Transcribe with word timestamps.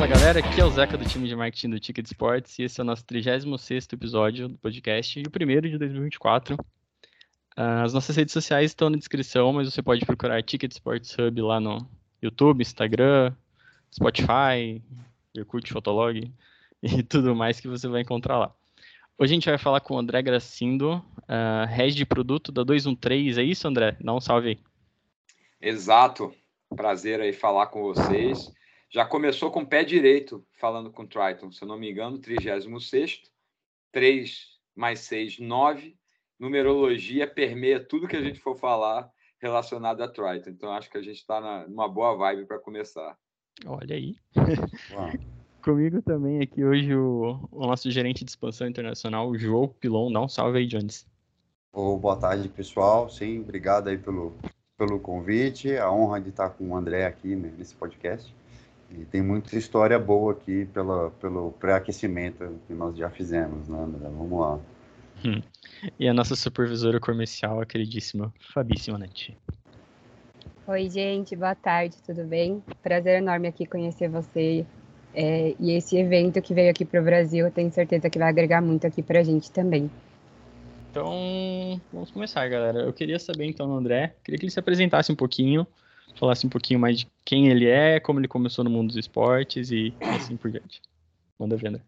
Fala 0.00 0.12
galera, 0.14 0.38
aqui 0.38 0.58
é 0.58 0.64
o 0.64 0.70
Zeca 0.70 0.96
do 0.96 1.04
time 1.04 1.28
de 1.28 1.36
marketing 1.36 1.68
do 1.68 1.78
Ticket 1.78 2.06
Sports 2.06 2.58
e 2.58 2.62
esse 2.62 2.80
é 2.80 2.82
o 2.82 2.86
nosso 2.86 3.04
36 3.04 3.86
episódio 3.92 4.48
do 4.48 4.56
podcast 4.56 5.20
e 5.20 5.22
o 5.24 5.30
primeiro 5.30 5.68
de 5.68 5.76
2024. 5.76 6.56
Ah, 7.54 7.82
as 7.82 7.92
nossas 7.92 8.16
redes 8.16 8.32
sociais 8.32 8.70
estão 8.70 8.88
na 8.88 8.96
descrição, 8.96 9.52
mas 9.52 9.70
você 9.70 9.82
pode 9.82 10.06
procurar 10.06 10.42
Ticket 10.42 10.72
Sports 10.72 11.14
Hub 11.18 11.42
lá 11.42 11.60
no 11.60 11.86
YouTube, 12.22 12.62
Instagram, 12.62 13.36
Spotify, 13.94 14.82
Orkut, 15.36 15.70
Fotolog 15.70 16.32
e 16.82 17.02
tudo 17.02 17.36
mais 17.36 17.60
que 17.60 17.68
você 17.68 17.86
vai 17.86 18.00
encontrar 18.00 18.38
lá. 18.38 18.54
Hoje 19.18 19.32
a 19.32 19.34
gente 19.34 19.50
vai 19.50 19.58
falar 19.58 19.80
com 19.80 19.96
o 19.96 19.98
André 19.98 20.22
Gracindo, 20.22 20.94
uh, 20.94 21.66
head 21.68 21.94
de 21.94 22.06
produto 22.06 22.50
da 22.50 22.62
213. 22.62 23.38
É 23.38 23.44
isso, 23.44 23.68
André? 23.68 23.98
Dá 24.00 24.14
um 24.14 24.20
salve 24.20 24.48
aí. 24.48 24.58
Exato. 25.60 26.34
Prazer 26.74 27.20
aí 27.20 27.34
falar 27.34 27.66
com 27.66 27.82
vocês. 27.82 28.50
Já 28.90 29.04
começou 29.04 29.52
com 29.52 29.62
o 29.62 29.66
pé 29.66 29.84
direito 29.84 30.44
falando 30.58 30.90
com 30.90 31.04
o 31.04 31.06
Triton, 31.06 31.52
se 31.52 31.62
eu 31.62 31.68
não 31.68 31.78
me 31.78 31.88
engano, 31.88 32.18
36 32.18 33.22
3 33.92 34.60
mais 34.74 35.00
6, 35.00 35.38
9. 35.38 35.96
Numerologia 36.38 37.26
permeia 37.26 37.78
tudo 37.78 38.08
que 38.08 38.16
a 38.16 38.22
gente 38.22 38.40
for 38.40 38.56
falar 38.58 39.08
relacionado 39.38 40.02
a 40.02 40.08
Triton. 40.08 40.50
Então, 40.50 40.72
acho 40.72 40.90
que 40.90 40.98
a 40.98 41.02
gente 41.02 41.18
está 41.18 41.66
numa 41.68 41.88
boa 41.88 42.16
vibe 42.16 42.46
para 42.46 42.58
começar. 42.58 43.16
Olha 43.64 43.94
aí. 43.94 44.16
Comigo 45.62 46.02
também 46.02 46.40
aqui 46.40 46.64
hoje 46.64 46.94
o, 46.94 47.48
o, 47.52 47.66
nosso 47.66 47.90
gerente 47.90 48.24
de 48.24 48.30
expansão 48.30 48.66
internacional, 48.66 49.28
o 49.28 49.38
João 49.38 49.68
Pilon. 49.68 50.10
Dá 50.10 50.20
um 50.20 50.28
salve 50.28 50.58
aí, 50.58 50.66
Jones. 50.66 51.06
Oh, 51.72 51.96
boa 51.96 52.16
tarde, 52.16 52.48
pessoal. 52.48 53.08
Sim, 53.08 53.40
obrigado 53.40 53.88
aí 53.88 53.98
pelo, 53.98 54.34
pelo 54.76 54.98
convite. 54.98 55.76
A 55.76 55.92
honra 55.92 56.20
de 56.20 56.30
estar 56.30 56.50
com 56.50 56.70
o 56.70 56.76
André 56.76 57.06
aqui 57.06 57.36
né, 57.36 57.52
nesse 57.56 57.74
podcast. 57.74 58.34
E 58.92 59.04
tem 59.04 59.22
muita 59.22 59.56
história 59.56 59.98
boa 59.98 60.32
aqui 60.32 60.64
pela, 60.66 61.10
pelo 61.12 61.52
pré-aquecimento 61.52 62.58
que 62.66 62.74
nós 62.74 62.96
já 62.96 63.08
fizemos, 63.08 63.68
né, 63.68 63.78
André? 63.78 64.08
Vamos 64.08 64.40
lá. 64.40 64.58
Hum. 65.24 65.42
E 65.98 66.08
a 66.08 66.14
nossa 66.14 66.34
supervisora 66.34 66.98
comercial, 66.98 67.60
a 67.60 67.66
queridíssima 67.66 68.32
Fabi 68.52 68.78
Simonetti. 68.78 69.36
Oi, 70.66 70.88
gente, 70.88 71.36
boa 71.36 71.54
tarde, 71.54 71.96
tudo 72.04 72.24
bem? 72.24 72.62
Prazer 72.82 73.18
enorme 73.18 73.48
aqui 73.48 73.66
conhecer 73.66 74.08
você 74.08 74.66
é, 75.14 75.54
e 75.58 75.72
esse 75.72 75.96
evento 75.96 76.40
que 76.40 76.54
veio 76.54 76.70
aqui 76.70 76.84
para 76.84 77.00
o 77.00 77.04
Brasil, 77.04 77.46
eu 77.46 77.52
tenho 77.52 77.70
certeza 77.72 78.08
que 78.08 78.18
vai 78.18 78.28
agregar 78.28 78.60
muito 78.60 78.86
aqui 78.86 79.02
para 79.02 79.20
a 79.20 79.22
gente 79.22 79.50
também. 79.50 79.90
Então, 80.90 81.80
vamos 81.92 82.10
começar, 82.10 82.48
galera. 82.48 82.80
Eu 82.80 82.92
queria 82.92 83.18
saber, 83.18 83.46
então, 83.46 83.72
André, 83.72 84.14
queria 84.24 84.38
que 84.38 84.44
ele 84.44 84.52
se 84.52 84.58
apresentasse 84.58 85.10
um 85.10 85.16
pouquinho, 85.16 85.66
falasse 86.16 86.46
um 86.46 86.50
pouquinho 86.50 86.80
mais 86.80 87.00
de 87.00 87.08
quem 87.24 87.48
ele 87.48 87.66
é, 87.66 88.00
como 88.00 88.20
ele 88.20 88.28
começou 88.28 88.64
no 88.64 88.70
mundo 88.70 88.88
dos 88.88 88.96
esportes 88.96 89.70
e 89.70 89.94
assim 90.00 90.36
por 90.36 90.50
diante. 90.50 90.80
Manda 91.38 91.56
ver, 91.56 91.68
André. 91.68 91.82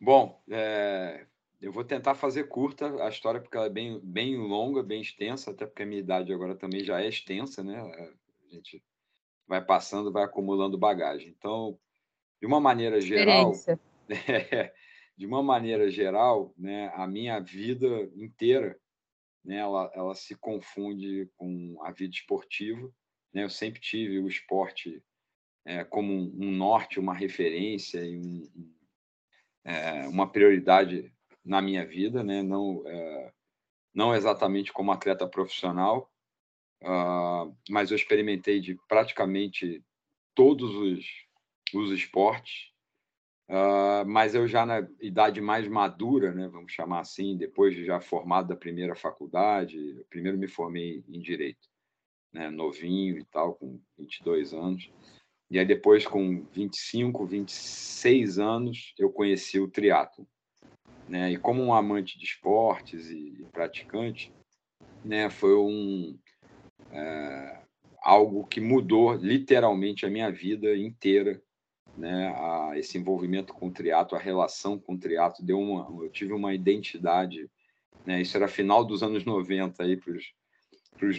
Bom, 0.00 0.40
é, 0.50 1.26
eu 1.60 1.72
vou 1.72 1.84
tentar 1.84 2.14
fazer 2.14 2.44
curta 2.44 3.02
a 3.02 3.08
história, 3.08 3.40
porque 3.40 3.56
ela 3.56 3.66
é 3.66 3.70
bem, 3.70 4.00
bem 4.02 4.36
longa, 4.36 4.82
bem 4.82 5.00
extensa, 5.00 5.50
até 5.50 5.66
porque 5.66 5.82
a 5.82 5.86
minha 5.86 6.00
idade 6.00 6.32
agora 6.32 6.54
também 6.54 6.84
já 6.84 7.00
é 7.00 7.08
extensa, 7.08 7.62
né? 7.62 7.80
A 7.80 8.54
gente 8.54 8.82
vai 9.46 9.64
passando, 9.64 10.12
vai 10.12 10.24
acumulando 10.24 10.76
bagagem. 10.76 11.34
Então, 11.36 11.78
de 12.40 12.46
uma 12.46 12.60
maneira 12.60 13.00
geral, 13.00 13.52
é, 14.08 14.72
de 15.16 15.26
uma 15.26 15.42
maneira 15.42 15.90
geral, 15.90 16.52
né, 16.58 16.92
a 16.94 17.06
minha 17.06 17.40
vida 17.40 17.86
inteira, 18.14 18.78
né, 19.44 19.56
ela, 19.56 19.90
ela 19.94 20.14
se 20.14 20.34
confunde 20.34 21.30
com 21.36 21.78
a 21.82 21.90
vida 21.90 22.14
esportiva. 22.14 22.90
Né? 23.36 23.44
Eu 23.44 23.50
sempre 23.50 23.78
tive 23.78 24.18
o 24.18 24.26
esporte 24.26 25.02
é, 25.66 25.84
como 25.84 26.10
um, 26.10 26.50
norte, 26.50 26.98
uma 26.98 27.12
referência 27.12 28.02
e 28.02 28.16
um, 28.16 28.72
é, 29.62 30.08
uma 30.08 30.26
prioridade 30.26 31.12
na 31.44 31.60
minha 31.60 31.86
vida, 31.86 32.24
né? 32.24 32.42
não, 32.42 32.82
é, 32.86 33.32
não 33.94 34.14
exatamente 34.14 34.72
como 34.72 34.90
atleta 34.90 35.28
profissional, 35.28 36.10
uh, 36.82 37.54
mas 37.68 37.90
eu 37.90 37.96
experimentei 37.96 38.58
de 38.58 38.74
praticamente 38.88 39.84
todos 40.34 40.74
os 40.74 41.04
os 41.74 41.90
esportes, 41.90 42.70
uh, 43.50 44.06
mas 44.06 44.36
eu 44.36 44.46
já 44.46 44.64
na 44.64 44.88
idade 45.00 45.40
mais 45.40 45.66
madura, 45.66 46.32
né, 46.32 46.46
vamos 46.46 46.72
chamar 46.72 47.00
assim, 47.00 47.36
depois 47.36 47.74
de 47.74 47.84
já 47.84 48.00
formado 48.00 48.48
da 48.48 48.56
primeira 48.56 48.94
faculdade, 48.94 50.04
primeiro 50.08 50.38
me 50.38 50.46
formei 50.46 51.04
em 51.08 51.20
Direito, 51.20 51.68
né, 52.36 52.50
novinho 52.50 53.18
e 53.18 53.24
tal, 53.24 53.54
com 53.54 53.80
22 53.98 54.52
anos, 54.52 54.90
e 55.50 55.58
aí 55.58 55.64
depois 55.64 56.06
com 56.06 56.44
25, 56.52 57.24
26 57.24 58.38
anos, 58.38 58.94
eu 58.98 59.10
conheci 59.10 59.58
o 59.58 59.68
triatlo. 59.68 60.26
Né? 61.08 61.32
E 61.32 61.36
como 61.36 61.62
um 61.62 61.72
amante 61.72 62.18
de 62.18 62.24
esportes 62.24 63.10
e, 63.10 63.46
praticante, 63.52 64.32
né, 65.04 65.30
foi 65.30 65.56
um 65.56 66.18
é, 66.90 67.62
algo 68.02 68.44
que 68.46 68.60
mudou 68.60 69.14
literalmente 69.14 70.04
a 70.04 70.10
minha 70.10 70.30
vida 70.30 70.76
inteira 70.76 71.40
né, 71.96 72.28
a, 72.36 72.72
esse 72.76 72.98
envolvimento 72.98 73.54
com 73.54 73.68
o 73.68 73.72
triatlo, 73.72 74.18
a 74.18 74.20
relação 74.20 74.78
com 74.78 74.94
o 74.94 74.98
triatlo, 74.98 75.44
deu 75.44 75.58
uma, 75.58 76.04
eu 76.04 76.10
tive 76.10 76.32
uma 76.32 76.52
identidade, 76.52 77.48
né, 78.04 78.20
isso 78.20 78.36
era 78.36 78.48
final 78.48 78.84
dos 78.84 79.02
anos 79.02 79.24
90 79.24 79.82
aí 79.82 79.96
para 79.96 80.12
os 80.12 80.34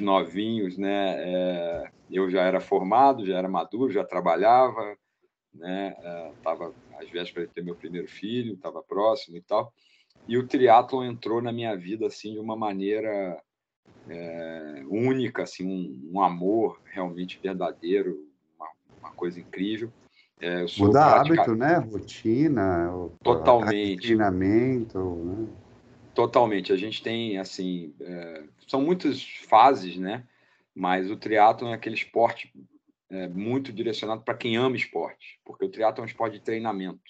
novinhos, 0.02 0.78
né, 0.78 1.16
é, 1.20 1.92
eu 2.12 2.30
já 2.30 2.42
era 2.42 2.60
formado, 2.60 3.26
já 3.26 3.38
era 3.38 3.48
maduro, 3.48 3.92
já 3.92 4.04
trabalhava, 4.04 4.98
né, 5.54 5.96
estava 6.38 6.74
é, 6.92 7.04
às 7.04 7.10
vésperas 7.10 7.48
de 7.48 7.54
ter 7.54 7.64
meu 7.64 7.76
primeiro 7.76 8.08
filho, 8.08 8.54
estava 8.54 8.82
próximo 8.82 9.38
e 9.38 9.42
tal, 9.42 9.74
e 10.28 10.38
o 10.38 10.48
triatlo 10.48 11.04
entrou 11.04 11.42
na 11.42 11.52
minha 11.52 11.76
vida 11.76 12.08
assim 12.08 12.34
de 12.34 12.40
uma 12.40 12.56
maneira 12.56 13.42
é, 14.10 14.84
única, 14.90 15.44
assim, 15.44 15.66
um, 15.66 16.18
um, 16.18 16.22
amor 16.22 16.80
realmente 16.86 17.40
verdadeiro, 17.42 18.26
uma, 18.58 18.68
uma 19.02 19.12
coisa 19.12 19.40
incrível. 19.40 19.92
É, 20.40 20.66
Muda 20.78 21.04
hábito, 21.04 21.56
né? 21.56 21.78
Rotina, 21.78 22.90
totalmente. 23.24 24.02
Treinamento, 24.02 25.00
né? 25.00 25.48
Totalmente. 26.18 26.74
A 26.74 26.76
gente 26.76 27.04
tem, 27.04 27.38
assim, 27.38 27.94
é, 28.02 28.44
são 28.68 28.82
muitas 28.82 29.22
fases, 29.48 29.98
né? 29.98 30.28
Mas 30.74 31.12
o 31.12 31.16
triatlo 31.16 31.68
é 31.68 31.74
aquele 31.76 31.94
esporte 31.94 32.52
é, 33.12 33.28
muito 33.28 33.72
direcionado 33.72 34.24
para 34.24 34.34
quem 34.34 34.58
ama 34.58 34.76
esporte, 34.76 35.40
porque 35.46 35.64
o 35.64 35.70
triatlo 35.70 36.02
é 36.02 36.04
um 36.04 36.08
esporte 36.08 36.40
de 36.40 36.44
treinamento, 36.44 37.04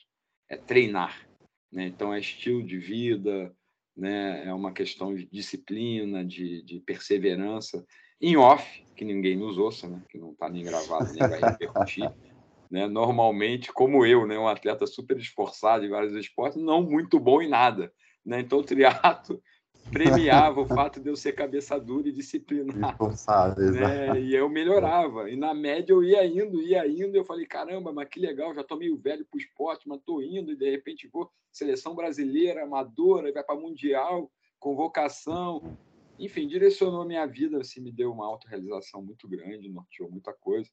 é 0.49 0.57
treinar, 0.57 1.25
né? 1.71 1.85
Então 1.85 2.13
é 2.13 2.19
estilo 2.19 2.61
de 2.61 2.77
vida, 2.77 3.55
né? 3.95 4.45
É 4.45 4.53
uma 4.53 4.73
questão 4.73 5.15
de 5.15 5.25
disciplina, 5.31 6.25
de, 6.25 6.61
de 6.63 6.81
perseverança. 6.81 7.85
Em 8.19 8.35
off, 8.35 8.85
que 8.93 9.05
ninguém 9.05 9.37
nos 9.37 9.57
ouça, 9.57 9.87
né? 9.87 10.03
Que 10.09 10.17
não 10.17 10.33
está 10.33 10.49
nem 10.49 10.65
gravado, 10.65 11.13
nem 11.13 11.29
vai 11.29 11.39
repercutir. 11.39 12.11
né? 12.69 12.87
Normalmente, 12.87 13.71
como 13.71 14.05
eu, 14.05 14.27
né, 14.27 14.37
um 14.37 14.49
atleta 14.49 14.85
super 14.85 15.17
esforçado 15.17 15.85
em 15.85 15.89
vários 15.89 16.13
esportes, 16.13 16.61
não 16.61 16.83
muito 16.83 17.17
bom 17.21 17.41
em 17.41 17.47
nada, 17.47 17.89
né? 18.27 18.41
Então 18.41 18.59
o 18.59 18.63
triatlo 18.63 19.41
premiava 19.89 20.59
o 20.59 20.67
fato 20.67 20.99
de 20.99 21.09
eu 21.09 21.15
ser 21.15 21.31
cabeça 21.31 21.79
dura 21.79 22.09
e 22.09 22.11
disciplinado. 22.11 22.91
Esforçado, 22.91 23.71
né? 23.71 24.19
E 24.19 24.35
eu 24.35 24.49
melhorava. 24.49 25.29
E 25.29 25.37
na 25.37 25.53
média 25.53 25.93
eu 25.93 26.03
ia 26.03 26.25
indo, 26.25 26.61
ia 26.61 26.85
indo. 26.85 27.15
Eu 27.15 27.23
falei, 27.23 27.45
caramba, 27.45 27.93
mas 27.93 28.09
que 28.09 28.19
legal, 28.19 28.53
já 28.53 28.61
estou 28.61 28.77
meio 28.77 28.97
velho 28.97 29.25
para 29.25 29.37
o 29.37 29.39
esporte, 29.39 29.87
mas 29.87 29.99
estou 29.99 30.21
indo. 30.21 30.51
E 30.51 30.57
de 30.57 30.69
repente 30.69 31.07
vou 31.07 31.31
seleção 31.49 31.95
brasileira, 31.95 32.63
amadora, 32.63 33.31
vai 33.31 33.43
para 33.43 33.55
mundial, 33.55 34.29
convocação. 34.59 35.77
Enfim, 36.19 36.47
direcionou 36.47 37.05
minha 37.05 37.25
vida, 37.25 37.61
assim, 37.61 37.79
me 37.79 37.91
deu 37.91 38.11
uma 38.11 38.25
autorrealização 38.25 39.01
muito 39.01 39.27
grande, 39.27 39.69
norteou 39.69 40.11
muita 40.11 40.33
coisa. 40.33 40.69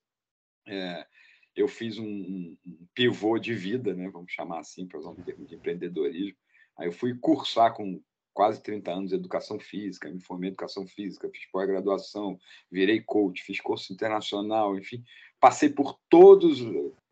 É, 0.67 1.06
eu 1.55 1.69
fiz 1.69 1.99
um, 1.99 2.05
um, 2.05 2.56
pivô 2.95 3.39
de 3.39 3.55
vida, 3.55 3.95
né, 3.95 4.11
vamos 4.11 4.33
chamar 4.33 4.61
assim, 4.61 4.89
para 4.89 4.99
usar 4.99 5.11
um 5.11 5.23
termo 5.23 5.47
de 5.47 5.55
empreendedorismo. 5.55 6.37
Aí 6.76 6.88
eu 6.88 6.93
fui 6.93 7.17
cursar 7.19 7.75
com 7.75 8.00
quase 8.32 8.62
30 8.62 8.93
anos 8.93 9.12
educação 9.12 9.59
física, 9.61 10.11
me 10.11 10.21
formei 10.21 10.49
em 10.49 10.53
educação 10.53 10.87
física, 10.87 11.31
fiz 11.32 11.47
pós-graduação, 11.50 12.38
virei 12.71 13.00
coach, 13.00 13.43
fiz 13.43 13.61
curso 13.61 13.93
internacional, 13.93 14.76
enfim, 14.76 15.05
passei 15.38 15.69
por 15.69 15.99
todos 16.09 16.61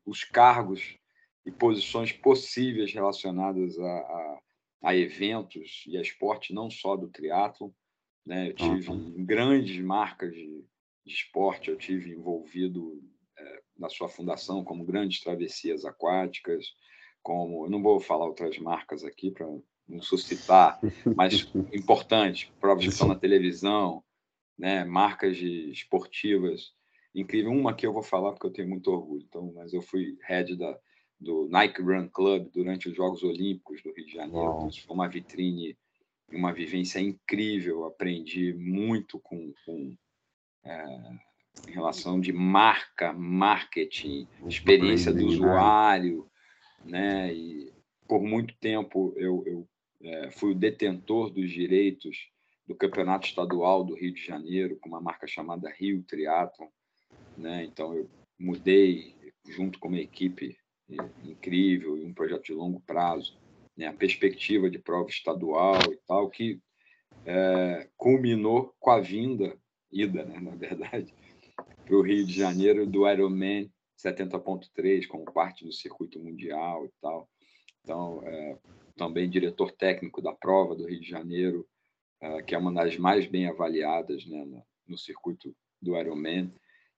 os 0.04 0.24
cargos 0.24 0.96
e 1.46 1.50
posições 1.50 2.12
possíveis 2.12 2.92
relacionadas 2.92 3.78
a, 3.78 3.84
a, 3.84 4.40
a 4.84 4.96
eventos 4.96 5.84
e 5.86 5.96
a 5.96 6.02
esporte, 6.02 6.52
não 6.52 6.68
só 6.68 6.96
do 6.96 7.08
triatlo. 7.08 7.72
Né? 8.26 8.50
Eu 8.50 8.54
tive 8.54 8.90
uhum. 8.90 9.24
grandes 9.24 9.80
marcas 9.80 10.34
de, 10.34 10.64
de 11.06 11.12
esporte, 11.12 11.70
eu 11.70 11.76
tive 11.76 12.10
envolvido 12.10 13.00
na 13.82 13.88
sua 13.88 14.08
fundação, 14.08 14.64
como 14.64 14.84
grandes 14.84 15.20
travessias 15.20 15.84
aquáticas, 15.84 16.64
como, 17.22 17.66
eu 17.66 17.70
não 17.70 17.82
vou 17.82 18.00
falar 18.00 18.26
outras 18.26 18.58
marcas 18.58 19.04
aqui 19.04 19.30
para 19.30 19.46
não 19.88 20.02
suscitar, 20.02 20.80
mas 21.16 21.48
importante, 21.72 22.52
provas 22.60 22.84
que 22.84 22.90
estão 22.90 23.08
na 23.08 23.14
televisão, 23.14 24.02
né, 24.58 24.84
marcas 24.84 25.36
de 25.36 25.70
esportivas, 25.70 26.72
incrível, 27.14 27.52
uma 27.52 27.74
que 27.74 27.86
eu 27.86 27.92
vou 27.92 28.02
falar 28.02 28.32
porque 28.32 28.46
eu 28.46 28.52
tenho 28.52 28.68
muito 28.68 28.90
orgulho, 28.90 29.24
então, 29.26 29.52
mas 29.54 29.72
eu 29.72 29.82
fui 29.82 30.16
head 30.26 30.56
da, 30.56 30.78
do 31.22 31.48
Nike 31.48 31.80
Run 31.80 32.08
Club 32.08 32.48
durante 32.52 32.88
os 32.88 32.96
Jogos 32.96 33.22
Olímpicos 33.22 33.82
do 33.82 33.92
Rio 33.92 34.06
de 34.06 34.12
Janeiro. 34.12 34.54
Então, 34.56 34.68
isso 34.68 34.84
foi 34.84 34.94
uma 34.94 35.08
vitrine, 35.08 35.76
uma 36.30 36.52
vivência 36.52 36.98
incrível. 36.98 37.84
Aprendi 37.84 38.52
muito 38.54 39.20
com, 39.20 39.52
com 39.64 39.96
é, 40.64 40.84
em 41.68 41.72
relação 41.72 42.20
de 42.20 42.32
marca, 42.32 43.12
marketing, 43.12 44.26
experiência 44.46 45.12
do 45.12 45.26
usuário, 45.26 46.28
né? 46.84 47.32
E 47.32 47.72
por 48.06 48.22
muito 48.22 48.54
tempo 48.56 49.12
eu, 49.16 49.42
eu 49.46 49.68
é, 50.02 50.30
fui 50.30 50.52
o 50.52 50.58
detentor 50.58 51.30
dos 51.30 51.50
direitos 51.50 52.30
do 52.66 52.74
Campeonato 52.74 53.26
Estadual 53.26 53.84
do 53.84 53.94
Rio 53.94 54.14
de 54.14 54.24
Janeiro, 54.24 54.78
com 54.80 54.88
uma 54.88 55.00
marca 55.00 55.26
chamada 55.26 55.72
Rio 55.72 56.02
Triathlon. 56.02 56.68
Né? 57.36 57.64
Então, 57.64 57.94
eu 57.94 58.08
mudei, 58.38 59.14
junto 59.48 59.78
com 59.78 59.88
uma 59.88 60.00
equipe 60.00 60.56
incrível 61.24 61.96
e 61.96 62.04
um 62.04 62.12
projeto 62.12 62.44
de 62.44 62.52
longo 62.52 62.80
prazo, 62.80 63.36
né? 63.76 63.86
a 63.86 63.92
perspectiva 63.92 64.70
de 64.70 64.78
prova 64.78 65.08
estadual 65.08 65.80
e 65.92 65.98
tal, 66.06 66.28
que 66.28 66.60
é, 67.24 67.88
culminou 67.96 68.74
com 68.78 68.90
a 68.90 69.00
vinda, 69.00 69.56
ida, 69.90 70.24
né, 70.24 70.40
na 70.40 70.54
verdade, 70.56 71.14
para 71.56 71.94
o 71.94 72.02
Rio 72.02 72.26
de 72.26 72.32
Janeiro 72.32 72.86
do 72.86 73.08
Ironman 73.08 73.70
70.3 74.02 75.06
como 75.06 75.24
parte 75.24 75.64
do 75.64 75.72
circuito 75.72 76.18
mundial 76.18 76.84
e 76.84 76.90
tal. 77.00 77.28
Então, 77.82 78.22
é, 78.24 78.58
também 78.96 79.28
diretor 79.28 79.72
técnico 79.72 80.20
da 80.20 80.32
prova 80.32 80.74
do 80.74 80.86
Rio 80.86 81.00
de 81.00 81.08
Janeiro, 81.08 81.66
é, 82.20 82.42
que 82.42 82.54
é 82.54 82.58
uma 82.58 82.72
das 82.72 82.96
mais 82.96 83.26
bem 83.26 83.46
avaliadas 83.46 84.26
né, 84.26 84.44
no, 84.44 84.62
no 84.86 84.98
circuito 84.98 85.54
do 85.80 85.96
Ironman. 85.96 86.52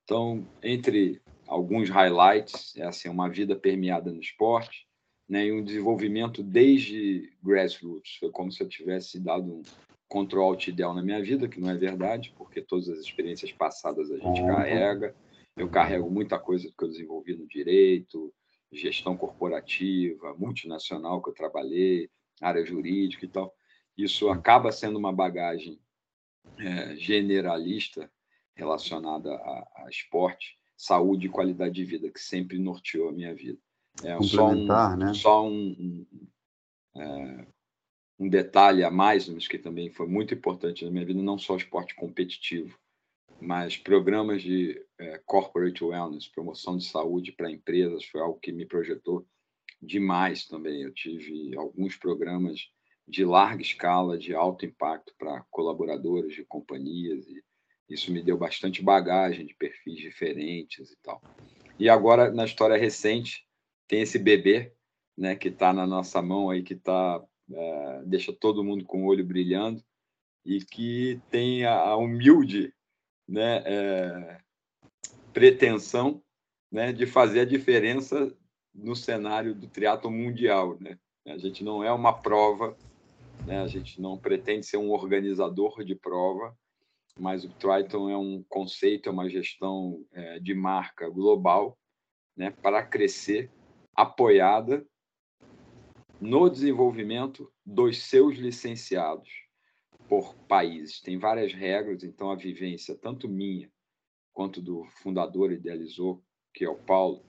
Então, 0.04 0.46
entre 0.62 1.22
alguns 1.46 1.88
highlights, 1.88 2.76
é 2.76 2.84
assim, 2.84 3.08
uma 3.08 3.28
vida 3.28 3.56
permeada 3.56 4.12
no 4.12 4.20
esporte, 4.20 4.86
né, 5.26 5.46
e 5.46 5.52
um 5.52 5.64
desenvolvimento 5.64 6.42
desde 6.42 7.32
grassroots. 7.42 8.16
Foi 8.20 8.30
como 8.30 8.52
se 8.52 8.62
eu 8.62 8.68
tivesse 8.68 9.18
dado 9.18 9.50
um 9.50 9.62
control 10.06 10.50
alt 10.50 10.70
del 10.70 10.92
na 10.92 11.02
minha 11.02 11.22
vida, 11.22 11.48
que 11.48 11.58
não 11.58 11.70
é 11.70 11.76
verdade, 11.76 12.34
porque 12.36 12.60
todas 12.60 12.88
as 12.88 12.98
experiências 12.98 13.50
passadas 13.50 14.10
a 14.10 14.18
gente 14.18 14.42
carrega. 14.42 15.14
Eu 15.56 15.68
carrego 15.68 16.10
muita 16.10 16.38
coisa 16.38 16.72
que 16.76 16.84
eu 16.84 16.88
desenvolvi 16.88 17.34
no 17.36 17.46
direito, 17.46 18.32
gestão 18.72 19.16
corporativa, 19.16 20.34
multinacional 20.34 21.22
que 21.22 21.30
eu 21.30 21.34
trabalhei, 21.34 22.10
área 22.40 22.64
jurídica 22.64 23.24
e 23.24 23.28
tal. 23.28 23.54
Isso 23.96 24.28
acaba 24.28 24.72
sendo 24.72 24.98
uma 24.98 25.12
bagagem 25.12 25.80
é, 26.58 26.96
generalista 26.96 28.10
relacionada 28.54 29.32
a, 29.34 29.84
a, 29.84 29.88
esporte, 29.88 30.58
saúde 30.76 31.26
e 31.26 31.30
qualidade 31.30 31.74
de 31.74 31.84
vida, 31.84 32.10
que 32.10 32.20
sempre 32.20 32.58
norteou 32.58 33.08
a 33.08 33.12
minha 33.12 33.34
vida. 33.34 33.58
É 34.02 34.20
só 34.22 34.48
um, 34.48 34.66
né? 34.96 35.14
só 35.14 35.46
um, 35.46 36.06
um, 36.94 37.00
é, 37.00 37.46
um 38.18 38.28
detalhe 38.28 38.82
a 38.82 38.90
mais, 38.90 39.28
mas 39.28 39.46
que 39.46 39.58
também 39.58 39.90
foi 39.90 40.08
muito 40.08 40.34
importante 40.34 40.84
na 40.84 40.90
minha 40.90 41.06
vida, 41.06 41.22
não 41.22 41.38
só 41.38 41.54
o 41.54 41.58
esporte 41.58 41.94
competitivo, 41.94 42.76
mas 43.40 43.76
programas 43.76 44.42
de 44.42 44.80
é, 44.98 45.20
corporate 45.26 45.82
wellness, 45.84 46.28
promoção 46.28 46.76
de 46.76 46.84
saúde 46.84 47.32
para 47.32 47.50
empresas, 47.50 48.04
foi 48.04 48.20
algo 48.20 48.38
que 48.40 48.52
me 48.52 48.66
projetou 48.66 49.26
demais 49.80 50.46
também. 50.46 50.82
Eu 50.82 50.92
tive 50.92 51.56
alguns 51.56 51.96
programas 51.96 52.68
de 53.06 53.24
larga 53.24 53.62
escala, 53.62 54.16
de 54.16 54.34
alto 54.34 54.64
impacto 54.64 55.14
para 55.18 55.44
colaboradores 55.50 56.34
de 56.34 56.44
companhias, 56.44 57.26
e 57.28 57.42
isso 57.88 58.10
me 58.12 58.22
deu 58.22 58.36
bastante 58.36 58.82
bagagem 58.82 59.44
de 59.44 59.54
perfis 59.54 59.96
diferentes 59.96 60.90
e 60.90 60.96
tal. 61.02 61.20
E 61.78 61.88
agora, 61.88 62.30
na 62.30 62.44
história 62.44 62.76
recente, 62.76 63.46
tem 63.86 64.00
esse 64.00 64.18
bebê 64.18 64.72
né, 65.16 65.36
que 65.36 65.48
está 65.48 65.72
na 65.72 65.86
nossa 65.86 66.22
mão 66.22 66.50
aí, 66.50 66.62
que 66.62 66.74
tá, 66.74 67.22
é, 67.52 68.02
deixa 68.06 68.32
todo 68.32 68.64
mundo 68.64 68.84
com 68.84 69.04
o 69.04 69.06
olho 69.06 69.24
brilhando 69.24 69.82
e 70.44 70.64
que 70.64 71.20
tem 71.30 71.64
a, 71.64 71.74
a 71.74 71.96
humilde 71.96 72.72
né, 73.28 73.62
é, 73.64 74.38
pretensão 75.32 76.22
né, 76.70 76.92
de 76.92 77.06
fazer 77.06 77.40
a 77.40 77.44
diferença 77.44 78.32
no 78.74 78.94
cenário 78.94 79.54
do 79.54 79.68
triatlo 79.68 80.10
mundial. 80.10 80.76
Né? 80.80 80.98
A 81.26 81.38
gente 81.38 81.64
não 81.64 81.82
é 81.82 81.92
uma 81.92 82.12
prova, 82.12 82.76
né? 83.46 83.60
a 83.60 83.66
gente 83.66 84.00
não 84.00 84.18
pretende 84.18 84.66
ser 84.66 84.76
um 84.76 84.90
organizador 84.90 85.84
de 85.84 85.94
prova, 85.94 86.56
mas 87.18 87.44
o 87.44 87.48
Triton 87.48 88.10
é 88.10 88.16
um 88.16 88.42
conceito, 88.48 89.08
é 89.08 89.12
uma 89.12 89.28
gestão 89.28 90.04
é, 90.12 90.40
de 90.40 90.54
marca 90.54 91.08
global 91.08 91.78
né, 92.36 92.50
para 92.50 92.82
crescer, 92.82 93.50
apoiada 93.94 94.84
no 96.20 96.48
desenvolvimento 96.48 97.52
dos 97.64 97.98
seus 98.02 98.36
licenciados 98.36 99.43
por 100.08 100.34
países. 100.46 101.00
Tem 101.00 101.18
várias 101.18 101.52
regras, 101.52 102.02
então 102.02 102.30
a 102.30 102.36
vivência, 102.36 102.96
tanto 102.96 103.28
minha 103.28 103.70
quanto 104.32 104.60
do 104.60 104.84
fundador 105.02 105.52
idealizou, 105.52 106.22
que 106.52 106.64
é 106.64 106.68
o 106.68 106.76
Paulo, 106.76 107.24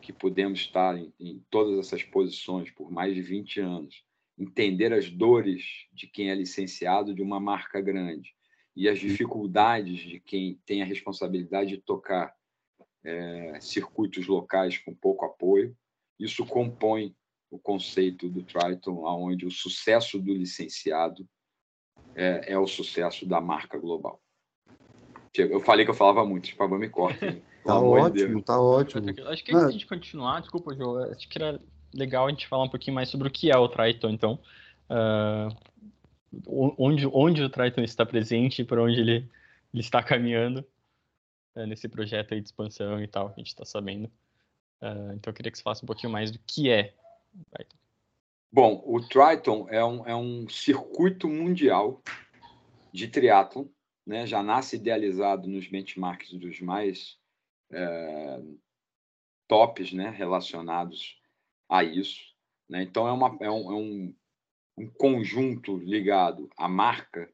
que 0.00 0.12
pudemos 0.12 0.60
estar 0.60 0.96
em, 0.96 1.12
em 1.20 1.44
todas 1.50 1.78
essas 1.78 2.02
posições 2.02 2.70
por 2.70 2.90
mais 2.90 3.14
de 3.14 3.22
20 3.22 3.60
anos, 3.60 4.04
entender 4.38 4.92
as 4.92 5.10
dores 5.10 5.86
de 5.92 6.06
quem 6.06 6.30
é 6.30 6.34
licenciado 6.34 7.14
de 7.14 7.22
uma 7.22 7.40
marca 7.40 7.80
grande 7.80 8.34
e 8.74 8.88
as 8.88 8.98
dificuldades 8.98 10.00
de 10.00 10.20
quem 10.20 10.60
tem 10.66 10.82
a 10.82 10.86
responsabilidade 10.86 11.70
de 11.70 11.78
tocar 11.78 12.34
é, 13.02 13.58
circuitos 13.60 14.26
locais 14.26 14.76
com 14.78 14.94
pouco 14.94 15.24
apoio. 15.24 15.76
Isso 16.18 16.44
compõe 16.44 17.14
o 17.50 17.58
conceito 17.58 18.28
do 18.28 18.42
Triton, 18.42 19.06
aonde 19.06 19.46
o 19.46 19.50
sucesso 19.50 20.18
do 20.18 20.34
licenciado 20.34 21.26
é, 22.16 22.52
é 22.52 22.58
o 22.58 22.66
sucesso 22.66 23.26
da 23.26 23.40
marca 23.40 23.78
global. 23.78 24.18
Eu 25.36 25.60
falei 25.60 25.84
que 25.84 25.90
eu 25.90 25.94
falava 25.94 26.24
muito, 26.24 26.46
tipo, 26.46 26.66
me 26.68 26.88
corta. 26.88 27.36
Tá 27.66 27.80
ótimo, 27.80 28.40
tá 28.42 28.60
ótimo. 28.60 29.12
Acho 29.26 29.42
que 29.42 29.52
antes 29.52 29.76
de 29.76 29.86
continuar, 29.86 30.38
desculpa, 30.38 30.72
João, 30.72 31.02
acho 31.10 31.28
que 31.28 31.36
era 31.36 31.60
legal 31.92 32.28
a 32.28 32.30
gente 32.30 32.46
falar 32.46 32.62
um 32.62 32.68
pouquinho 32.68 32.94
mais 32.94 33.08
sobre 33.08 33.26
o 33.26 33.30
que 33.30 33.50
é 33.50 33.58
o 33.58 33.68
Triton, 33.68 34.10
então. 34.10 34.38
Uh, 34.88 35.52
onde, 36.78 37.08
onde 37.12 37.42
o 37.42 37.50
Triton 37.50 37.82
está 37.82 38.06
presente 38.06 38.62
e 38.62 38.64
para 38.64 38.80
onde 38.80 39.00
ele, 39.00 39.28
ele 39.74 39.82
está 39.82 40.00
caminhando 40.00 40.64
uh, 41.56 41.66
nesse 41.66 41.88
projeto 41.88 42.34
aí 42.34 42.40
de 42.40 42.46
expansão 42.46 43.02
e 43.02 43.08
tal, 43.08 43.30
que 43.30 43.34
a 43.34 43.38
gente 43.38 43.48
está 43.48 43.64
sabendo. 43.64 44.06
Uh, 44.80 45.14
então 45.14 45.32
eu 45.32 45.34
queria 45.34 45.50
que 45.50 45.58
você 45.58 45.64
falasse 45.64 45.82
um 45.82 45.88
pouquinho 45.88 46.12
mais 46.12 46.30
do 46.30 46.38
que 46.46 46.70
é 46.70 46.94
o 47.34 47.44
Triton. 47.50 47.76
Bom, 48.56 48.82
o 48.86 49.06
Triton 49.06 49.68
é 49.68 49.84
um, 49.84 50.06
é 50.06 50.16
um 50.16 50.48
circuito 50.48 51.28
mundial 51.28 52.02
de 52.90 53.06
triatlon, 53.06 53.66
né? 54.06 54.26
já 54.26 54.42
nasce 54.42 54.76
idealizado 54.76 55.46
nos 55.46 55.68
benchmarks 55.68 56.32
dos 56.32 56.58
mais 56.62 57.18
é, 57.70 58.42
tops 59.46 59.92
né? 59.92 60.08
relacionados 60.08 61.20
a 61.68 61.84
isso. 61.84 62.34
Né? 62.66 62.82
Então, 62.82 63.06
é, 63.06 63.12
uma, 63.12 63.36
é, 63.42 63.50
um, 63.50 63.70
é 63.70 63.74
um, 63.74 64.14
um 64.78 64.88
conjunto 64.88 65.76
ligado 65.76 66.48
à 66.56 66.66
marca 66.66 67.30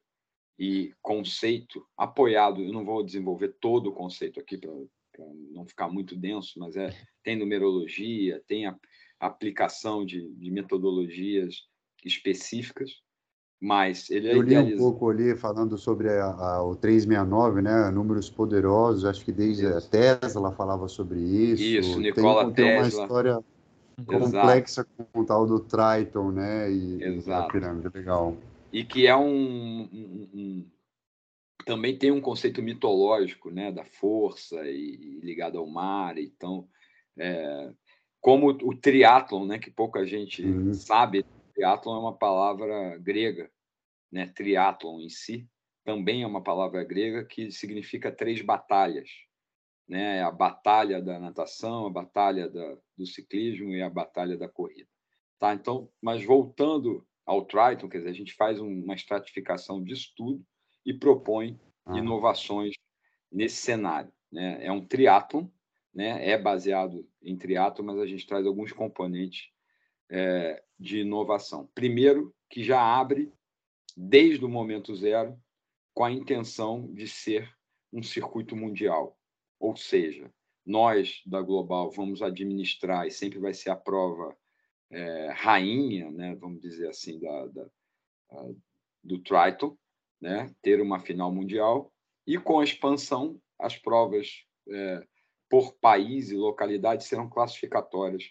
e 0.59 0.93
conceito 1.01 1.87
apoiado. 1.97 2.61
Eu 2.61 2.73
não 2.73 2.85
vou 2.85 3.01
desenvolver 3.01 3.55
todo 3.61 3.91
o 3.91 3.95
conceito 3.95 4.41
aqui 4.41 4.59
para 4.59 4.73
não 5.53 5.65
ficar 5.69 5.89
muito 5.89 6.17
denso, 6.17 6.59
mas 6.59 6.77
é 6.77 6.91
tem 7.23 7.37
numerologia, 7.37 8.43
tem 8.49 8.67
a, 8.67 8.77
aplicação 9.27 10.05
de, 10.05 10.29
de 10.35 10.51
metodologias 10.51 11.67
específicas, 12.05 12.91
mas 13.61 14.11
ele 14.11 14.29
é 14.29 14.35
Eu 14.35 14.43
li 14.43 14.59
um 14.59 14.77
pouco 14.77 15.09
ali 15.09 15.37
falando 15.37 15.79
sobre 15.79 16.09
a, 16.09 16.25
a, 16.25 16.65
o 16.65 16.75
369, 16.75 17.63
né? 17.63 17.91
Números 17.93 18.29
poderosos, 18.29 19.05
acho 19.05 19.25
que 19.25 19.31
desde 19.31 19.65
isso. 19.65 19.77
a 19.77 19.81
Tesla 19.81 20.51
falava 20.51 20.89
sobre 20.89 21.21
isso. 21.21 21.63
Isso, 21.63 22.01
Nikola 22.01 22.47
tem, 22.47 22.55
Tesla. 22.55 22.65
Tem 22.65 22.77
uma 22.79 22.89
história 22.89 23.45
complexa 24.05 24.85
com 24.85 25.21
o 25.21 25.25
tal 25.25 25.47
do 25.47 25.61
Triton, 25.61 26.33
né? 26.33 26.73
E, 26.73 27.05
Exato. 27.05 27.49
a 27.49 27.53
pirâmide, 27.53 27.89
legal. 27.95 28.37
E 28.73 28.83
que 28.83 29.07
é 29.07 29.17
um, 29.17 29.83
um, 29.83 30.29
um, 30.35 30.67
também 31.65 31.97
tem 31.97 32.11
um 32.11 32.21
conceito 32.21 32.61
mitológico, 32.61 33.53
né? 33.53 33.71
Da 33.71 33.85
força 33.85 34.67
e, 34.67 35.21
e 35.21 35.21
ligado 35.21 35.59
ao 35.59 35.69
mar, 35.69 36.19
então 36.19 36.67
é, 37.17 37.71
como 38.23 38.49
o 38.49 38.75
triatlon, 38.75 39.45
né, 39.45 39.59
que 39.59 39.71
pouca 39.71 40.07
gente 40.07 40.43
uhum. 40.43 40.73
sabe, 40.73 41.27
triatlon 41.53 41.97
é 41.97 41.99
uma 41.99 42.17
palavra 42.17 42.97
grega, 42.97 43.51
né, 44.11 44.27
triatlon 44.35 45.01
em 45.01 45.11
si 45.11 45.47
também 45.85 46.23
é 46.23 46.27
uma 46.27 46.43
palavra 46.43 46.85
grega 46.85 47.25
que 47.25 47.51
significa 47.51 48.13
três 48.13 48.41
batalhas, 48.41 49.11
né, 49.89 50.23
a 50.23 50.31
batalha 50.31 51.03
da 51.03 51.19
natação, 51.19 51.87
a 51.87 51.91
batalha 51.91 52.49
da, 52.49 52.79
do 52.97 53.07
ciclismo 53.07 53.71
e 53.71 53.83
a 53.83 53.91
batalha 53.91 54.37
da 54.37 54.49
corrida. 54.49 54.89
Tá, 55.39 55.53
então, 55.53 55.91
mas 56.01 56.25
voltando 56.25 57.07
ao 57.27 57.45
Triton, 57.45 57.89
quer 57.89 57.99
dizer, 57.99 58.11
a 58.11 58.15
gente 58.15 58.35
faz 58.35 58.61
uma 58.61 58.95
estratificação 58.95 59.83
de 59.83 59.93
estudo 59.93 60.45
e 60.87 60.95
propõe 60.95 61.61
ah. 61.85 61.99
inovações 61.99 62.75
nesse 63.31 63.57
cenário. 63.57 64.13
Né? 64.31 64.65
É 64.65 64.71
um 64.71 64.87
triatlon, 64.87 65.49
né? 65.95 66.29
É 66.29 66.39
baseado 66.39 67.07
em 67.23 67.37
triatlo, 67.37 67.85
mas 67.85 67.99
a 67.99 68.07
gente 68.07 68.27
traz 68.27 68.47
alguns 68.47 68.73
componentes 68.73 69.51
é, 70.11 70.63
de 70.79 71.01
inovação. 71.01 71.69
Primeiro, 71.75 72.35
que 72.49 72.63
já 72.63 72.81
abre 72.81 73.33
desde 73.97 74.45
o 74.45 74.49
momento 74.49 74.95
zero 74.95 75.39
com 75.95 76.05
a 76.05 76.11
intenção 76.11 76.93
de 76.93 77.07
ser 77.07 77.51
um 77.93 78.03
circuito 78.03 78.57
mundial, 78.57 79.19
ou 79.61 79.77
seja, 79.77 80.33
nós 80.65 81.21
da 81.27 81.43
Global 81.43 81.91
vamos 81.91 82.23
administrar 82.23 83.07
e 83.07 83.11
sempre 83.11 83.39
vai 83.39 83.53
ser 83.53 83.71
a 83.71 83.77
prova 83.77 84.35
é, 84.91 85.33
rainha, 85.33 86.11
né, 86.11 86.35
vamos 86.37 86.61
dizer 86.61 86.89
assim, 86.89 87.19
da, 87.19 87.47
da 87.49 87.67
do 89.05 89.19
Triton, 89.19 89.77
né, 90.21 90.55
ter 90.63 90.81
uma 90.81 91.01
final 91.01 91.33
mundial 91.33 91.93
e 92.27 92.39
com 92.39 92.61
a 92.61 92.65
expansão 92.65 93.41
as 93.59 93.77
provas 93.77 94.45
é, 94.69 95.07
por 95.53 95.75
país 95.75 96.31
e 96.31 96.35
localidade 96.35 97.05
serão 97.05 97.29
classificatórias 97.29 98.25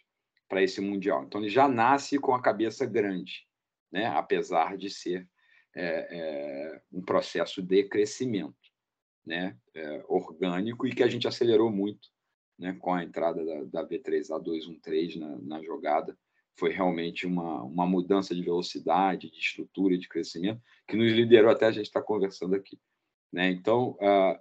para 0.49 0.63
esse 0.63 0.81
mundial. 0.81 1.23
Então 1.23 1.39
ele 1.39 1.51
já 1.51 1.67
nasce 1.67 2.17
com 2.17 2.33
a 2.33 2.41
cabeça 2.41 2.83
grande, 2.83 3.47
né, 3.91 4.07
apesar 4.07 4.75
de 4.75 4.89
ser 4.89 5.29
é, 5.75 6.07
é, 6.09 6.81
um 6.91 6.99
processo 6.99 7.61
de 7.61 7.83
crescimento, 7.83 8.57
né, 9.23 9.55
é, 9.75 10.03
orgânico 10.07 10.87
e 10.87 10.95
que 10.95 11.03
a 11.03 11.07
gente 11.07 11.27
acelerou 11.27 11.69
muito 11.71 12.09
né, 12.57 12.75
com 12.79 12.91
a 12.91 13.03
entrada 13.03 13.45
da, 13.45 13.65
da 13.65 13.87
V3A213 13.87 15.19
na, 15.19 15.37
na 15.37 15.61
jogada. 15.61 16.17
Foi 16.57 16.71
realmente 16.71 17.27
uma, 17.27 17.61
uma 17.61 17.85
mudança 17.85 18.33
de 18.33 18.41
velocidade, 18.41 19.29
de 19.29 19.37
estrutura 19.37 19.95
de 19.95 20.09
crescimento 20.09 20.59
que 20.87 20.97
nos 20.97 21.11
liderou 21.11 21.51
até 21.51 21.67
a 21.67 21.71
gente 21.71 21.85
estar 21.85 22.01
conversando 22.01 22.55
aqui. 22.55 22.79
Né? 23.31 23.51
Então, 23.51 23.91
uh, 24.01 24.39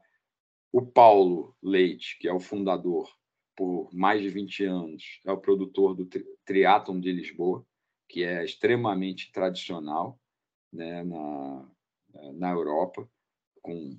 o 0.72 0.82
Paulo 0.82 1.56
Leite, 1.62 2.18
que 2.18 2.28
é 2.28 2.32
o 2.32 2.40
fundador 2.40 3.10
por 3.56 3.92
mais 3.92 4.22
de 4.22 4.28
20 4.28 4.64
anos, 4.64 5.20
é 5.24 5.32
o 5.32 5.40
produtor 5.40 5.94
do 5.94 6.06
tri 6.06 6.24
Triathlon 6.44 6.98
de 6.98 7.12
Lisboa, 7.12 7.64
que 8.08 8.24
é 8.24 8.44
extremamente 8.44 9.30
tradicional 9.30 10.18
né, 10.72 11.04
na, 11.04 11.68
na 12.34 12.50
Europa, 12.50 13.08
com 13.60 13.98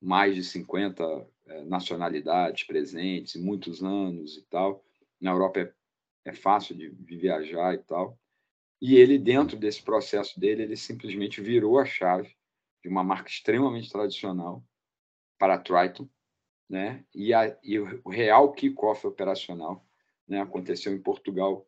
mais 0.00 0.34
de 0.34 0.44
50 0.44 1.28
é, 1.46 1.64
nacionalidades 1.64 2.64
presentes, 2.64 3.36
muitos 3.36 3.82
anos 3.82 4.36
e 4.36 4.42
tal. 4.42 4.82
Na 5.20 5.32
Europa 5.32 5.60
é, 5.60 5.74
é 6.26 6.32
fácil 6.32 6.76
de, 6.76 6.90
de, 6.90 7.16
viajar 7.16 7.74
e 7.74 7.78
tal. 7.78 8.18
E 8.80 8.94
ele, 8.94 9.18
dentro 9.18 9.58
desse 9.58 9.82
processo 9.82 10.38
dele, 10.40 10.62
ele 10.62 10.76
simplesmente 10.76 11.40
virou 11.42 11.78
a 11.78 11.84
chave 11.84 12.34
de 12.82 12.88
uma 12.88 13.04
marca 13.04 13.28
extremamente 13.28 13.90
tradicional 13.90 14.64
para 15.40 15.54
a 15.54 15.58
Triton, 15.58 16.06
né? 16.68 17.02
E, 17.14 17.32
a, 17.32 17.58
e 17.64 17.80
o 17.80 18.10
real 18.10 18.52
kickoff 18.52 19.06
operacional 19.06 19.82
né, 20.28 20.38
aconteceu 20.38 20.92
em 20.92 21.00
Portugal, 21.00 21.66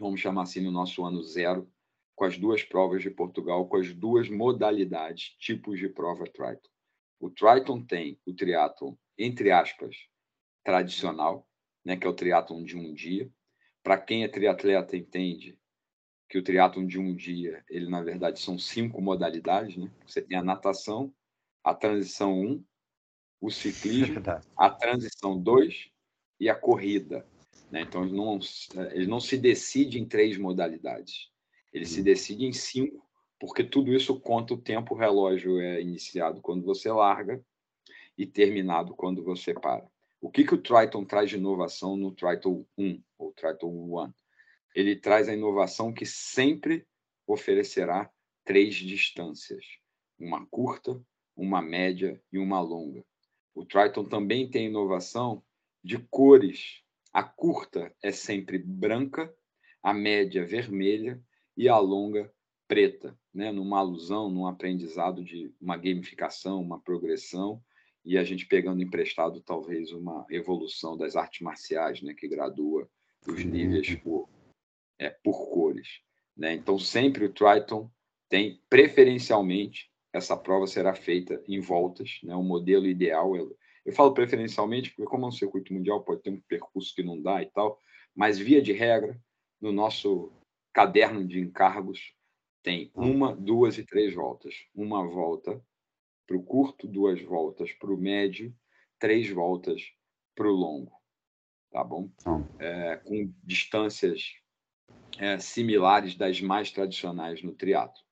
vamos 0.00 0.18
chamar 0.18 0.44
assim, 0.44 0.62
no 0.62 0.72
nosso 0.72 1.04
ano 1.04 1.22
zero, 1.22 1.70
com 2.16 2.24
as 2.24 2.38
duas 2.38 2.64
provas 2.64 3.02
de 3.02 3.10
Portugal, 3.10 3.68
com 3.68 3.76
as 3.76 3.92
duas 3.92 4.30
modalidades, 4.30 5.36
tipos 5.38 5.78
de 5.78 5.88
prova 5.88 6.24
Triton. 6.24 6.70
O 7.20 7.28
Triton 7.28 7.84
tem 7.84 8.18
o 8.24 8.32
triatlon, 8.32 8.94
entre 9.18 9.50
aspas, 9.50 9.94
tradicional, 10.64 11.46
né, 11.84 11.94
que 11.96 12.06
é 12.06 12.10
o 12.10 12.14
triatlon 12.14 12.64
de 12.64 12.76
um 12.76 12.94
dia. 12.94 13.30
Para 13.82 13.98
quem 13.98 14.24
é 14.24 14.28
triatleta 14.28 14.96
entende 14.96 15.58
que 16.28 16.38
o 16.38 16.42
triatlon 16.42 16.86
de 16.86 16.98
um 16.98 17.14
dia, 17.14 17.62
ele 17.68 17.88
na 17.88 18.02
verdade 18.02 18.40
são 18.40 18.58
cinco 18.58 19.00
modalidades, 19.00 19.76
né? 19.76 19.90
Você 20.06 20.20
tem 20.20 20.36
a 20.36 20.42
natação, 20.42 21.14
a 21.62 21.74
transição 21.74 22.38
1, 22.38 22.64
o 23.40 23.50
ciclismo, 23.50 24.22
a 24.56 24.70
transição 24.70 25.38
2 25.40 25.90
e 26.40 26.48
a 26.48 26.54
corrida. 26.54 27.26
Né? 27.70 27.82
Então, 27.82 28.04
ele 28.04 28.16
não, 28.16 28.38
ele 28.92 29.06
não 29.06 29.20
se 29.20 29.36
decide 29.36 29.98
em 29.98 30.06
três 30.06 30.38
modalidades. 30.38 31.30
Ele 31.72 31.84
se 31.84 31.98
uhum. 31.98 32.04
decide 32.04 32.44
em 32.46 32.52
cinco 32.52 33.08
porque 33.38 33.62
tudo 33.62 33.94
isso 33.94 34.18
conta 34.20 34.54
o 34.54 34.60
tempo, 34.60 34.94
o 34.94 34.98
relógio 34.98 35.60
é 35.60 35.80
iniciado 35.80 36.40
quando 36.40 36.64
você 36.64 36.90
larga 36.90 37.42
e 38.16 38.26
terminado 38.26 38.94
quando 38.94 39.22
você 39.22 39.54
para. 39.54 39.88
O 40.20 40.28
que, 40.28 40.44
que 40.44 40.54
o 40.54 40.60
Triton 40.60 41.04
traz 41.04 41.30
de 41.30 41.36
inovação 41.36 41.96
no 41.96 42.10
Triton 42.10 42.66
1, 42.76 43.00
ou 43.16 43.32
Triton 43.32 43.68
1? 43.68 44.12
Ele 44.74 44.96
traz 44.96 45.28
a 45.28 45.34
inovação 45.34 45.92
que 45.92 46.04
sempre 46.04 46.84
oferecerá 47.26 48.10
três 48.44 48.74
distâncias, 48.74 49.64
uma 50.18 50.44
curta, 50.46 51.00
uma 51.36 51.62
média 51.62 52.20
e 52.32 52.38
uma 52.38 52.60
longa. 52.60 53.04
O 53.58 53.64
Triton 53.64 54.04
também 54.04 54.48
tem 54.48 54.66
inovação 54.66 55.42
de 55.82 55.98
cores. 55.98 56.80
A 57.12 57.24
curta 57.24 57.92
é 58.00 58.12
sempre 58.12 58.56
branca, 58.56 59.34
a 59.82 59.92
média 59.92 60.46
vermelha 60.46 61.20
e 61.56 61.68
a 61.68 61.76
longa 61.76 62.32
preta 62.68 63.18
né, 63.34 63.50
numa 63.50 63.80
alusão, 63.80 64.30
num 64.30 64.46
aprendizado 64.46 65.24
de 65.24 65.52
uma 65.60 65.76
gamificação, 65.76 66.62
uma 66.62 66.80
progressão, 66.80 67.60
e 68.04 68.16
a 68.16 68.22
gente 68.22 68.46
pegando 68.46 68.80
emprestado 68.80 69.40
talvez 69.40 69.90
uma 69.90 70.24
evolução 70.30 70.96
das 70.96 71.16
artes 71.16 71.40
marciais, 71.40 72.00
né, 72.00 72.14
que 72.14 72.28
gradua 72.28 72.88
os 73.26 73.44
níveis 73.44 73.92
por, 73.96 74.28
é, 75.00 75.10
por 75.10 75.50
cores. 75.50 76.00
Né? 76.36 76.54
Então, 76.54 76.78
sempre 76.78 77.24
o 77.24 77.32
Triton 77.32 77.90
tem, 78.28 78.62
preferencialmente, 78.70 79.90
essa 80.12 80.36
prova 80.36 80.66
será 80.66 80.94
feita 80.94 81.42
em 81.46 81.60
voltas, 81.60 82.18
né? 82.22 82.34
o 82.34 82.42
modelo 82.42 82.86
ideal. 82.86 83.36
Eu, 83.36 83.56
eu 83.84 83.92
falo 83.92 84.12
preferencialmente 84.14 84.90
porque, 84.90 85.08
como 85.08 85.24
é 85.24 85.28
um 85.28 85.32
circuito 85.32 85.72
mundial, 85.72 86.02
pode 86.02 86.22
ter 86.22 86.30
um 86.30 86.40
percurso 86.40 86.94
que 86.94 87.02
não 87.02 87.20
dá 87.20 87.42
e 87.42 87.46
tal, 87.46 87.80
mas, 88.14 88.38
via 88.38 88.60
de 88.60 88.72
regra, 88.72 89.20
no 89.60 89.72
nosso 89.72 90.32
caderno 90.72 91.26
de 91.26 91.40
encargos, 91.40 92.12
tem 92.62 92.90
uma, 92.94 93.34
duas 93.34 93.78
e 93.78 93.84
três 93.84 94.14
voltas. 94.14 94.54
Uma 94.74 95.06
volta 95.06 95.62
para 96.26 96.36
o 96.36 96.42
curto, 96.42 96.86
duas 96.86 97.20
voltas 97.22 97.72
para 97.72 97.92
o 97.92 97.96
médio, 97.96 98.54
três 98.98 99.30
voltas 99.30 99.82
para 100.34 100.48
o 100.48 100.52
longo. 100.52 100.92
Tá 101.70 101.84
bom? 101.84 102.10
É, 102.58 102.96
com 102.96 103.32
distâncias 103.42 104.34
é, 105.18 105.38
similares 105.38 106.14
das 106.14 106.40
mais 106.40 106.70
tradicionais 106.70 107.42
no 107.42 107.54
triatlo. 107.54 108.02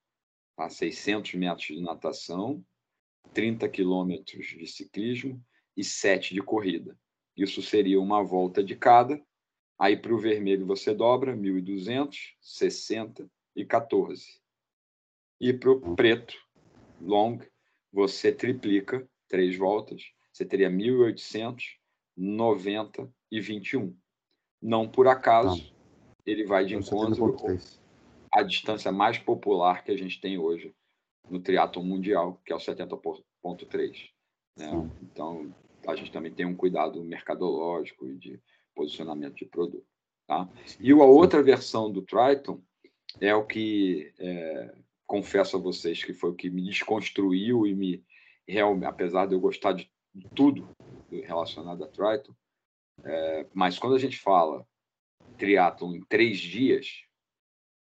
Tá? 0.56 0.68
600 0.68 1.34
metros 1.34 1.66
de 1.66 1.80
natação, 1.80 2.64
30 3.34 3.68
quilômetros 3.68 4.46
de 4.46 4.66
ciclismo 4.66 5.40
e 5.76 5.84
7 5.84 6.34
de 6.34 6.40
corrida. 6.40 6.98
Isso 7.36 7.60
seria 7.60 8.00
uma 8.00 8.22
volta 8.22 8.64
de 8.64 8.74
cada. 8.74 9.22
Aí 9.78 9.94
para 9.96 10.14
o 10.14 10.18
vermelho 10.18 10.66
você 10.66 10.94
dobra 10.94 11.36
1.200, 11.36 12.16
60 12.40 13.30
e 13.54 13.64
14. 13.64 14.40
E 15.38 15.52
para 15.52 15.70
o 15.70 15.94
preto, 15.94 16.34
long, 16.98 17.38
você 17.92 18.32
triplica 18.32 19.06
três 19.28 19.54
voltas, 19.56 20.02
você 20.32 20.46
teria 20.46 20.70
1.890 20.70 23.12
e 23.30 23.38
21. 23.38 23.94
Não 24.62 24.88
por 24.88 25.06
acaso, 25.06 25.62
Não. 25.62 25.70
ele 26.24 26.46
vai 26.46 26.64
de 26.64 26.74
encontro 26.74 27.36
à 28.36 28.42
distância 28.42 28.92
mais 28.92 29.16
popular 29.16 29.82
que 29.82 29.90
a 29.90 29.96
gente 29.96 30.20
tem 30.20 30.36
hoje 30.36 30.74
no 31.30 31.40
triatlo 31.40 31.82
mundial, 31.82 32.38
que 32.44 32.52
é 32.52 32.56
o 32.56 32.58
70.3. 32.58 34.10
Né? 34.58 34.90
Então, 35.02 35.54
a 35.88 35.96
gente 35.96 36.12
também 36.12 36.30
tem 36.30 36.44
um 36.44 36.54
cuidado 36.54 37.02
mercadológico 37.02 38.06
e 38.06 38.14
de 38.18 38.40
posicionamento 38.74 39.36
de 39.36 39.46
produto. 39.46 39.86
Tá? 40.26 40.46
E 40.78 40.92
a 40.92 40.96
outra 40.96 41.42
versão 41.42 41.90
do 41.90 42.02
Triton 42.02 42.60
é 43.22 43.34
o 43.34 43.46
que, 43.46 44.12
é, 44.18 44.74
confesso 45.06 45.56
a 45.56 45.60
vocês, 45.60 46.04
que 46.04 46.12
foi 46.12 46.30
o 46.30 46.34
que 46.34 46.50
me 46.50 46.62
desconstruiu 46.62 47.66
e 47.66 47.74
me, 47.74 48.04
apesar 48.84 49.26
de 49.26 49.34
eu 49.34 49.40
gostar 49.40 49.72
de 49.72 49.90
tudo 50.34 50.68
relacionado 51.10 51.82
a 51.82 51.88
Triton, 51.88 52.34
é, 53.02 53.46
mas 53.54 53.78
quando 53.78 53.96
a 53.96 53.98
gente 53.98 54.18
fala 54.18 54.66
triatlon 55.38 55.94
em 55.94 56.04
três 56.04 56.38
dias, 56.38 57.05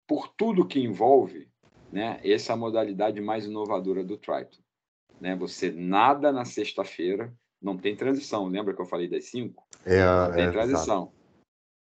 por 0.10 0.28
tudo 0.30 0.68
que 0.68 0.80
envolve, 0.80 1.48
né, 1.92 2.20
essa 2.24 2.52
é 2.52 2.54
a 2.54 2.58
modalidade 2.58 3.22
mais 3.22 3.46
inovadora 3.46 4.04
do 4.04 4.18
Triton. 4.18 4.58
Né? 5.22 5.36
Você 5.36 5.72
nada 5.72 6.32
na 6.32 6.46
sexta-feira, 6.46 7.32
não 7.62 7.78
tem 7.78 7.96
transição. 7.96 8.48
Lembra 8.48 8.74
que 8.74 8.82
eu 8.82 8.88
falei 8.88 9.08
das 9.08 9.26
cinco? 9.26 9.68
É, 9.86 10.04
não 10.04 10.32
tem 10.34 10.46
é, 10.46 10.52
transição. 10.52 11.14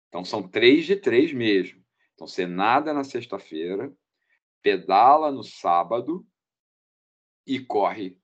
Então 0.09 0.25
são 0.25 0.49
três 0.49 0.85
de 0.85 0.97
três 0.97 1.33
mesmo. 1.33 1.81
Então, 2.15 2.27
você 2.27 2.45
nada 2.45 2.93
na 2.93 3.05
sexta-feira, 3.05 3.95
pedala 4.61 5.31
no 5.31 5.45
sábado 5.45 6.27
e 7.47 7.61
corre 7.61 8.19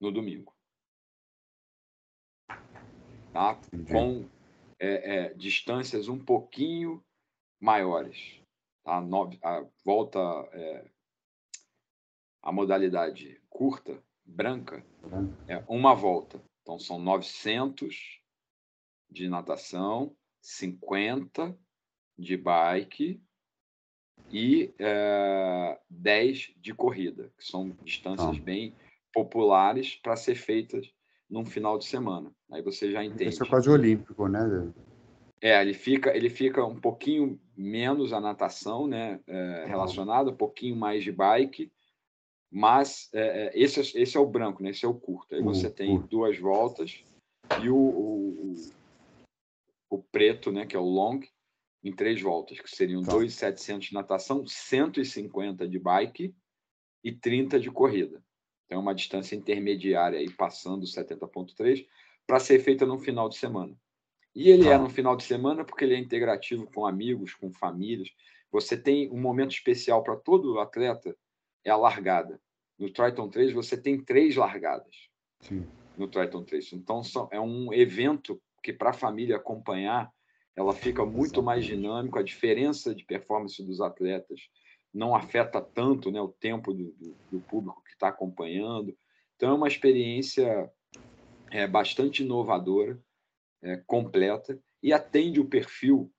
no 0.00 0.12
domingo. 0.12 0.54
Tá? 3.32 3.60
Com 3.90 4.28
é, 4.78 5.16
é, 5.16 5.34
distâncias 5.34 6.06
um 6.06 6.18
pouquinho 6.18 7.04
maiores. 7.58 8.45
Tá? 8.86 9.00
Nove, 9.00 9.36
a 9.42 9.66
volta, 9.84 10.20
é, 10.52 10.88
a 12.40 12.52
modalidade 12.52 13.42
curta, 13.50 14.00
branca, 14.24 14.86
é 15.48 15.60
uma 15.66 15.92
volta. 15.92 16.40
Então, 16.62 16.78
são 16.78 17.00
900 17.00 18.22
de 19.10 19.28
natação, 19.28 20.16
50 20.40 21.58
de 22.16 22.36
bike 22.36 23.20
e 24.30 24.72
é, 24.78 25.80
10 25.90 26.54
de 26.56 26.72
corrida, 26.72 27.32
que 27.36 27.44
são 27.44 27.70
distâncias 27.82 28.36
ah. 28.36 28.40
bem 28.40 28.72
populares 29.12 29.96
para 29.96 30.14
ser 30.14 30.36
feitas 30.36 30.88
num 31.28 31.44
final 31.44 31.76
de 31.76 31.86
semana. 31.86 32.32
Aí 32.52 32.62
você 32.62 32.92
já 32.92 33.04
entende. 33.04 33.30
Isso 33.30 33.42
é 33.42 33.48
quase 33.48 33.68
olímpico, 33.68 34.28
né? 34.28 34.72
É, 35.46 35.62
ele 35.62 35.74
fica, 35.74 36.16
ele 36.16 36.28
fica 36.28 36.64
um 36.64 36.74
pouquinho 36.74 37.40
menos 37.56 38.12
a 38.12 38.20
natação, 38.20 38.88
né? 38.88 39.20
É, 39.28 39.64
relacionado, 39.68 40.32
um 40.32 40.36
pouquinho 40.36 40.74
mais 40.74 41.04
de 41.04 41.12
bike, 41.12 41.70
mas 42.50 43.08
é, 43.12 43.46
é 43.46 43.52
esse, 43.54 43.78
é, 43.78 44.02
esse 44.02 44.16
é 44.16 44.20
o 44.20 44.26
branco, 44.26 44.60
né? 44.60 44.70
Esse 44.70 44.84
é 44.84 44.88
o 44.88 44.94
curto. 44.98 45.36
Aí 45.36 45.42
você 45.42 45.70
tem 45.70 46.00
duas 46.00 46.36
voltas 46.36 47.04
e 47.62 47.70
o, 47.70 47.76
o, 47.76 48.54
o, 49.88 50.02
preto, 50.02 50.50
né? 50.50 50.66
Que 50.66 50.74
é 50.74 50.80
o 50.80 50.82
long, 50.82 51.20
em 51.84 51.92
três 51.92 52.20
voltas, 52.20 52.58
que 52.58 52.68
seriam 52.68 53.04
tá. 53.04 53.12
2,700 53.12 53.86
de 53.86 53.94
natação, 53.94 54.44
150 54.44 55.68
de 55.68 55.78
bike 55.78 56.34
e 57.04 57.12
30 57.12 57.60
de 57.60 57.70
corrida. 57.70 58.20
Então, 58.64 58.78
é 58.78 58.82
uma 58.82 58.96
distância 58.96 59.36
intermediária 59.36 60.18
aí, 60.18 60.28
passando 60.28 60.84
70,3, 60.84 61.86
para 62.26 62.40
ser 62.40 62.58
feita 62.58 62.84
no 62.84 62.98
final 62.98 63.28
de 63.28 63.36
semana. 63.36 63.78
E 64.36 64.50
ele 64.50 64.68
é 64.68 64.72
tá. 64.72 64.78
no 64.78 64.90
final 64.90 65.16
de 65.16 65.24
semana 65.24 65.64
porque 65.64 65.82
ele 65.82 65.94
é 65.94 65.98
integrativo 65.98 66.66
com 66.66 66.86
amigos, 66.86 67.32
com 67.32 67.50
famílias. 67.50 68.10
Você 68.52 68.76
tem 68.76 69.10
um 69.10 69.18
momento 69.18 69.52
especial 69.52 70.02
para 70.02 70.14
todo 70.14 70.60
atleta, 70.60 71.16
é 71.64 71.70
a 71.70 71.76
largada. 71.76 72.38
No 72.78 72.92
Triton 72.92 73.30
3, 73.30 73.54
você 73.54 73.80
tem 73.80 73.98
três 73.98 74.36
largadas. 74.36 74.94
Sim. 75.40 75.66
No 75.96 76.06
Triton 76.06 76.44
3. 76.44 76.74
Então, 76.74 77.00
é 77.30 77.40
um 77.40 77.72
evento 77.72 78.38
que, 78.62 78.74
para 78.74 78.90
a 78.90 78.92
família 78.92 79.36
acompanhar, 79.36 80.12
ela 80.54 80.74
fica 80.74 81.02
muito 81.06 81.42
mais 81.42 81.64
dinâmico. 81.64 82.18
A 82.18 82.22
diferença 82.22 82.94
de 82.94 83.06
performance 83.06 83.64
dos 83.64 83.80
atletas 83.80 84.38
não 84.92 85.16
afeta 85.16 85.62
tanto 85.62 86.10
né, 86.10 86.20
o 86.20 86.28
tempo 86.28 86.74
do, 86.74 86.92
do, 86.92 87.16
do 87.32 87.40
público 87.40 87.82
que 87.82 87.92
está 87.92 88.08
acompanhando. 88.08 88.94
Então, 89.34 89.52
é 89.52 89.54
uma 89.54 89.68
experiência 89.68 90.70
é, 91.50 91.66
bastante 91.66 92.22
inovadora 92.22 93.00
é, 93.66 93.82
completa 93.86 94.58
e 94.80 94.92
atende 94.92 95.40
o 95.40 95.48
perfil 95.48 96.12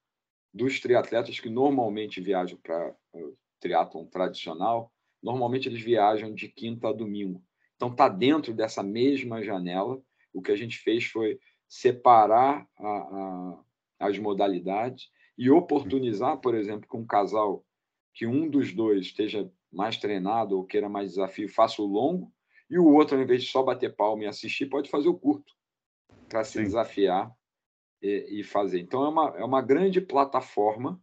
dos 0.53 0.79
triatletas 0.79 1.39
que 1.39 1.49
normalmente 1.49 2.19
viajam 2.19 2.59
para 2.61 2.93
o 3.13 3.37
triatlon 3.59 4.05
tradicional. 4.05 4.91
Normalmente 5.23 5.69
eles 5.69 5.81
viajam 5.81 6.33
de 6.33 6.49
quinta 6.49 6.89
a 6.89 6.93
domingo. 6.93 7.41
Então 7.75 7.89
está 7.89 8.09
dentro 8.09 8.53
dessa 8.53 8.83
mesma 8.83 9.41
janela. 9.41 10.01
O 10.33 10.41
que 10.41 10.51
a 10.51 10.57
gente 10.57 10.77
fez 10.77 11.05
foi 11.05 11.39
separar 11.67 12.67
a, 12.77 12.87
a, 12.87 13.63
as 13.99 14.19
modalidades 14.19 15.09
e 15.37 15.49
oportunizar, 15.49 16.37
por 16.39 16.53
exemplo, 16.53 16.87
que 16.89 16.97
um 16.97 17.05
casal 17.05 17.63
que 18.13 18.25
um 18.25 18.49
dos 18.49 18.73
dois 18.73 19.05
esteja 19.05 19.49
mais 19.71 19.95
treinado 19.97 20.57
ou 20.57 20.65
queira 20.65 20.89
mais 20.89 21.11
desafio, 21.11 21.47
faça 21.47 21.81
o 21.81 21.85
longo, 21.85 22.33
e 22.69 22.79
o 22.79 22.85
outro, 22.85 23.15
ao 23.15 23.23
invés 23.23 23.43
de 23.43 23.49
só 23.49 23.61
bater 23.61 23.95
palma 23.95 24.23
e 24.23 24.27
assistir, 24.27 24.65
pode 24.65 24.89
fazer 24.89 25.07
o 25.07 25.17
curto 25.17 25.53
para 26.27 26.43
se 26.43 26.61
desafiar 26.61 27.31
e, 28.01 28.39
e, 28.39 28.43
fazer. 28.43 28.79
Então, 28.79 29.03
é 29.05 29.09
uma, 29.09 29.35
é 29.37 29.43
uma 29.43 29.61
grande 29.61 29.99
plataforma 29.99 30.99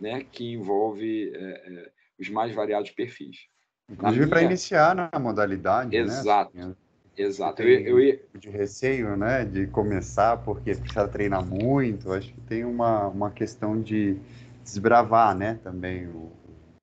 né, 0.00 0.24
que 0.30 0.52
envolve 0.52 1.32
é, 1.34 1.38
é, 1.38 1.92
os 2.18 2.28
mais 2.28 2.54
variados 2.54 2.90
perfis. 2.90 3.46
Inclusive 3.90 4.26
para 4.26 4.42
iniciar 4.42 4.94
na 4.94 5.10
modalidade. 5.18 5.94
Exato. 5.94 6.56
Né? 6.56 6.74
Exato. 7.16 7.62
Eu, 7.62 8.00
eu, 8.00 8.20
de 8.34 8.50
receio, 8.50 9.16
né, 9.16 9.44
de 9.44 9.66
começar 9.68 10.38
porque 10.38 10.74
precisa 10.74 11.06
treinar 11.06 11.44
muito. 11.44 12.12
Acho 12.12 12.32
que 12.32 12.40
tem 12.42 12.64
uma, 12.64 13.06
uma 13.08 13.30
questão 13.30 13.80
de 13.80 14.18
desbravar, 14.62 15.36
né, 15.36 15.60
também 15.62 16.06
o, 16.08 16.32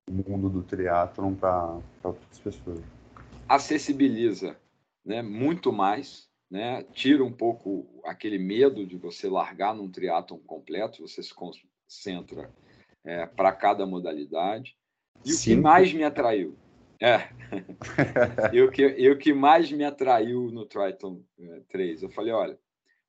o 0.09 0.13
mundo 0.13 0.49
do 0.49 0.63
triatlon 0.63 1.33
para 1.35 1.79
outras 2.03 2.39
pessoas. 2.39 2.79
Acessibiliza, 3.49 4.55
né, 5.03 5.21
muito 5.21 5.73
mais 5.73 6.30
né? 6.51 6.83
Tira 6.91 7.23
um 7.23 7.31
pouco 7.31 7.87
aquele 8.03 8.37
medo 8.37 8.85
de 8.85 8.97
você 8.97 9.29
largar 9.29 9.73
num 9.73 9.89
triatlon 9.89 10.37
completo, 10.39 11.07
você 11.07 11.23
se 11.23 11.33
concentra 11.33 12.53
é, 13.05 13.25
para 13.25 13.53
cada 13.53 13.85
modalidade. 13.85 14.77
E 15.25 15.31
Sim. 15.31 15.53
o 15.53 15.55
que 15.55 15.61
mais 15.61 15.93
me 15.93 16.03
atraiu, 16.03 16.57
é, 16.99 17.29
e, 18.53 18.61
o 18.61 18.69
que, 18.69 18.83
e 18.83 19.09
o 19.09 19.17
que 19.17 19.33
mais 19.33 19.71
me 19.71 19.83
atraiu 19.83 20.51
no 20.51 20.65
Triton 20.65 21.23
é, 21.39 21.61
3, 21.69 22.03
eu 22.03 22.09
falei, 22.09 22.33
olha, 22.33 22.59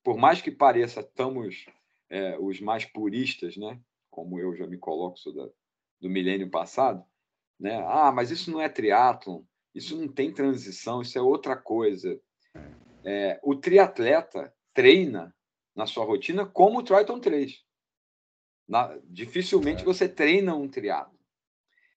por 0.02 0.16
mais 0.16 0.40
que 0.40 0.50
pareça, 0.50 1.00
estamos 1.00 1.66
é, 2.08 2.38
os 2.38 2.60
mais 2.60 2.84
puristas, 2.84 3.56
né? 3.56 3.78
Como 4.10 4.38
eu 4.38 4.54
já 4.54 4.66
me 4.66 4.78
coloco, 4.78 5.18
sou 5.18 5.34
da, 5.34 5.48
do 6.00 6.08
milênio 6.08 6.48
passado, 6.48 7.04
né? 7.58 7.82
Ah, 7.86 8.12
mas 8.12 8.30
isso 8.30 8.50
não 8.50 8.60
é 8.60 8.68
triatlon, 8.68 9.42
isso 9.74 9.96
não 9.96 10.08
tem 10.08 10.32
transição, 10.32 11.02
isso 11.02 11.18
é 11.18 11.22
outra 11.22 11.56
coisa. 11.56 12.20
É, 13.04 13.40
o 13.42 13.54
triatleta 13.54 14.54
treina 14.72 15.34
na 15.74 15.86
sua 15.86 16.04
rotina 16.04 16.46
como 16.46 16.78
o 16.78 16.82
Triton 16.82 17.18
3. 17.18 17.64
Na, 18.68 18.98
dificilmente 19.04 19.82
é. 19.82 19.84
você 19.84 20.08
treina 20.08 20.54
um 20.54 20.68
triatlo. 20.68 21.18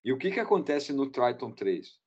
E 0.04 0.12
o 0.12 0.18
que, 0.18 0.30
que 0.30 0.40
acontece 0.40 0.92
no 0.92 1.10
Triton 1.10 1.52
3? 1.52 1.98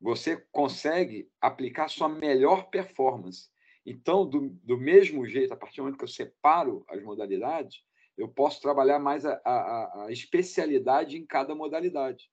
Você 0.00 0.36
consegue 0.50 1.30
aplicar 1.40 1.88
sua 1.88 2.08
melhor 2.08 2.70
performance. 2.70 3.50
Então, 3.84 4.26
do, 4.26 4.48
do 4.62 4.78
mesmo 4.78 5.26
jeito, 5.26 5.52
a 5.52 5.56
partir 5.56 5.76
do 5.76 5.84
momento 5.84 5.98
que 5.98 6.04
eu 6.04 6.08
separo 6.08 6.84
as 6.88 7.02
modalidades, 7.02 7.82
eu 8.16 8.28
posso 8.28 8.60
trabalhar 8.60 8.98
mais 8.98 9.24
a, 9.24 9.40
a, 9.44 10.04
a 10.04 10.12
especialidade 10.12 11.16
em 11.16 11.26
cada 11.26 11.54
modalidade. 11.54 12.30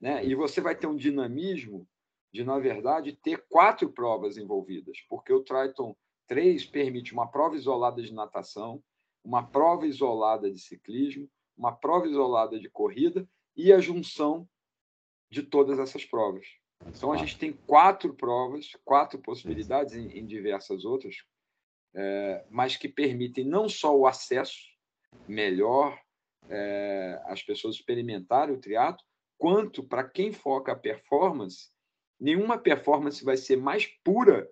Né? 0.00 0.24
E 0.24 0.34
você 0.34 0.60
vai 0.60 0.76
ter 0.76 0.86
um 0.86 0.96
dinamismo 0.96 1.88
de, 2.34 2.42
na 2.42 2.58
verdade, 2.58 3.16
ter 3.22 3.46
quatro 3.48 3.92
provas 3.92 4.36
envolvidas, 4.36 4.98
porque 5.08 5.32
o 5.32 5.44
Triton 5.44 5.96
3 6.26 6.66
permite 6.66 7.12
uma 7.12 7.28
prova 7.28 7.54
isolada 7.54 8.02
de 8.02 8.12
natação, 8.12 8.82
uma 9.22 9.46
prova 9.46 9.86
isolada 9.86 10.50
de 10.50 10.58
ciclismo, 10.58 11.30
uma 11.56 11.70
prova 11.70 12.08
isolada 12.08 12.58
de 12.58 12.68
corrida 12.68 13.24
e 13.56 13.72
a 13.72 13.78
junção 13.78 14.48
de 15.30 15.44
todas 15.44 15.78
essas 15.78 16.04
provas. 16.04 16.44
Então, 16.88 17.12
a 17.12 17.16
gente 17.16 17.38
tem 17.38 17.52
quatro 17.52 18.12
provas, 18.12 18.70
quatro 18.84 19.20
possibilidades 19.20 19.94
em, 19.94 20.18
em 20.18 20.26
diversas 20.26 20.84
outras, 20.84 21.14
é, 21.94 22.44
mas 22.50 22.76
que 22.76 22.88
permitem 22.88 23.44
não 23.44 23.68
só 23.68 23.96
o 23.96 24.08
acesso 24.08 24.58
melhor 25.28 25.96
é, 26.48 27.22
às 27.26 27.44
pessoas 27.44 27.76
experimentarem 27.76 28.56
o 28.56 28.60
triatlo, 28.60 29.06
quanto 29.38 29.84
para 29.84 30.02
quem 30.02 30.32
foca 30.32 30.72
a 30.72 30.76
performance, 30.76 31.72
nenhuma 32.20 32.58
performance 32.58 33.24
vai 33.24 33.36
ser 33.36 33.56
mais 33.56 33.86
pura 34.02 34.48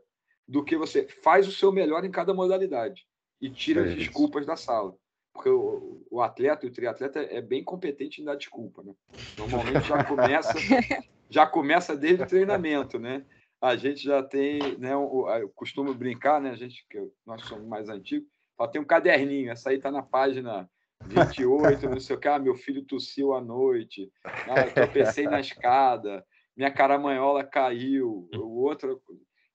do 0.47 0.65
que 0.65 0.77
você 0.77 1.07
faz 1.23 1.47
o 1.47 1.53
seu 1.53 1.73
melhor 1.73 2.05
em 2.05 2.11
cada 2.11 2.35
modalidade 2.35 3.07
e 3.41 3.51
tira 3.51 3.83
é 3.83 3.91
as 3.91 3.95
desculpas 3.95 4.47
da 4.47 4.57
sala. 4.57 4.95
Porque 5.33 5.49
o, 5.49 6.07
o, 6.11 6.21
atleta 6.21 6.67
e 6.67 6.69
o 6.69 6.73
triatleta 6.73 7.21
é 7.21 7.41
bem 7.41 7.65
competente 7.65 8.21
em 8.21 8.25
dar 8.25 8.37
desculpa, 8.37 8.83
né? 8.83 8.93
Normalmente 9.39 9.89
já 9.89 10.05
começa, 10.05 10.53
já 11.31 11.47
começa 11.47 11.97
desde 11.97 12.23
o 12.23 12.27
treinamento, 12.27 12.99
né? 12.99 13.25
A 13.61 13.75
gente 13.77 14.03
já 14.03 14.23
tem, 14.23 14.77
né? 14.79 14.93
Eu 14.93 15.51
costumo 15.55 15.95
brincar, 15.95 16.41
né? 16.41 16.51
A 16.51 16.57
gente, 16.57 16.85
que 16.91 16.99
nós 17.25 17.43
somos 17.47 17.67
mais 17.67 17.89
antigos, 17.89 18.29
só 18.57 18.67
tem 18.67 18.81
um 18.81 18.85
caderninho. 18.85 19.51
Essa 19.51 19.71
aí 19.71 19.77
está 19.77 19.91
na 19.91 20.03
página 20.03 20.69
28, 21.07 21.89
não 21.89 22.01
sei 22.01 22.17
o 22.17 22.21
que. 22.21 22.29
Ah, 22.29 22.39
meu 22.39 22.55
filho 22.55 22.85
tossiu 22.85 23.33
à 23.33 23.41
noite. 23.41 24.13
Ah, 24.25 24.67
eu 24.67 24.75
tropecei 24.75 25.25
na 25.25 25.41
escada 25.41 26.25
minha 26.57 26.71
caramanhola 26.71 27.45
caiu, 27.45 28.29
o 28.35 28.63
outro. 28.63 29.03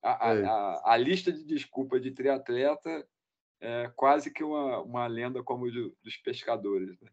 A, 0.01 0.29
a, 0.29 0.35
é. 0.35 0.45
a, 0.45 0.81
a, 0.85 0.97
lista 0.97 1.31
de 1.31 1.43
desculpa 1.43 1.99
de 1.99 2.11
triatleta 2.11 3.05
é 3.59 3.91
quase 3.95 4.31
que 4.31 4.43
uma, 4.43 4.81
uma 4.81 5.07
lenda 5.07 5.43
como 5.43 5.69
de, 5.71 5.91
dos 6.03 6.17
pescadores. 6.17 6.99
Né? 7.01 7.09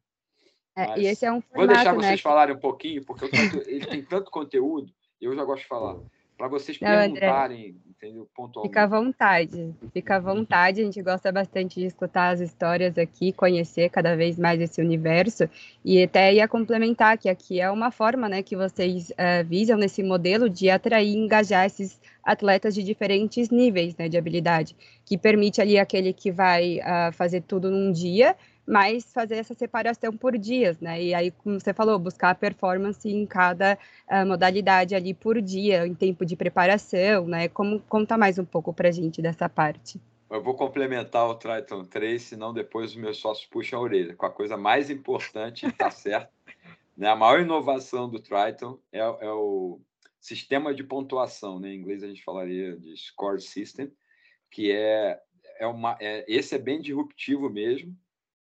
É, 0.77 1.01
e 1.01 1.07
esse 1.07 1.25
é 1.25 1.33
um 1.33 1.40
formato, 1.40 1.57
Vou 1.57 1.66
deixar 1.66 1.92
né, 1.92 2.03
vocês 2.03 2.20
que... 2.20 2.23
falarem 2.23 2.55
um 2.55 2.61
pouquinho, 2.61 3.05
porque 3.05 3.25
ele 3.66 3.87
tem 3.87 4.05
tanto 4.05 4.31
conteúdo, 4.31 4.92
eu 5.20 5.35
já 5.35 5.44
gosto 5.44 5.62
de 5.62 5.68
falar 5.68 6.01
para 6.37 6.49
vocês 6.49 6.79
Não, 6.81 6.88
perguntarem, 6.88 7.70
André, 7.70 7.81
entendeu? 8.05 8.29
Pontualmente. 8.35 8.71
Fica 8.71 8.83
à 8.83 8.87
vontade, 8.87 9.75
fica 9.93 10.17
à 10.17 10.21
vontade. 10.21 10.81
A 10.81 10.85
gente 10.85 11.03
gosta 11.03 11.33
bastante 11.33 11.81
de 11.81 11.87
escutar 11.87 12.35
as 12.35 12.40
histórias 12.40 12.99
aqui, 12.99 13.33
conhecer 13.33 13.88
cada 13.88 14.14
vez 14.17 14.38
mais 14.38 14.61
esse 14.61 14.81
universo 14.81 15.49
e 15.85 16.03
até 16.03 16.35
ia 16.35 16.47
complementar 16.47 17.19
que 17.19 17.29
aqui 17.29 17.61
é 17.61 17.71
uma 17.71 17.90
forma, 17.90 18.29
né, 18.29 18.43
que 18.43 18.57
vocês 18.57 19.11
uh, 19.11 19.45
visam 19.47 19.79
nesse 19.79 20.03
modelo 20.03 20.49
de 20.49 20.71
atrair 20.71 21.09
e 21.09 21.17
engajar 21.17 21.67
esses 21.67 22.01
atletas 22.23 22.75
de 22.75 22.83
diferentes 22.83 23.51
níveis, 23.51 23.97
né, 23.97 24.09
de 24.09 24.17
habilidade, 24.17 24.77
que 25.05 25.19
permite 25.19 25.61
ali 25.61 25.79
aquele 25.79 26.12
que 26.12 26.31
vai 26.31 26.79
uh, 26.79 27.12
fazer 27.12 27.43
tudo 27.43 27.71
num 27.71 27.93
dia 27.93 28.37
mas 28.66 29.12
fazer 29.12 29.37
essa 29.37 29.55
separação 29.55 30.16
por 30.16 30.37
dias, 30.38 30.81
né? 30.81 31.03
E 31.03 31.14
aí, 31.14 31.31
como 31.31 31.61
você 31.61 31.74
falou, 31.74 31.98
buscar 31.98 32.31
a 32.31 32.35
performance 32.35 33.09
em 33.09 33.27
cada 33.27 33.79
uh, 34.11 34.27
modalidade 34.27 34.94
ali 34.94 35.12
por 35.12 35.40
dia, 35.40 35.87
em 35.87 35.94
tempo 35.94 36.24
de 36.24 36.37
preparação, 36.37 37.27
né? 37.27 37.48
Como 37.48 37.81
conta 37.81 38.16
mais 38.16 38.38
um 38.38 38.44
pouco 38.44 38.72
para 38.72 38.90
gente 38.90 39.20
dessa 39.20 39.48
parte? 39.48 40.00
eu 40.31 40.42
vou 40.42 40.55
complementar 40.55 41.29
o 41.29 41.37
Triton 41.37 41.85
3, 41.85 42.20
senão 42.20 42.53
depois 42.53 42.90
os 42.90 42.96
meus 42.96 43.18
sócios 43.18 43.46
puxam 43.46 43.79
a 43.79 43.83
orelha. 43.83 44.16
Com 44.16 44.27
a 44.27 44.31
coisa 44.31 44.57
mais 44.57 44.90
importante, 44.90 45.66
está 45.66 45.90
certo. 45.90 46.33
Né? 46.96 47.09
A 47.09 47.16
maior 47.16 47.40
inovação 47.40 48.09
do 48.09 48.20
Triton 48.20 48.79
é, 48.92 49.00
é, 49.00 49.33
o 49.33 49.81
sistema 50.20 50.72
de 50.72 50.85
pontuação. 50.85 51.59
Né? 51.59 51.70
Em 51.70 51.81
inglês 51.81 52.05
a 52.05 52.07
gente 52.07 52.22
falaria 52.22 52.77
de 52.77 52.96
score 52.96 53.40
system, 53.40 53.90
que 54.48 54.70
é, 54.70 55.20
é 55.59 55.66
uma. 55.66 55.98
É, 56.00 56.24
esse 56.29 56.55
é 56.55 56.59
bem 56.59 56.81
disruptivo 56.81 57.50
mesmo 57.50 57.98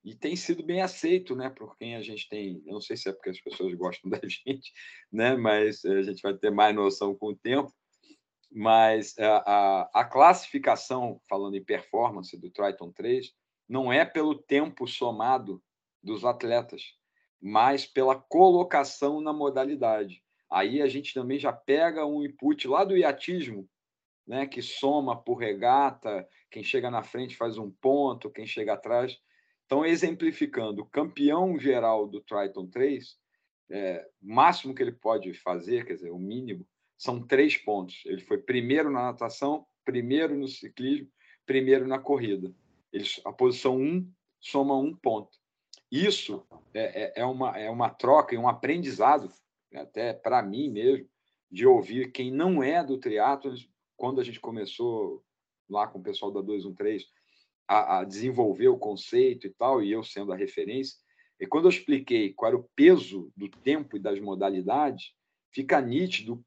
e 0.04 0.14
tem 0.14 0.36
sido 0.36 0.62
bem 0.62 0.80
aceito, 0.80 1.34
né, 1.34 1.50
por 1.50 1.76
quem 1.76 1.96
a 1.96 2.02
gente 2.02 2.28
tem. 2.28 2.62
Eu 2.66 2.74
não 2.74 2.80
sei 2.80 2.96
se 2.96 3.08
é 3.08 3.12
porque 3.12 3.30
as 3.30 3.40
pessoas 3.40 3.74
gostam 3.74 4.10
da 4.10 4.20
gente, 4.22 4.72
né, 5.12 5.36
mas 5.36 5.84
a 5.84 6.02
gente 6.02 6.22
vai 6.22 6.34
ter 6.34 6.50
mais 6.50 6.74
noção 6.74 7.14
com 7.14 7.28
o 7.28 7.36
tempo. 7.36 7.72
Mas 8.50 9.18
a, 9.18 9.36
a, 9.36 9.90
a 10.00 10.04
classificação, 10.04 11.20
falando 11.28 11.56
em 11.56 11.64
performance 11.64 12.34
do 12.38 12.50
Triton 12.50 12.90
3, 12.92 13.30
não 13.68 13.92
é 13.92 14.04
pelo 14.04 14.34
tempo 14.34 14.86
somado 14.86 15.62
dos 16.02 16.24
atletas, 16.24 16.94
mas 17.40 17.84
pela 17.84 18.16
colocação 18.16 19.20
na 19.20 19.32
modalidade. 19.32 20.22
Aí 20.50 20.80
a 20.80 20.88
gente 20.88 21.12
também 21.12 21.38
já 21.38 21.52
pega 21.52 22.06
um 22.06 22.24
input 22.24 22.66
lá 22.66 22.84
do 22.84 22.96
iatismo, 22.96 23.68
né, 24.26 24.46
que 24.46 24.62
soma 24.62 25.16
por 25.16 25.36
regata, 25.36 26.26
quem 26.50 26.62
chega 26.62 26.90
na 26.90 27.02
frente 27.02 27.36
faz 27.36 27.58
um 27.58 27.70
ponto, 27.70 28.30
quem 28.30 28.46
chega 28.46 28.72
atrás. 28.72 29.18
Então, 29.68 29.84
exemplificando, 29.84 30.86
campeão 30.86 31.58
geral 31.58 32.08
do 32.08 32.22
Triton 32.22 32.66
3, 32.68 33.18
é, 33.70 34.08
o 34.22 34.34
máximo 34.34 34.74
que 34.74 34.82
ele 34.82 34.92
pode 34.92 35.34
fazer, 35.34 35.84
quer 35.84 35.92
dizer, 35.92 36.10
o 36.10 36.18
mínimo, 36.18 36.66
são 36.96 37.20
três 37.20 37.58
pontos. 37.58 38.02
Ele 38.06 38.22
foi 38.22 38.38
primeiro 38.38 38.90
na 38.90 39.02
natação, 39.02 39.66
primeiro 39.84 40.34
no 40.34 40.48
ciclismo, 40.48 41.10
primeiro 41.44 41.86
na 41.86 41.98
corrida. 41.98 42.50
A 43.26 43.30
posição 43.30 43.76
1 43.76 43.82
um 43.82 44.10
soma 44.40 44.74
um 44.74 44.96
ponto. 44.96 45.36
Isso 45.92 46.46
é, 46.72 47.02
é, 47.02 47.12
é, 47.16 47.24
uma, 47.26 47.58
é 47.58 47.68
uma 47.68 47.90
troca 47.90 48.34
e 48.34 48.38
um 48.38 48.48
aprendizado, 48.48 49.30
até 49.74 50.14
para 50.14 50.42
mim 50.42 50.70
mesmo, 50.70 51.06
de 51.50 51.66
ouvir 51.66 52.10
quem 52.10 52.30
não 52.30 52.62
é 52.62 52.82
do 52.82 52.96
triatlo. 52.96 53.52
Quando 53.98 54.18
a 54.18 54.24
gente 54.24 54.40
começou 54.40 55.22
lá 55.68 55.86
com 55.86 55.98
o 55.98 56.02
pessoal 56.02 56.32
da 56.32 56.40
213 56.40 57.04
a, 57.68 57.98
a 57.98 58.04
desenvolver 58.04 58.68
o 58.68 58.78
conceito 58.78 59.46
e 59.46 59.50
tal, 59.50 59.82
e 59.82 59.92
eu 59.92 60.02
sendo 60.02 60.32
a 60.32 60.36
referência, 60.36 60.96
e 61.38 61.46
quando 61.46 61.66
eu 61.66 61.70
expliquei 61.70 62.32
qual 62.32 62.48
era 62.50 62.58
o 62.58 62.68
peso 62.74 63.30
do 63.36 63.48
tempo 63.48 63.96
e 63.96 64.00
das 64.00 64.18
modalidades, 64.18 65.12
fica 65.52 65.80
nítido 65.80 66.42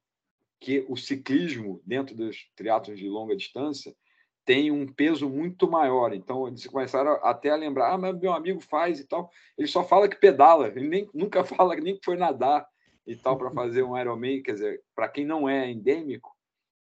que 0.60 0.86
o 0.90 0.98
ciclismo 0.98 1.82
dentro 1.86 2.16
dos 2.16 2.50
triatlos 2.56 3.00
de 3.00 3.08
longa 3.08 3.36
distância 3.36 3.96
tem 4.44 4.72
um 4.72 4.92
peso 4.92 5.30
muito 5.30 5.70
maior. 5.70 6.14
Então, 6.14 6.48
eles 6.48 6.66
começaram 6.68 7.12
até 7.24 7.50
a 7.50 7.56
lembrar: 7.56 7.94
ah, 7.94 7.98
mas 7.98 8.20
meu 8.20 8.34
amigo 8.34 8.60
faz 8.60 9.00
e 9.00 9.08
tal. 9.08 9.30
Ele 9.58 9.68
só 9.68 9.84
fala 9.84 10.10
que 10.10 10.18
pedala, 10.18 10.68
ele 10.68 10.88
nem, 10.88 11.10
nunca 11.14 11.44
fala 11.46 11.76
nem 11.76 11.96
que 11.96 12.06
foi 12.06 12.18
nadar 12.18 12.68
e 13.06 13.16
tal 13.16 13.38
para 13.38 13.52
fazer 13.52 13.84
um 13.84 13.98
Ironman. 13.98 14.44
Quer 14.44 14.54
dizer, 14.54 14.84
para 14.94 15.08
quem 15.08 15.26
não 15.26 15.48
é 15.48 15.72
endêmico, 15.72 16.36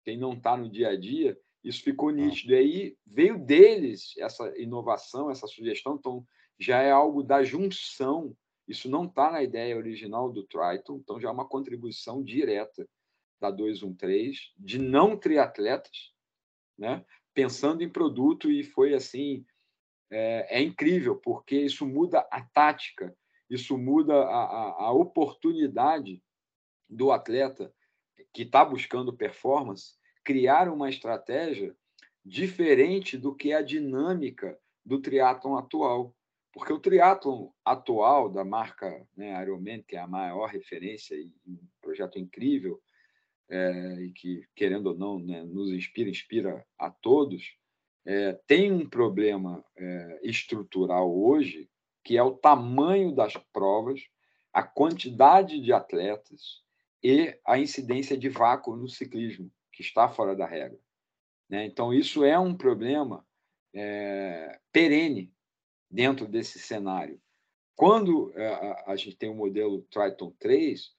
quem 0.04 0.16
não 0.16 0.32
está 0.32 0.56
no 0.56 0.68
dia 0.68 0.90
a 0.90 0.96
dia, 0.96 1.38
isso 1.62 1.82
ficou 1.82 2.10
nítido. 2.10 2.52
E 2.52 2.56
aí 2.56 2.96
veio 3.06 3.38
deles 3.38 4.14
essa 4.18 4.52
inovação, 4.58 5.30
essa 5.30 5.46
sugestão. 5.46 5.96
Então, 5.96 6.26
já 6.58 6.80
é 6.82 6.90
algo 6.90 7.22
da 7.22 7.42
junção. 7.42 8.36
Isso 8.66 8.88
não 8.88 9.06
está 9.06 9.30
na 9.30 9.42
ideia 9.42 9.76
original 9.76 10.30
do 10.30 10.44
Triton, 10.44 10.96
então 10.96 11.20
já 11.20 11.28
é 11.28 11.32
uma 11.32 11.48
contribuição 11.48 12.22
direta 12.22 12.88
da 13.40 13.50
213, 13.50 14.52
de 14.58 14.78
não 14.78 15.16
triatletas, 15.16 16.12
né? 16.76 17.04
pensando 17.32 17.82
em 17.82 17.88
produto, 17.88 18.50
e 18.50 18.64
foi 18.64 18.94
assim: 18.94 19.46
é, 20.10 20.58
é 20.58 20.62
incrível, 20.62 21.16
porque 21.16 21.56
isso 21.56 21.86
muda 21.86 22.26
a 22.30 22.42
tática, 22.42 23.16
isso 23.48 23.78
muda 23.78 24.14
a, 24.14 24.44
a, 24.44 24.84
a 24.86 24.92
oportunidade 24.92 26.22
do 26.88 27.12
atleta 27.12 27.72
que 28.32 28.42
está 28.42 28.64
buscando 28.64 29.16
performance 29.16 29.94
criar 30.28 30.68
uma 30.68 30.90
estratégia 30.90 31.74
diferente 32.22 33.16
do 33.16 33.34
que 33.34 33.54
a 33.54 33.62
dinâmica 33.62 34.58
do 34.84 35.00
triatlon 35.00 35.56
atual. 35.56 36.14
Porque 36.52 36.70
o 36.70 36.78
triatlon 36.78 37.48
atual 37.64 38.28
da 38.28 38.44
marca 38.44 39.08
né, 39.16 39.42
Ironman, 39.42 39.82
que 39.88 39.96
é 39.96 40.00
a 40.00 40.06
maior 40.06 40.50
referência 40.50 41.14
e 41.14 41.32
um 41.46 41.58
projeto 41.80 42.18
incrível, 42.18 42.78
é, 43.48 44.02
e 44.02 44.12
que, 44.12 44.46
querendo 44.54 44.88
ou 44.88 44.98
não, 44.98 45.18
né, 45.18 45.42
nos 45.44 45.70
inspira, 45.70 46.10
inspira 46.10 46.66
a 46.78 46.90
todos, 46.90 47.56
é, 48.04 48.38
tem 48.46 48.70
um 48.70 48.86
problema 48.86 49.64
é, 49.78 50.20
estrutural 50.22 51.10
hoje, 51.10 51.70
que 52.04 52.18
é 52.18 52.22
o 52.22 52.36
tamanho 52.36 53.14
das 53.14 53.34
provas, 53.50 54.02
a 54.52 54.62
quantidade 54.62 55.58
de 55.58 55.72
atletas 55.72 56.62
e 57.02 57.34
a 57.46 57.58
incidência 57.58 58.14
de 58.14 58.28
vácuo 58.28 58.76
no 58.76 58.90
ciclismo, 58.90 59.50
que 59.78 59.82
está 59.84 60.08
fora 60.08 60.34
da 60.34 60.44
regra. 60.44 60.76
Né? 61.48 61.64
Então, 61.64 61.94
isso 61.94 62.24
é 62.24 62.36
um 62.36 62.52
problema 62.52 63.24
é, 63.72 64.58
perene 64.72 65.32
dentro 65.88 66.26
desse 66.26 66.58
cenário. 66.58 67.22
Quando 67.76 68.32
é, 68.34 68.48
a, 68.48 68.84
a 68.88 68.96
gente 68.96 69.16
tem 69.16 69.30
o 69.30 69.36
modelo 69.36 69.82
Triton 69.82 70.32
3, 70.40 70.92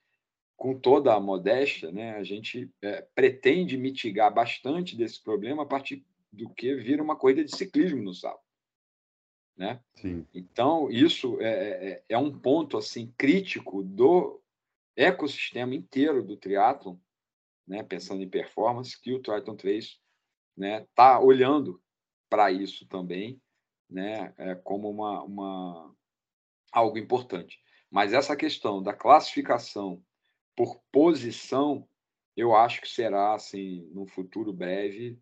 com 0.56 0.78
toda 0.78 1.14
a 1.14 1.20
modéstia, 1.20 1.92
né, 1.92 2.16
a 2.16 2.24
gente 2.24 2.72
é, 2.80 3.06
pretende 3.14 3.76
mitigar 3.76 4.32
bastante 4.32 4.96
desse 4.96 5.22
problema 5.22 5.64
a 5.64 5.66
partir 5.66 6.02
do 6.32 6.48
que 6.48 6.74
vira 6.76 7.02
uma 7.02 7.16
corrida 7.16 7.44
de 7.44 7.54
ciclismo 7.54 8.02
no 8.02 8.14
sábado. 8.14 8.40
Né? 9.58 9.78
Sim. 9.96 10.26
Então, 10.32 10.90
isso 10.90 11.38
é, 11.42 11.50
é, 11.50 12.04
é 12.08 12.16
um 12.16 12.32
ponto 12.32 12.78
assim 12.78 13.12
crítico 13.18 13.82
do 13.82 14.40
ecossistema 14.96 15.74
inteiro 15.74 16.24
do 16.24 16.34
triatlon, 16.34 16.96
né, 17.66 17.82
pensando 17.82 18.22
em 18.22 18.28
performance, 18.28 19.00
que 19.00 19.12
o 19.12 19.20
Triton 19.20 19.56
3 19.56 19.84
está 19.84 20.00
né, 20.56 20.86
tá 20.94 21.20
olhando 21.20 21.80
para 22.28 22.50
isso 22.50 22.86
também 22.86 23.40
né, 23.88 24.32
é, 24.38 24.54
como 24.54 24.88
uma, 24.88 25.22
uma, 25.24 25.94
algo 26.72 26.96
importante. 26.98 27.60
Mas 27.90 28.12
essa 28.12 28.36
questão 28.36 28.82
da 28.82 28.92
classificação 28.92 30.02
por 30.56 30.80
posição, 30.92 31.88
eu 32.36 32.54
acho 32.54 32.80
que 32.80 32.88
será, 32.88 33.34
assim, 33.34 33.88
no 33.92 34.06
futuro 34.06 34.52
breve, 34.52 35.18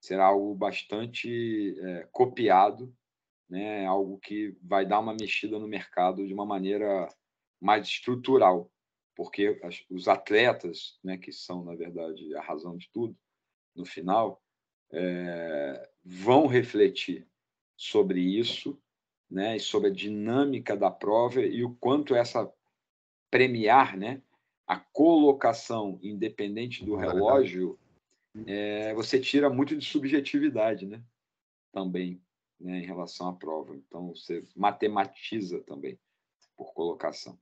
será 0.00 0.26
algo 0.26 0.54
bastante 0.54 1.78
é, 1.80 2.08
copiado, 2.12 2.94
né? 3.48 3.86
algo 3.86 4.18
que 4.18 4.56
vai 4.62 4.86
dar 4.86 5.00
uma 5.00 5.14
mexida 5.14 5.58
no 5.58 5.68
mercado 5.68 6.26
de 6.26 6.32
uma 6.32 6.46
maneira 6.46 7.08
mais 7.60 7.86
estrutural, 7.86 8.70
porque 9.14 9.60
as, 9.62 9.84
os 9.90 10.08
atletas, 10.08 10.98
né, 11.02 11.18
que 11.18 11.32
são, 11.32 11.64
na 11.64 11.74
verdade, 11.74 12.34
a 12.34 12.40
razão 12.40 12.76
de 12.76 12.88
tudo, 12.92 13.16
no 13.74 13.84
final, 13.84 14.42
é, 14.92 15.88
vão 16.04 16.46
refletir 16.46 17.26
sobre 17.76 18.20
isso, 18.20 18.80
né, 19.30 19.56
e 19.56 19.60
sobre 19.60 19.90
a 19.90 19.92
dinâmica 19.92 20.76
da 20.76 20.90
prova 20.90 21.40
e 21.40 21.64
o 21.64 21.74
quanto 21.76 22.14
essa 22.14 22.52
premiar, 23.30 23.96
né, 23.96 24.20
a 24.66 24.78
colocação 24.78 25.98
independente 26.02 26.84
do 26.84 26.94
relógio, 26.96 27.78
é, 28.46 28.94
você 28.94 29.18
tira 29.18 29.50
muito 29.50 29.76
de 29.76 29.84
subjetividade, 29.84 30.86
né? 30.86 31.02
Também, 31.72 32.22
né, 32.60 32.78
em 32.78 32.86
relação 32.86 33.28
à 33.28 33.32
prova. 33.32 33.74
Então, 33.74 34.14
você 34.14 34.46
matematiza 34.54 35.60
também 35.62 35.98
por 36.56 36.72
colocação. 36.72 37.36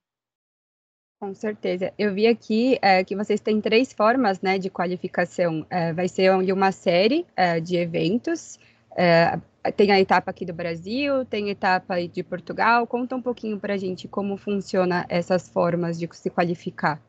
Com 1.21 1.35
certeza. 1.35 1.93
Eu 1.99 2.15
vi 2.15 2.29
aqui 2.29 2.79
é, 2.81 3.03
que 3.03 3.17
vocês 3.17 3.41
têm 3.41 3.61
três 3.61 3.93
formas 3.93 4.41
né, 4.41 4.57
de 4.57 4.71
qualificação. 4.71 5.67
É, 5.69 5.93
vai 5.93 6.09
ser 6.09 6.31
uma 6.31 6.71
série 6.71 7.27
é, 7.35 7.59
de 7.59 7.77
eventos. 7.77 8.59
É, 8.97 9.41
tem 9.73 9.91
a 9.91 10.01
etapa 10.01 10.31
aqui 10.31 10.47
do 10.47 10.53
Brasil, 10.53 11.25
tem 11.25 11.49
a 11.49 11.53
etapa 11.53 12.01
de 12.07 12.23
Portugal. 12.23 12.87
Conta 12.87 13.17
um 13.17 13.23
pouquinho 13.23 13.59
para 13.59 13.75
a 13.75 13.77
gente 13.77 14.07
como 14.07 14.37
funciona 14.37 15.05
essas 15.09 15.49
formas 15.49 15.99
de 15.99 16.09
se 16.13 16.31
qualificar. 16.31 17.03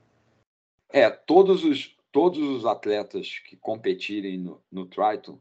É, 0.91 1.07
todos 1.09 1.63
os, 1.63 1.95
todos 2.11 2.39
os 2.39 2.65
atletas 2.65 3.37
que 3.39 3.55
competirem 3.57 4.39
no, 4.39 4.59
no 4.71 4.87
Triton 4.87 5.39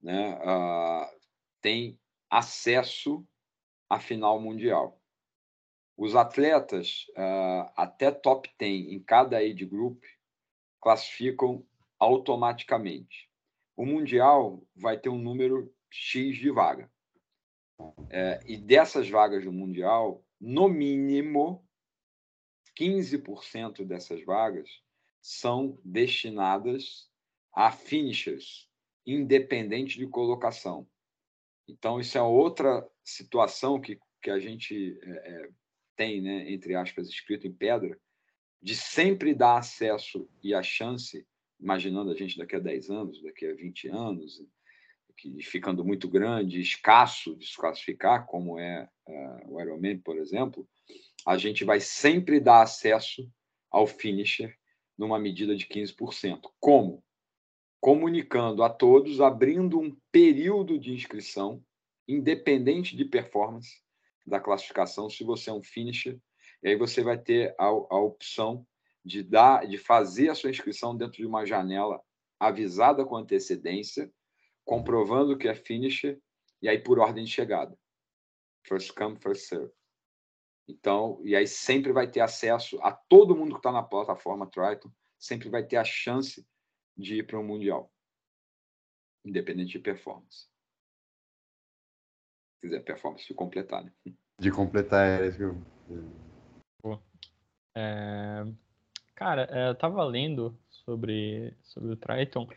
né, 0.00 0.38
uh, 0.38 1.06
têm 1.60 1.98
acesso 2.30 3.26
à 3.90 3.98
final 3.98 4.40
mundial. 4.40 4.97
Os 5.98 6.14
atletas 6.14 7.06
uh, 7.16 7.72
até 7.76 8.12
top 8.12 8.48
10 8.56 8.92
em 8.92 9.02
cada 9.02 9.38
age 9.38 9.66
group 9.66 10.00
classificam 10.80 11.66
automaticamente. 11.98 13.28
O 13.76 13.84
mundial 13.84 14.64
vai 14.76 14.96
ter 14.96 15.08
um 15.08 15.18
número 15.18 15.74
X 15.90 16.36
de 16.36 16.52
vaga. 16.52 16.88
É, 18.10 18.40
e 18.46 18.56
dessas 18.56 19.10
vagas 19.10 19.44
do 19.44 19.52
mundial, 19.52 20.24
no 20.40 20.68
mínimo 20.68 21.66
15% 22.78 23.84
dessas 23.84 24.24
vagas 24.24 24.68
são 25.20 25.80
destinadas 25.84 27.10
a 27.52 27.72
finishers, 27.72 28.68
independente 29.04 29.98
de 29.98 30.06
colocação. 30.06 30.88
Então, 31.66 31.98
isso 31.98 32.16
é 32.16 32.22
outra 32.22 32.88
situação 33.02 33.80
que, 33.80 33.98
que 34.22 34.30
a 34.30 34.38
gente 34.38 34.96
é, 35.02 35.10
é, 35.10 35.50
tem, 35.98 36.22
né, 36.22 36.50
entre 36.50 36.76
aspas, 36.76 37.08
escrito 37.08 37.46
em 37.48 37.52
pedra, 37.52 37.98
de 38.62 38.74
sempre 38.76 39.34
dar 39.34 39.58
acesso 39.58 40.28
e 40.42 40.54
a 40.54 40.62
chance, 40.62 41.26
imaginando 41.60 42.12
a 42.12 42.14
gente 42.14 42.38
daqui 42.38 42.54
a 42.54 42.60
10 42.60 42.88
anos, 42.88 43.22
daqui 43.22 43.44
a 43.46 43.54
20 43.54 43.88
anos, 43.88 44.40
que 45.16 45.42
ficando 45.42 45.84
muito 45.84 46.08
grande, 46.08 46.60
escasso 46.60 47.34
de 47.34 47.44
se 47.44 47.56
classificar, 47.56 48.26
como 48.26 48.60
é 48.60 48.88
uh, 49.08 49.52
o 49.52 49.60
Ironman, 49.60 49.98
por 49.98 50.16
exemplo, 50.16 50.66
a 51.26 51.36
gente 51.36 51.64
vai 51.64 51.80
sempre 51.80 52.38
dar 52.38 52.62
acesso 52.62 53.28
ao 53.68 53.84
finisher 53.84 54.56
numa 54.96 55.18
medida 55.18 55.56
de 55.56 55.66
15%. 55.66 56.42
Como? 56.60 57.02
Comunicando 57.80 58.62
a 58.62 58.70
todos, 58.70 59.20
abrindo 59.20 59.80
um 59.80 59.96
período 60.12 60.78
de 60.78 60.92
inscrição, 60.92 61.60
independente 62.06 62.96
de 62.96 63.04
performance 63.04 63.82
da 64.28 64.40
classificação, 64.40 65.08
se 65.08 65.24
você 65.24 65.50
é 65.50 65.52
um 65.52 65.62
finisher, 65.62 66.18
e 66.62 66.68
aí 66.68 66.76
você 66.76 67.02
vai 67.02 67.18
ter 67.18 67.54
a, 67.58 67.66
a 67.66 68.00
opção 68.00 68.66
de 69.04 69.22
dar, 69.22 69.66
de 69.66 69.78
fazer 69.78 70.28
a 70.28 70.34
sua 70.34 70.50
inscrição 70.50 70.96
dentro 70.96 71.16
de 71.16 71.26
uma 71.26 71.46
janela 71.46 72.02
avisada 72.38 73.04
com 73.04 73.16
antecedência, 73.16 74.12
comprovando 74.64 75.36
que 75.36 75.48
é 75.48 75.54
finisher, 75.54 76.20
e 76.60 76.68
aí 76.68 76.78
por 76.78 76.98
ordem 76.98 77.24
de 77.24 77.30
chegada. 77.30 77.76
First 78.66 78.92
come, 78.94 79.16
first 79.16 79.48
serve. 79.48 79.72
Então, 80.68 81.20
e 81.24 81.34
aí 81.34 81.46
sempre 81.46 81.92
vai 81.92 82.10
ter 82.10 82.20
acesso 82.20 82.78
a 82.82 82.92
todo 82.92 83.34
mundo 83.34 83.52
que 83.52 83.58
está 83.58 83.72
na 83.72 83.82
plataforma 83.82 84.46
Triton, 84.46 84.92
sempre 85.18 85.48
vai 85.48 85.64
ter 85.64 85.76
a 85.76 85.84
chance 85.84 86.46
de 86.96 87.16
ir 87.16 87.26
para 87.26 87.38
o 87.38 87.44
Mundial, 87.44 87.90
independente 89.24 89.72
de 89.72 89.78
performance. 89.78 90.46
Se 92.58 92.62
quiser 92.62 92.80
performance 92.80 93.26
de 93.26 93.34
completar, 93.34 93.84
né? 93.84 93.92
De 94.38 94.50
completar, 94.50 95.22
é 95.22 95.28
isso 95.28 95.36
que 95.36 95.44
eu... 95.44 97.00
É... 97.74 98.44
Cara, 99.14 99.48
é, 99.50 99.68
eu 99.68 99.74
tava 99.74 100.04
lendo 100.04 100.56
sobre, 100.70 101.54
sobre 101.62 101.92
o 101.92 101.96
Triton. 101.96 102.48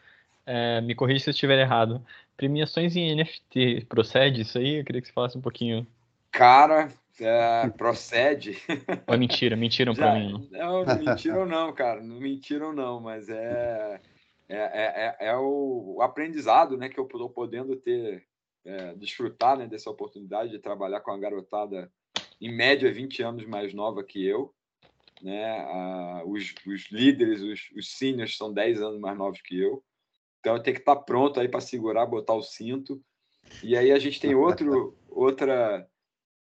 É, 0.45 0.81
me 0.81 0.95
corrija 0.95 1.23
se 1.23 1.29
eu 1.29 1.33
estiver 1.33 1.59
errado. 1.59 2.03
Premiações 2.35 2.95
em 2.95 3.15
NFT, 3.15 3.85
procede 3.87 4.41
isso 4.41 4.57
aí? 4.57 4.79
Eu 4.79 4.85
queria 4.85 5.01
que 5.01 5.07
você 5.07 5.13
falasse 5.13 5.37
um 5.37 5.41
pouquinho. 5.41 5.85
Cara, 6.31 6.91
é, 7.19 7.69
procede. 7.69 8.57
Ou 9.07 9.17
mentira, 9.17 9.55
mentiram 9.55 9.93
para 9.93 10.15
mim. 10.15 10.47
Não, 10.51 10.83
não 10.83 10.97
mentiram 10.97 11.45
não, 11.45 11.73
cara, 11.73 12.01
não 12.01 12.19
mentiram 12.19 12.73
não, 12.73 12.99
mas 12.99 13.29
é 13.29 13.99
é, 14.51 14.57
é, 14.57 15.15
é, 15.19 15.29
é 15.29 15.35
o, 15.37 15.95
o, 15.95 16.01
aprendizado, 16.01 16.75
né, 16.77 16.89
que 16.89 16.99
eu 16.99 17.05
estou 17.05 17.29
podendo 17.29 17.73
ter, 17.77 18.25
é, 18.65 18.93
desfrutar, 18.95 19.57
né, 19.57 19.67
dessa 19.67 19.89
oportunidade 19.89 20.51
de 20.51 20.59
trabalhar 20.59 21.01
com 21.01 21.11
a 21.11 21.17
garotada 21.17 21.91
em 22.39 22.51
média 22.51 22.91
20 22.91 23.23
anos 23.23 23.45
mais 23.45 23.73
nova 23.73 24.03
que 24.03 24.25
eu, 24.25 24.53
né, 25.21 26.23
os, 26.25 26.53
os, 26.65 26.91
líderes, 26.91 27.41
os, 27.41 27.69
os 27.75 27.97
seniors 27.97 28.35
são 28.35 28.51
10 28.51 28.81
anos 28.81 28.99
mais 28.99 29.17
novos 29.17 29.41
que 29.41 29.59
eu, 29.59 29.83
então 30.39 30.55
eu 30.55 30.63
tenho 30.63 30.75
que 30.75 30.81
estar 30.81 30.95
pronto 30.95 31.39
aí 31.39 31.47
para 31.47 31.61
segurar, 31.61 32.05
botar 32.05 32.33
o 32.33 32.41
cinto, 32.41 33.01
e 33.63 33.77
aí 33.77 33.91
a 33.91 33.99
gente 33.99 34.19
tem 34.19 34.33
outro, 34.33 34.97
outra 35.09 35.87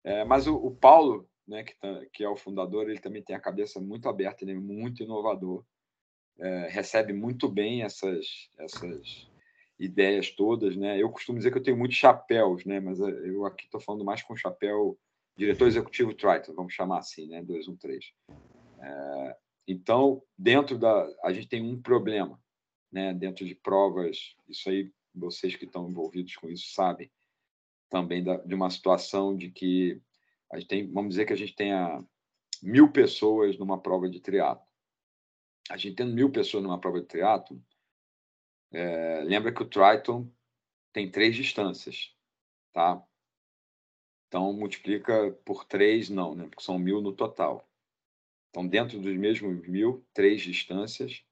é, 0.02 0.24
mas 0.24 0.46
o, 0.46 0.56
o, 0.56 0.70
Paulo, 0.70 1.28
né, 1.46 1.62
que, 1.64 1.74
tá, 1.76 2.04
que, 2.12 2.22
é 2.22 2.28
o 2.28 2.36
fundador, 2.36 2.88
ele 2.88 3.00
também 3.00 3.22
tem 3.22 3.34
a 3.34 3.40
cabeça 3.40 3.80
muito 3.80 4.08
aberta, 4.08 4.44
ele 4.44 4.52
é 4.52 4.54
muito 4.54 5.02
inovador, 5.02 5.64
é, 6.38 6.68
recebe 6.68 7.12
muito 7.12 7.48
bem 7.48 7.82
essas, 7.82 8.50
essas 8.58 9.28
ideias 9.78 10.30
todas. 10.30 10.76
Né? 10.76 11.00
Eu 11.00 11.10
costumo 11.10 11.38
dizer 11.38 11.50
que 11.50 11.58
eu 11.58 11.62
tenho 11.62 11.76
muitos 11.76 11.96
chapéus, 11.96 12.64
né? 12.64 12.80
mas 12.80 13.00
é, 13.00 13.04
eu 13.04 13.44
aqui 13.44 13.64
estou 13.64 13.80
falando 13.80 14.04
mais 14.04 14.22
com 14.22 14.36
chapéu 14.36 14.98
diretor 15.36 15.66
executivo 15.66 16.14
Triton, 16.14 16.54
vamos 16.54 16.72
chamar 16.72 16.98
assim, 16.98 17.26
né? 17.26 17.42
213. 17.42 18.14
É, 18.80 19.36
então, 19.66 20.22
dentro 20.38 20.78
da. 20.78 21.08
A 21.24 21.32
gente 21.32 21.48
tem 21.48 21.62
um 21.62 21.80
problema, 21.80 22.40
né? 22.92 23.12
dentro 23.12 23.44
de 23.44 23.54
provas, 23.54 24.36
isso 24.48 24.68
aí, 24.68 24.92
vocês 25.14 25.56
que 25.56 25.64
estão 25.64 25.88
envolvidos 25.88 26.36
com 26.36 26.48
isso 26.48 26.72
sabem 26.72 27.10
também 27.88 28.22
da, 28.22 28.36
de 28.38 28.54
uma 28.54 28.70
situação 28.70 29.36
de 29.36 29.50
que 29.50 30.00
a 30.50 30.58
gente 30.58 30.68
tem, 30.68 30.92
vamos 30.92 31.10
dizer 31.10 31.26
que 31.26 31.32
a 31.32 31.36
gente 31.36 31.54
tenha 31.54 32.04
mil 32.62 32.90
pessoas 32.90 33.58
numa 33.58 33.80
prova 33.80 34.08
de 34.08 34.20
triatlo. 34.20 34.66
A 35.70 35.76
gente 35.76 35.96
tendo 35.96 36.12
mil 36.12 36.30
pessoas 36.30 36.62
numa 36.62 36.80
prova 36.80 37.00
de 37.00 37.06
triatlo, 37.06 37.62
é, 38.74 39.22
lembra 39.22 39.52
que 39.52 39.62
o 39.62 39.68
Triton 39.68 40.30
tem 40.92 41.10
três 41.10 41.34
distâncias, 41.34 42.14
tá? 42.72 43.02
Então 44.28 44.52
multiplica 44.52 45.30
por 45.44 45.64
três, 45.64 46.10
não, 46.10 46.34
né? 46.34 46.46
Porque 46.48 46.62
são 46.62 46.78
mil 46.78 47.00
no 47.00 47.12
total. 47.12 47.68
Então 48.50 48.66
dentro 48.66 48.98
dos 49.00 49.16
mesmos 49.16 49.66
mil, 49.66 50.04
três 50.12 50.42
distâncias, 50.42 51.24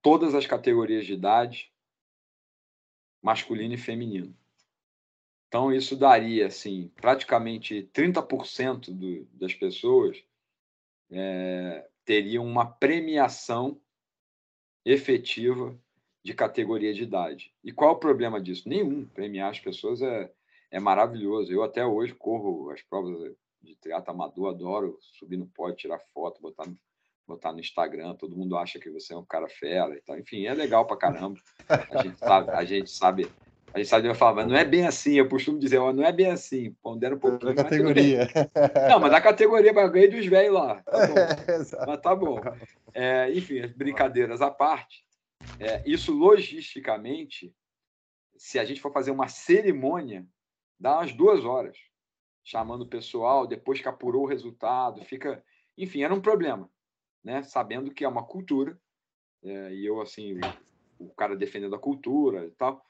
todas 0.00 0.34
as 0.34 0.46
categorias 0.46 1.06
de 1.06 1.14
idade, 1.14 1.72
masculino 3.22 3.74
e 3.74 3.78
feminino. 3.78 4.36
Então, 5.48 5.72
isso 5.72 5.96
daria, 5.96 6.46
assim, 6.46 6.92
praticamente 6.94 7.90
30% 7.92 8.92
do, 8.92 9.24
das 9.32 9.52
pessoas 9.52 10.22
é, 11.10 11.88
teriam 12.04 12.46
uma 12.46 12.64
premiação 12.64 13.80
efetiva 14.84 15.76
de 16.22 16.34
categoria 16.34 16.92
de 16.92 17.02
idade. 17.02 17.52
E 17.64 17.72
qual 17.72 17.90
é 17.90 17.92
o 17.94 17.98
problema 17.98 18.40
disso? 18.40 18.68
Nenhum. 18.68 19.06
Premiar 19.06 19.50
as 19.50 19.60
pessoas 19.60 20.02
é, 20.02 20.30
é 20.70 20.78
maravilhoso. 20.78 21.52
Eu 21.52 21.62
até 21.62 21.84
hoje 21.84 22.14
corro 22.14 22.70
as 22.70 22.82
provas 22.82 23.32
de 23.62 23.76
triatlo 23.76 24.12
amador, 24.12 24.50
adoro 24.50 24.98
subir 25.18 25.36
no 25.36 25.46
pódio, 25.46 25.76
tirar 25.76 25.98
foto, 26.12 26.40
botar 26.40 26.66
no, 26.66 26.76
botar 27.26 27.52
no 27.52 27.60
Instagram. 27.60 28.14
Todo 28.14 28.36
mundo 28.36 28.56
acha 28.56 28.78
que 28.78 28.90
você 28.90 29.14
é 29.14 29.16
um 29.16 29.24
cara 29.24 29.48
fera 29.48 29.94
e 29.96 30.00
tal. 30.00 30.18
Enfim, 30.18 30.46
é 30.46 30.54
legal 30.54 30.86
pra 30.86 30.96
caramba. 30.96 31.40
A 31.68 32.02
gente 32.02 32.18
sabe, 32.18 32.50
a 32.50 32.64
gente 32.64 32.90
sabe 32.90 33.30
a 33.72 33.78
gente 33.78 33.88
sabe, 33.88 34.08
eu 34.08 34.14
falava, 34.14 34.44
não 34.44 34.56
é 34.56 34.64
bem 34.64 34.84
assim, 34.84 35.14
eu 35.14 35.28
costumo 35.28 35.58
dizer, 35.58 35.78
ó, 35.78 35.92
não 35.92 36.04
é 36.04 36.10
bem 36.10 36.30
assim, 36.30 36.74
pondera 36.82 37.14
um 37.14 37.18
pouquinho. 37.18 37.54
Da 37.54 37.62
categoria. 37.62 38.28
Não, 38.88 38.98
mas 38.98 39.12
da 39.12 39.20
categoria, 39.20 39.72
mas 39.72 39.84
eu 39.84 39.92
ganhei 39.92 40.08
dos 40.08 40.26
velhos 40.26 40.54
lá. 40.54 40.82
Tá 40.82 40.98
mas 41.86 42.00
tá 42.00 42.16
bom. 42.16 42.40
É, 42.92 43.30
enfim, 43.32 43.64
brincadeiras 43.76 44.42
à 44.42 44.50
parte, 44.50 45.04
é, 45.58 45.82
isso 45.86 46.12
logisticamente, 46.12 47.54
se 48.36 48.58
a 48.58 48.64
gente 48.64 48.80
for 48.80 48.92
fazer 48.92 49.10
uma 49.10 49.28
cerimônia, 49.28 50.26
dá 50.78 50.98
umas 50.98 51.12
duas 51.12 51.44
horas, 51.44 51.76
chamando 52.42 52.82
o 52.82 52.88
pessoal, 52.88 53.46
depois 53.46 53.80
que 53.80 53.88
apurou 53.88 54.22
o 54.22 54.28
resultado, 54.28 55.04
fica. 55.04 55.44
Enfim, 55.76 56.02
era 56.02 56.14
um 56.14 56.20
problema, 56.20 56.70
né? 57.22 57.42
Sabendo 57.42 57.92
que 57.92 58.04
é 58.04 58.08
uma 58.08 58.24
cultura, 58.24 58.80
é, 59.42 59.74
e 59.74 59.86
eu, 59.86 60.00
assim, 60.00 60.38
o 60.98 61.10
cara 61.10 61.36
defendendo 61.36 61.74
a 61.74 61.78
cultura 61.78 62.46
e 62.46 62.50
tal. 62.52 62.84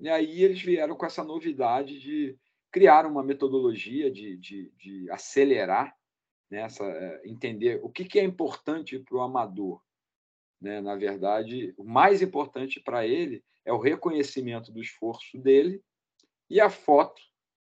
E 0.00 0.08
aí 0.08 0.42
eles 0.42 0.60
vieram 0.60 0.96
com 0.96 1.06
essa 1.06 1.22
novidade 1.22 1.98
de 2.00 2.36
criar 2.70 3.06
uma 3.06 3.22
metodologia 3.22 4.10
de, 4.10 4.36
de, 4.36 4.72
de 4.76 5.10
acelerar, 5.10 5.96
né, 6.50 6.62
essa, 6.62 6.84
é, 6.84 7.22
entender 7.24 7.80
o 7.82 7.88
que, 7.88 8.04
que 8.04 8.18
é 8.18 8.24
importante 8.24 8.98
para 8.98 9.16
o 9.16 9.20
amador. 9.20 9.80
Né? 10.62 10.80
Na 10.80 10.94
verdade, 10.94 11.74
o 11.76 11.82
mais 11.82 12.22
importante 12.22 12.80
para 12.80 13.04
ele 13.04 13.44
é 13.64 13.72
o 13.72 13.80
reconhecimento 13.80 14.70
do 14.70 14.80
esforço 14.80 15.36
dele 15.36 15.82
e 16.48 16.60
a 16.60 16.70
foto 16.70 17.20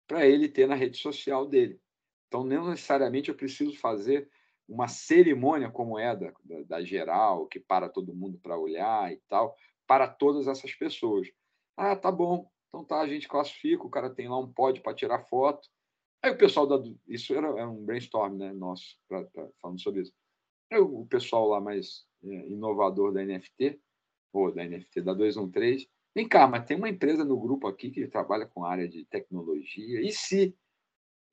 para 0.06 0.26
ele 0.26 0.48
ter 0.48 0.66
na 0.66 0.74
rede 0.74 0.98
social 0.98 1.46
dele. 1.46 1.80
Então, 2.26 2.42
não 2.42 2.70
necessariamente 2.70 3.28
eu 3.28 3.36
preciso 3.36 3.78
fazer 3.78 4.28
uma 4.68 4.88
cerimônia 4.88 5.70
como 5.70 5.98
é 5.98 6.16
da, 6.16 6.32
da, 6.44 6.62
da 6.62 6.84
geral, 6.84 7.46
que 7.46 7.60
para 7.60 7.88
todo 7.88 8.14
mundo 8.14 8.38
para 8.38 8.58
olhar 8.58 9.12
e 9.12 9.20
tal, 9.28 9.54
para 9.86 10.08
todas 10.08 10.48
essas 10.48 10.74
pessoas. 10.74 11.28
Ah, 11.76 11.94
tá 11.94 12.10
bom. 12.10 12.50
Então 12.68 12.84
tá, 12.84 13.00
a 13.00 13.06
gente 13.06 13.28
classifica, 13.28 13.84
o 13.84 13.90
cara 13.90 14.10
tem 14.10 14.28
lá 14.28 14.38
um 14.38 14.50
pódio 14.50 14.82
para 14.82 14.94
tirar 14.94 15.20
foto. 15.28 15.68
Aí 16.22 16.30
o 16.30 16.38
pessoal 16.38 16.66
da. 16.66 16.82
Isso 17.06 17.34
era, 17.34 17.48
era 17.48 17.68
um 17.68 17.84
brainstorm, 17.84 18.38
né? 18.38 18.52
Nosso, 18.52 18.96
pra, 19.06 19.24
pra, 19.24 19.48
falando 19.60 19.80
sobre 19.80 20.02
isso. 20.02 20.12
Aí 20.72 20.80
o 20.80 21.04
pessoal 21.06 21.48
lá 21.48 21.60
mais 21.60 22.06
é, 22.24 22.48
inovador 22.48 23.12
da 23.12 23.24
NFT, 23.24 23.78
ou 24.32 24.52
da 24.52 24.64
NFT, 24.64 25.02
da 25.02 25.12
213, 25.12 25.88
vem 26.14 26.26
cá, 26.26 26.46
mas 26.46 26.64
tem 26.64 26.76
uma 26.76 26.88
empresa 26.88 27.24
no 27.24 27.38
grupo 27.38 27.66
aqui 27.66 27.90
que 27.90 28.06
trabalha 28.06 28.46
com 28.46 28.64
área 28.64 28.88
de 28.88 29.04
tecnologia. 29.04 30.00
E 30.00 30.10
se 30.10 30.54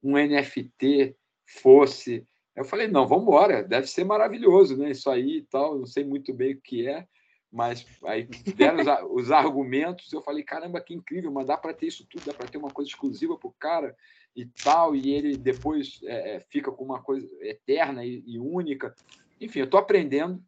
um 0.03 0.13
NFT 0.17 1.15
fosse. 1.45 2.25
Eu 2.55 2.65
falei, 2.65 2.87
não, 2.87 3.07
vamos 3.07 3.23
embora, 3.23 3.63
deve 3.63 3.87
ser 3.87 4.03
maravilhoso, 4.03 4.75
né? 4.75 4.91
Isso 4.91 5.09
aí 5.09 5.37
e 5.37 5.41
tal, 5.43 5.77
não 5.77 5.85
sei 5.85 6.03
muito 6.03 6.33
bem 6.33 6.55
o 6.55 6.61
que 6.61 6.87
é, 6.87 7.07
mas 7.51 7.85
aí 8.03 8.27
deram 8.55 8.79
os, 8.79 8.87
os, 9.25 9.31
argumentos, 9.31 10.11
eu 10.11 10.21
falei, 10.21 10.43
caramba, 10.43 10.81
que 10.81 10.93
incrível, 10.93 11.31
mas 11.31 11.47
dá 11.47 11.57
para 11.57 11.73
ter 11.73 11.87
isso 11.87 12.05
tudo, 12.09 12.25
dá 12.25 12.33
para 12.33 12.47
ter 12.47 12.57
uma 12.57 12.69
coisa 12.69 12.89
exclusiva 12.89 13.37
para 13.37 13.47
o 13.47 13.55
cara 13.57 13.95
e 14.35 14.45
tal, 14.45 14.95
e 14.95 15.11
ele 15.11 15.37
depois 15.37 15.99
é, 16.03 16.35
é, 16.35 16.39
fica 16.39 16.71
com 16.71 16.83
uma 16.83 17.01
coisa 17.01 17.27
eterna 17.41 18.05
e, 18.05 18.23
e 18.25 18.39
única. 18.39 18.93
Enfim, 19.39 19.59
eu 19.59 19.65
estou 19.65 19.79
aprendendo 19.79 20.43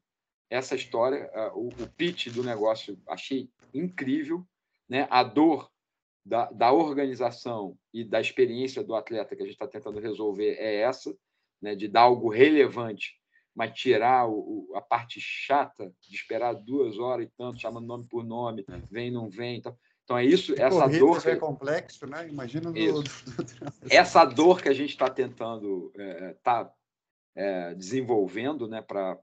essa 0.49 0.75
história, 0.75 1.31
o, 1.53 1.69
o 1.69 1.87
pitch 1.95 2.27
do 2.27 2.43
negócio 2.43 2.99
achei 3.07 3.49
incrível, 3.73 4.45
né? 4.89 5.07
a 5.09 5.23
dor 5.23 5.71
da, 6.25 6.45
da 6.51 6.71
organização 6.71 7.77
e 7.93 8.03
da 8.03 8.21
experiência 8.21 8.83
do 8.83 8.95
atleta 8.95 9.35
que 9.35 9.41
a 9.41 9.45
gente 9.45 9.55
está 9.55 9.67
tentando 9.67 9.99
resolver 9.99 10.55
é 10.59 10.81
essa, 10.81 11.15
né, 11.61 11.75
de 11.75 11.87
dar 11.87 12.01
algo 12.01 12.29
relevante, 12.29 13.15
mas 13.55 13.73
tirar 13.73 14.27
o, 14.27 14.69
o, 14.69 14.75
a 14.75 14.81
parte 14.81 15.19
chata 15.19 15.93
de 16.01 16.15
esperar 16.15 16.53
duas 16.53 16.97
horas 16.97 17.25
e 17.25 17.31
tanto, 17.37 17.59
chamando 17.59 17.87
nome 17.87 18.05
por 18.07 18.23
nome, 18.23 18.65
é. 18.69 18.77
vem, 18.89 19.11
não 19.11 19.29
vem. 19.29 19.57
Então, 19.57 19.77
então 20.03 20.17
é 20.17 20.25
isso, 20.25 20.53
essa 20.57 20.87
dor. 20.87 21.21
Que... 21.21 21.29
é 21.29 21.35
complexo, 21.35 22.05
né? 22.07 22.27
Imagina 22.27 22.71
do, 22.71 23.03
essa 23.89 24.25
dor 24.25 24.61
que 24.61 24.69
a 24.69 24.73
gente 24.73 24.89
está 24.89 25.09
tentando 25.09 25.91
é, 25.95 26.35
tá, 26.43 26.71
é, 27.35 27.73
desenvolvendo, 27.73 28.67
né, 28.67 28.81
para 28.81 29.15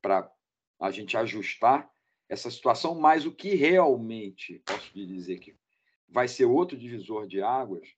para 0.00 0.32
a 0.80 0.90
gente 0.92 1.16
ajustar 1.16 1.90
essa 2.28 2.50
situação, 2.50 2.94
mas 2.94 3.26
o 3.26 3.32
que 3.32 3.54
realmente 3.54 4.62
posso 4.64 4.92
dizer 4.94 5.38
que 5.38 5.56
vai 6.08 6.28
ser 6.28 6.44
outro 6.44 6.76
divisor 6.76 7.26
de 7.26 7.42
águas 7.42 7.88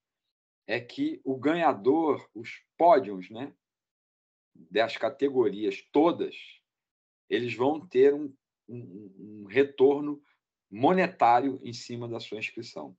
é 0.67 0.81
que 0.81 1.21
o 1.25 1.37
ganhador, 1.37 2.27
os 2.35 2.65
pódios, 2.79 3.29
né, 3.29 3.53
das 4.55 4.97
categorias 4.97 5.83
todas, 5.93 6.37
eles 7.29 7.55
vão 7.55 7.87
ter 7.87 8.15
um, 8.15 8.35
um, 8.69 9.15
um 9.19 9.45
retorno 9.47 10.23
monetário 10.71 11.61
em 11.63 11.73
cima 11.73 12.09
da 12.09 12.21
sua 12.21 12.39
inscrição 12.39 12.97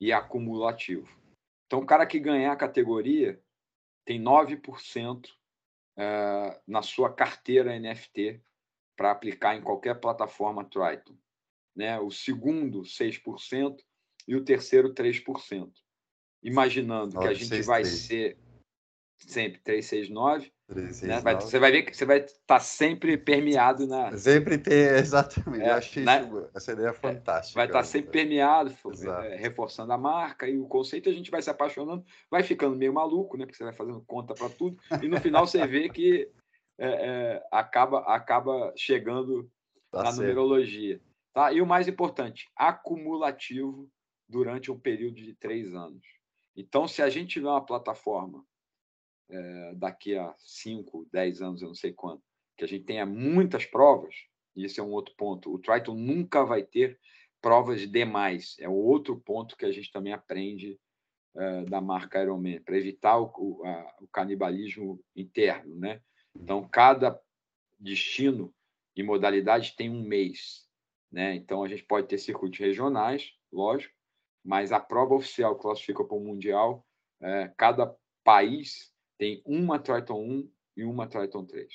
e 0.00 0.12
acumulativo. 0.12 1.08
Então, 1.66 1.80
o 1.80 1.86
cara 1.86 2.06
que 2.06 2.20
ganhar 2.20 2.52
a 2.52 2.56
categoria 2.56 3.42
tem 4.04 4.22
9% 4.22 5.26
uh, 5.96 6.60
na 6.66 6.82
sua 6.82 7.12
carteira 7.12 7.78
NFT 7.78 8.40
para 8.96 9.10
aplicar 9.10 9.56
em 9.56 9.62
qualquer 9.62 10.00
plataforma 10.00 10.64
Triton. 10.64 11.16
Né? 11.74 11.98
O 12.00 12.10
segundo, 12.10 12.82
6%, 12.82 13.76
e 14.26 14.34
o 14.34 14.44
terceiro, 14.44 14.92
3%. 14.92 15.72
Imaginando 16.42 17.14
9, 17.14 17.26
que 17.26 17.32
a 17.32 17.34
gente 17.34 17.48
6, 17.48 17.66
vai 17.66 17.82
3. 17.82 17.94
ser 17.94 18.38
sempre 19.18 19.60
369, 19.60 20.52
3, 20.66 21.02
né? 21.02 21.20
vai, 21.20 21.36
você 21.36 21.58
vai 21.58 21.70
ver 21.70 21.82
que 21.82 21.96
você 21.96 22.04
vai 22.04 22.18
estar 22.18 22.36
tá 22.46 22.60
sempre 22.60 23.16
permeado 23.16 23.86
na. 23.86 24.16
Sempre 24.16 24.58
ter, 24.58 24.98
exatamente. 24.98 25.62
É, 25.62 25.70
Eu 25.70 25.74
achei 25.74 26.04
né? 26.04 26.22
isso, 26.22 26.50
essa 26.54 26.72
ideia 26.72 26.88
é 26.88 26.92
fantástica. 26.92 27.58
Vai 27.58 27.66
estar 27.66 27.78
tá 27.78 27.84
sempre 27.84 28.10
permeado, 28.10 28.74
é, 29.24 29.36
reforçando 29.36 29.92
a 29.92 29.98
marca 29.98 30.48
e 30.48 30.58
o 30.58 30.66
conceito, 30.66 31.08
a 31.08 31.12
gente 31.12 31.30
vai 31.30 31.40
se 31.40 31.50
apaixonando, 31.50 32.04
vai 32.30 32.42
ficando 32.42 32.76
meio 32.76 32.92
maluco, 32.92 33.36
né? 33.36 33.46
Porque 33.46 33.56
você 33.56 33.64
vai 33.64 33.72
fazendo 33.72 34.02
conta 34.06 34.34
para 34.34 34.48
tudo, 34.48 34.76
e 35.02 35.08
no 35.08 35.20
final 35.20 35.46
você 35.46 35.64
vê 35.66 35.88
que 35.88 36.28
é, 36.78 36.88
é, 36.88 37.46
acaba, 37.52 38.00
acaba 38.00 38.72
chegando 38.76 39.48
tá 39.90 40.02
na 40.02 40.12
numerologia. 40.12 41.00
Tá? 41.32 41.52
E 41.52 41.60
o 41.60 41.66
mais 41.66 41.86
importante, 41.86 42.48
acumulativo 42.56 43.88
durante 44.28 44.70
um 44.70 44.78
período 44.78 45.16
de 45.16 45.34
três 45.34 45.72
anos. 45.74 46.02
Então, 46.56 46.88
se 46.88 47.02
a 47.02 47.08
gente 47.08 47.34
tiver 47.34 47.48
uma 47.48 47.64
plataforma 47.64 48.44
é, 49.28 49.74
daqui 49.74 50.16
a 50.16 50.34
cinco, 50.38 51.06
dez 51.12 51.42
anos, 51.42 51.62
eu 51.62 51.68
não 51.68 51.74
sei 51.74 51.92
quanto, 51.92 52.22
que 52.56 52.64
a 52.64 52.68
gente 52.68 52.84
tenha 52.84 53.04
muitas 53.04 53.64
provas, 53.64 54.14
e 54.54 54.64
esse 54.64 54.80
é 54.80 54.82
um 54.82 54.92
outro 54.92 55.14
ponto, 55.16 55.52
o 55.52 55.58
Triton 55.58 55.94
nunca 55.94 56.44
vai 56.44 56.62
ter 56.62 56.98
provas 57.40 57.88
demais. 57.88 58.56
É 58.58 58.68
outro 58.68 59.20
ponto 59.20 59.56
que 59.56 59.64
a 59.64 59.70
gente 59.70 59.92
também 59.92 60.12
aprende 60.12 60.80
é, 61.36 61.64
da 61.64 61.80
marca 61.80 62.22
Ironman, 62.22 62.60
para 62.62 62.76
evitar 62.76 63.20
o, 63.20 63.62
a, 63.64 63.96
o 64.00 64.08
canibalismo 64.08 64.98
interno. 65.14 65.76
Né? 65.76 66.00
Então, 66.34 66.66
cada 66.66 67.20
destino 67.78 68.54
e 68.96 69.02
modalidade 69.02 69.76
tem 69.76 69.90
um 69.90 70.02
mês. 70.02 70.66
Né? 71.12 71.34
Então, 71.34 71.62
a 71.62 71.68
gente 71.68 71.84
pode 71.84 72.08
ter 72.08 72.18
circuitos 72.18 72.58
regionais, 72.58 73.32
lógico, 73.52 73.94
mas 74.42 74.72
a 74.72 74.80
prova 74.80 75.14
oficial 75.14 75.56
classifica 75.56 76.02
para 76.02 76.16
o 76.16 76.20
Mundial, 76.20 76.86
é, 77.20 77.52
cada 77.56 77.94
país 78.24 78.92
tem 79.18 79.42
uma 79.44 79.78
Triton 79.78 80.22
1 80.22 80.50
e 80.78 80.84
uma 80.84 81.06
Triton 81.06 81.44
3. 81.44 81.72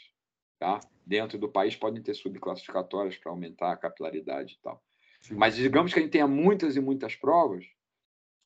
Tá? 0.59 0.79
Dentro 1.05 1.37
do 1.37 1.49
país 1.49 1.75
podem 1.75 2.01
ter 2.01 2.13
subclassificatórias 2.13 3.17
para 3.17 3.31
aumentar 3.31 3.71
a 3.71 3.77
capilaridade 3.77 4.53
e 4.53 4.61
tal. 4.61 4.83
Sim. 5.21 5.35
Mas 5.35 5.55
digamos 5.55 5.93
que 5.93 5.99
a 5.99 6.01
gente 6.01 6.11
tenha 6.11 6.27
muitas 6.27 6.75
e 6.75 6.79
muitas 6.79 7.15
provas, 7.15 7.65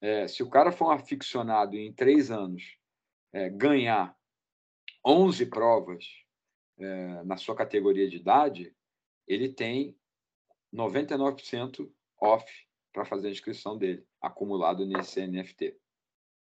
é, 0.02 0.28
se 0.28 0.44
o 0.44 0.50
cara 0.50 0.72
for 0.72 0.88
um 0.88 0.92
aficionado 0.92 1.76
e 1.76 1.86
em 1.86 1.94
três 1.94 2.32
anos 2.32 2.78
é, 3.34 3.50
ganhar 3.50 4.18
11 5.06 5.46
provas 5.48 6.06
é, 6.78 7.24
na 7.24 7.38
sua 7.38 7.56
categoria 7.56 8.10
de 8.10 8.18
idade, 8.18 8.76
ele 9.28 9.50
tem 9.50 9.98
99% 10.74 11.90
off 12.20 12.46
para 12.94 13.06
fazer 13.06 13.28
a 13.28 13.32
inscrição 13.32 13.78
dele 13.78 14.06
acumulado 14.22 14.86
nesse 14.86 15.26
NFT 15.26 15.78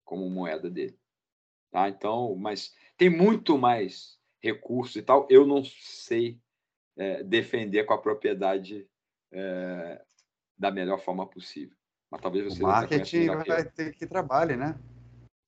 como 0.03 0.29
moeda 0.29 0.69
dele. 0.69 0.97
Tá? 1.75 1.89
Então, 1.89 2.33
mas 2.38 2.73
tem 2.95 3.09
muito 3.09 3.57
mais 3.57 4.17
recursos 4.41 4.95
e 4.95 5.01
tal. 5.01 5.27
Eu 5.29 5.45
não 5.45 5.61
sei 5.65 6.39
é, 6.95 7.21
defender 7.21 7.83
com 7.83 7.93
a 7.93 7.97
propriedade 7.97 8.88
é, 9.29 10.01
da 10.57 10.71
melhor 10.71 11.01
forma 11.01 11.27
possível. 11.27 11.75
Mas 12.09 12.21
talvez 12.21 12.45
você 12.45 12.63
o 12.63 12.67
marketing 12.67 13.25
vai 13.45 13.65
ter 13.65 13.93
que 13.93 14.07
trabalhar, 14.07 14.55
né? 14.55 14.79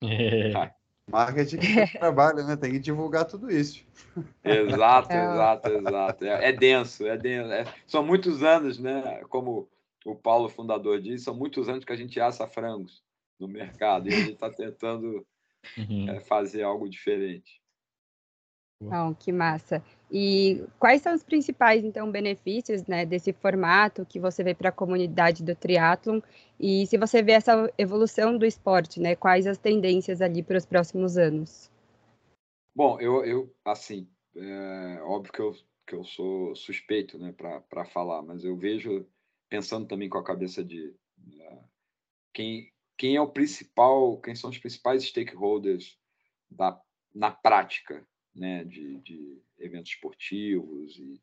É. 0.04 0.70
Marketing 1.10 1.60
que 1.60 1.98
trabalha, 1.98 2.44
né? 2.44 2.58
Tem 2.58 2.74
que 2.74 2.80
divulgar 2.80 3.24
tudo 3.24 3.50
isso. 3.50 3.86
Exato, 4.44 5.14
é. 5.14 5.32
exato, 5.32 5.70
exato. 5.70 6.26
É, 6.26 6.50
é 6.50 6.52
denso, 6.52 7.08
é 7.08 7.18
denso. 7.18 7.52
É, 7.54 7.64
são 7.86 8.06
muitos 8.06 8.44
anos, 8.44 8.78
né? 8.78 9.24
Como 9.30 9.70
o 10.06 10.14
Paulo, 10.14 10.50
fundador, 10.50 11.00
disse, 11.00 11.24
são 11.24 11.34
muitos 11.34 11.70
anos 11.70 11.86
que 11.86 11.94
a 11.94 11.96
gente 11.98 12.20
assa 12.20 12.46
frangos 12.46 13.02
no 13.40 13.48
mercado 13.48 14.10
e 14.10 14.14
a 14.14 14.18
gente 14.18 14.34
está 14.34 14.50
tentando 14.50 15.26
uhum. 15.78 16.10
é, 16.10 16.20
fazer 16.22 16.64
algo 16.64 16.90
diferente. 16.90 17.62
Não, 18.80 19.14
que 19.14 19.32
massa. 19.32 19.84
E 20.12 20.64
quais 20.78 21.02
são 21.02 21.14
os 21.16 21.24
principais, 21.24 21.84
então, 21.84 22.12
benefícios 22.12 22.86
né, 22.86 23.06
desse 23.06 23.34
formato 23.34 24.06
que 24.06 24.20
você 24.20 24.44
vê 24.44 24.54
para 24.54 24.70
a 24.70 24.72
comunidade 24.72 25.44
do 25.44 25.56
triatlon? 25.56 26.22
E 26.60 26.86
se 26.86 26.98
você 26.98 27.24
vê 27.24 27.32
essa 27.32 27.74
evolução 27.78 28.38
do 28.38 28.46
esporte, 28.46 29.00
né, 29.00 29.16
quais 29.16 29.48
as 29.48 29.58
tendências 29.58 30.22
ali 30.22 30.44
para 30.44 30.58
os 30.58 30.66
próximos 30.66 31.18
anos? 31.18 31.72
Bom, 32.76 33.00
eu, 33.02 33.26
eu 33.26 33.56
assim, 33.66 34.08
é, 34.36 35.02
óbvio 35.02 35.34
que 35.34 35.42
eu, 35.42 35.56
que 35.88 35.96
eu 35.96 36.04
sou 36.04 36.56
suspeito 36.56 37.18
né, 37.18 37.34
para 37.34 37.86
falar, 37.86 38.22
mas 38.22 38.44
eu 38.44 38.56
vejo 38.56 39.08
pensando 39.50 39.88
também 39.88 40.08
com 40.08 40.20
a 40.20 40.24
cabeça 40.24 40.64
de 40.64 40.90
uh, 40.90 41.64
quem, 42.34 42.72
quem 42.98 43.16
é 43.16 43.22
o 43.22 43.32
principal, 43.32 44.20
quem 44.20 44.36
são 44.36 44.50
os 44.50 44.58
principais 44.58 45.04
stakeholders 45.04 45.98
da, 46.50 46.80
na 47.14 47.32
prática 47.32 48.08
né, 48.36 48.64
de, 48.64 49.00
de 49.02 49.42
eventos 49.60 49.92
esportivos 49.92 50.98
e 50.98 51.22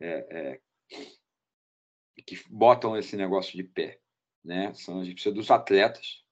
é, 0.00 0.60
é, 0.98 2.20
que 2.22 2.38
botam 2.48 2.96
esse 2.96 3.16
negócio 3.16 3.56
de 3.56 3.64
pé. 3.64 4.00
Né? 4.44 4.72
São, 4.74 5.00
a 5.00 5.04
gente 5.04 5.14
precisa 5.14 5.34
dos 5.34 5.50
atletas, 5.50 6.24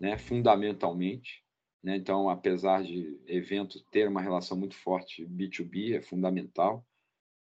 né, 0.00 0.18
fundamentalmente. 0.18 1.44
Né? 1.82 1.96
Então, 1.96 2.28
apesar 2.28 2.82
de 2.82 3.18
evento 3.26 3.82
ter 3.90 4.08
uma 4.08 4.20
relação 4.20 4.56
muito 4.56 4.74
forte 4.74 5.24
B2B, 5.24 5.96
é 5.96 6.02
fundamental 6.02 6.84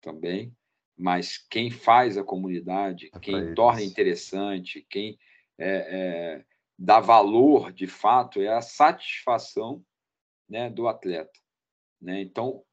também 0.01 0.55
mas 0.97 1.39
quem 1.39 1.71
faz 1.71 2.17
a 2.17 2.25
comunidade, 2.25 3.11
é 3.13 3.19
quem 3.19 3.55
torna 3.55 3.83
interessante, 3.83 4.87
quem 4.89 5.19
é, 5.59 5.69
é, 5.69 6.45
dá 6.83 6.99
valor 6.99 7.73
de 7.73 7.87
fato 7.87 8.41
é 8.41 8.49
a 8.49 8.61
satisfação 8.61 9.85
né, 10.49 10.69
do 10.69 10.89
atleta. 10.89 11.39
Né? 12.01 12.21
Então, 12.23 12.65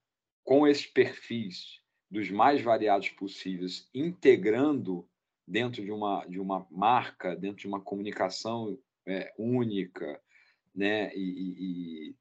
com 0.43 0.67
esses 0.67 0.87
perfis 0.87 1.79
dos 2.09 2.31
mais 2.31 2.59
variados 2.59 3.09
possíveis, 3.09 3.87
integrando 3.93 5.07
dentro 5.47 5.85
de 5.85 5.91
uma, 5.91 6.25
de 6.25 6.39
uma 6.39 6.65
marca, 6.71 7.35
dentro 7.35 7.57
de 7.57 7.67
uma 7.67 7.79
comunicação 7.79 8.75
é, 9.07 9.31
única, 9.37 10.19
né? 10.73 11.15
e, 11.15 12.09
e 12.09 12.15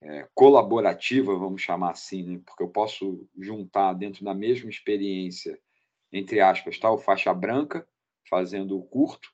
é, 0.00 0.28
colaborativa, 0.34 1.36
vamos 1.36 1.60
chamar 1.60 1.90
assim, 1.90 2.22
né? 2.22 2.42
porque 2.46 2.62
eu 2.62 2.70
posso 2.70 3.28
juntar 3.38 3.92
dentro 3.92 4.24
da 4.24 4.32
mesma 4.32 4.70
experiência, 4.70 5.60
entre 6.10 6.40
aspas, 6.40 6.82
o 6.82 6.96
faixa 6.96 7.34
branca 7.34 7.86
fazendo 8.30 8.78
o 8.78 8.82
curto, 8.82 9.28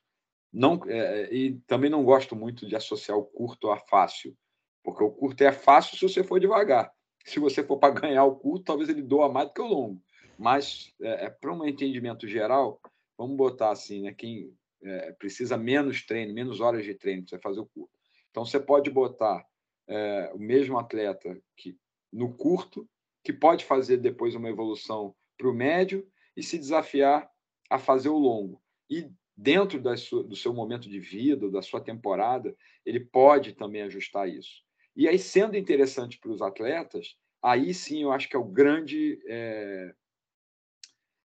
não 0.51 0.79
é, 0.87 0.97
é, 0.97 1.33
e 1.33 1.59
também 1.67 1.89
não 1.89 2.03
gosto 2.03 2.35
muito 2.35 2.67
de 2.67 2.75
associar 2.75 3.17
o 3.17 3.23
curto 3.23 3.69
a 3.69 3.77
fácil, 3.77 4.35
porque 4.83 5.03
o 5.03 5.11
curto 5.11 5.41
é 5.43 5.51
fácil 5.51 5.97
se 5.97 6.07
você 6.07 6.23
for 6.23 6.39
devagar. 6.39 6.91
Se 7.25 7.39
você 7.39 7.63
for 7.63 7.77
para 7.77 7.93
ganhar 7.93 8.23
o 8.23 8.35
curto, 8.35 8.65
talvez 8.65 8.89
ele 8.89 9.01
doa 9.01 9.29
mais 9.29 9.47
do 9.49 9.53
que 9.53 9.61
o 9.61 9.67
longo. 9.67 10.01
Mas 10.37 10.93
é, 11.01 11.25
é 11.25 11.29
para 11.29 11.53
um 11.53 11.67
entendimento 11.67 12.27
geral, 12.27 12.81
vamos 13.17 13.37
botar 13.37 13.71
assim, 13.71 14.01
né? 14.01 14.13
Quem 14.13 14.53
é, 14.81 15.11
precisa 15.11 15.57
menos 15.57 16.05
treino, 16.05 16.33
menos 16.33 16.61
horas 16.61 16.83
de 16.83 16.95
treino 16.95 17.25
para 17.25 17.39
fazer 17.39 17.59
o 17.59 17.65
curto. 17.67 17.91
Então 18.31 18.45
você 18.45 18.59
pode 18.59 18.89
botar 18.89 19.45
é, 19.87 20.31
o 20.33 20.39
mesmo 20.39 20.77
atleta 20.77 21.39
que 21.57 21.77
no 22.11 22.33
curto, 22.33 22.87
que 23.23 23.33
pode 23.33 23.65
fazer 23.65 23.97
depois 23.97 24.33
uma 24.33 24.49
evolução 24.49 25.13
para 25.37 25.49
o 25.49 25.53
médio 25.53 26.07
e 26.35 26.41
se 26.41 26.57
desafiar 26.57 27.29
a 27.69 27.77
fazer 27.77 28.09
o 28.09 28.17
longo. 28.17 28.61
E 28.89 29.11
dentro 29.41 29.79
do 29.79 30.35
seu 30.35 30.53
momento 30.53 30.89
de 30.89 30.99
vida, 30.99 31.49
da 31.49 31.61
sua 31.61 31.79
temporada, 31.79 32.53
ele 32.85 32.99
pode 32.99 33.53
também 33.53 33.83
ajustar 33.83 34.27
isso. 34.27 34.61
E 34.93 35.07
aí, 35.07 35.17
sendo 35.17 35.55
interessante 35.55 36.17
para 36.19 36.31
os 36.31 36.41
atletas, 36.41 37.17
aí 37.41 37.73
sim 37.73 38.03
eu 38.03 38.11
acho 38.11 38.27
que 38.27 38.35
é 38.35 38.39
o 38.39 38.43
grande 38.43 39.17
é, 39.25 39.95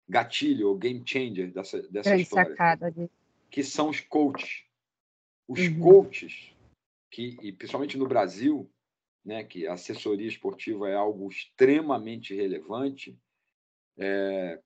gatilho, 0.07 0.69
o 0.69 0.77
game 0.77 1.01
changer 1.03 1.51
dessa, 1.51 1.81
dessa 1.89 2.09
grande 2.09 2.23
história. 2.23 2.51
Sacada 2.51 2.91
de... 2.91 3.09
Que 3.49 3.63
são 3.63 3.89
os 3.89 3.99
coaches. 3.99 4.63
Os 5.47 5.59
uhum. 5.59 5.79
coaches, 5.79 6.53
que, 7.09 7.35
e 7.41 7.51
principalmente 7.51 7.97
no 7.97 8.07
Brasil, 8.07 8.69
né, 9.25 9.43
que 9.43 9.65
a 9.65 9.73
assessoria 9.73 10.27
esportiva 10.27 10.87
é 10.87 10.93
algo 10.93 11.27
extremamente 11.29 12.35
relevante, 12.35 13.17
é, 13.97 14.61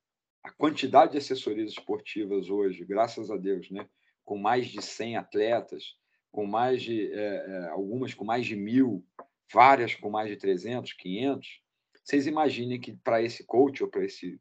a 0.47 0.51
quantidade 0.53 1.11
de 1.11 1.17
assessorias 1.17 1.71
esportivas 1.71 2.49
hoje, 2.49 2.85
graças 2.85 3.29
a 3.29 3.35
Deus, 3.35 3.69
né, 3.69 3.87
com 4.23 4.37
mais 4.37 4.67
de 4.67 4.81
100 4.81 5.17
atletas, 5.17 5.97
com 6.31 6.45
mais 6.45 6.81
de 6.81 7.11
é, 7.11 7.17
é, 7.17 7.67
algumas 7.69 8.13
com 8.13 8.23
mais 8.23 8.45
de 8.45 8.55
mil, 8.55 9.05
várias 9.51 9.93
com 9.93 10.09
mais 10.09 10.29
de 10.29 10.37
300, 10.37 10.93
500. 10.93 11.61
Vocês 12.01 12.27
imaginem 12.27 12.79
que 12.79 12.93
para 12.93 13.21
esse 13.21 13.45
coach 13.45 13.83
ou 13.83 13.89
para 13.89 14.05
esse 14.05 14.39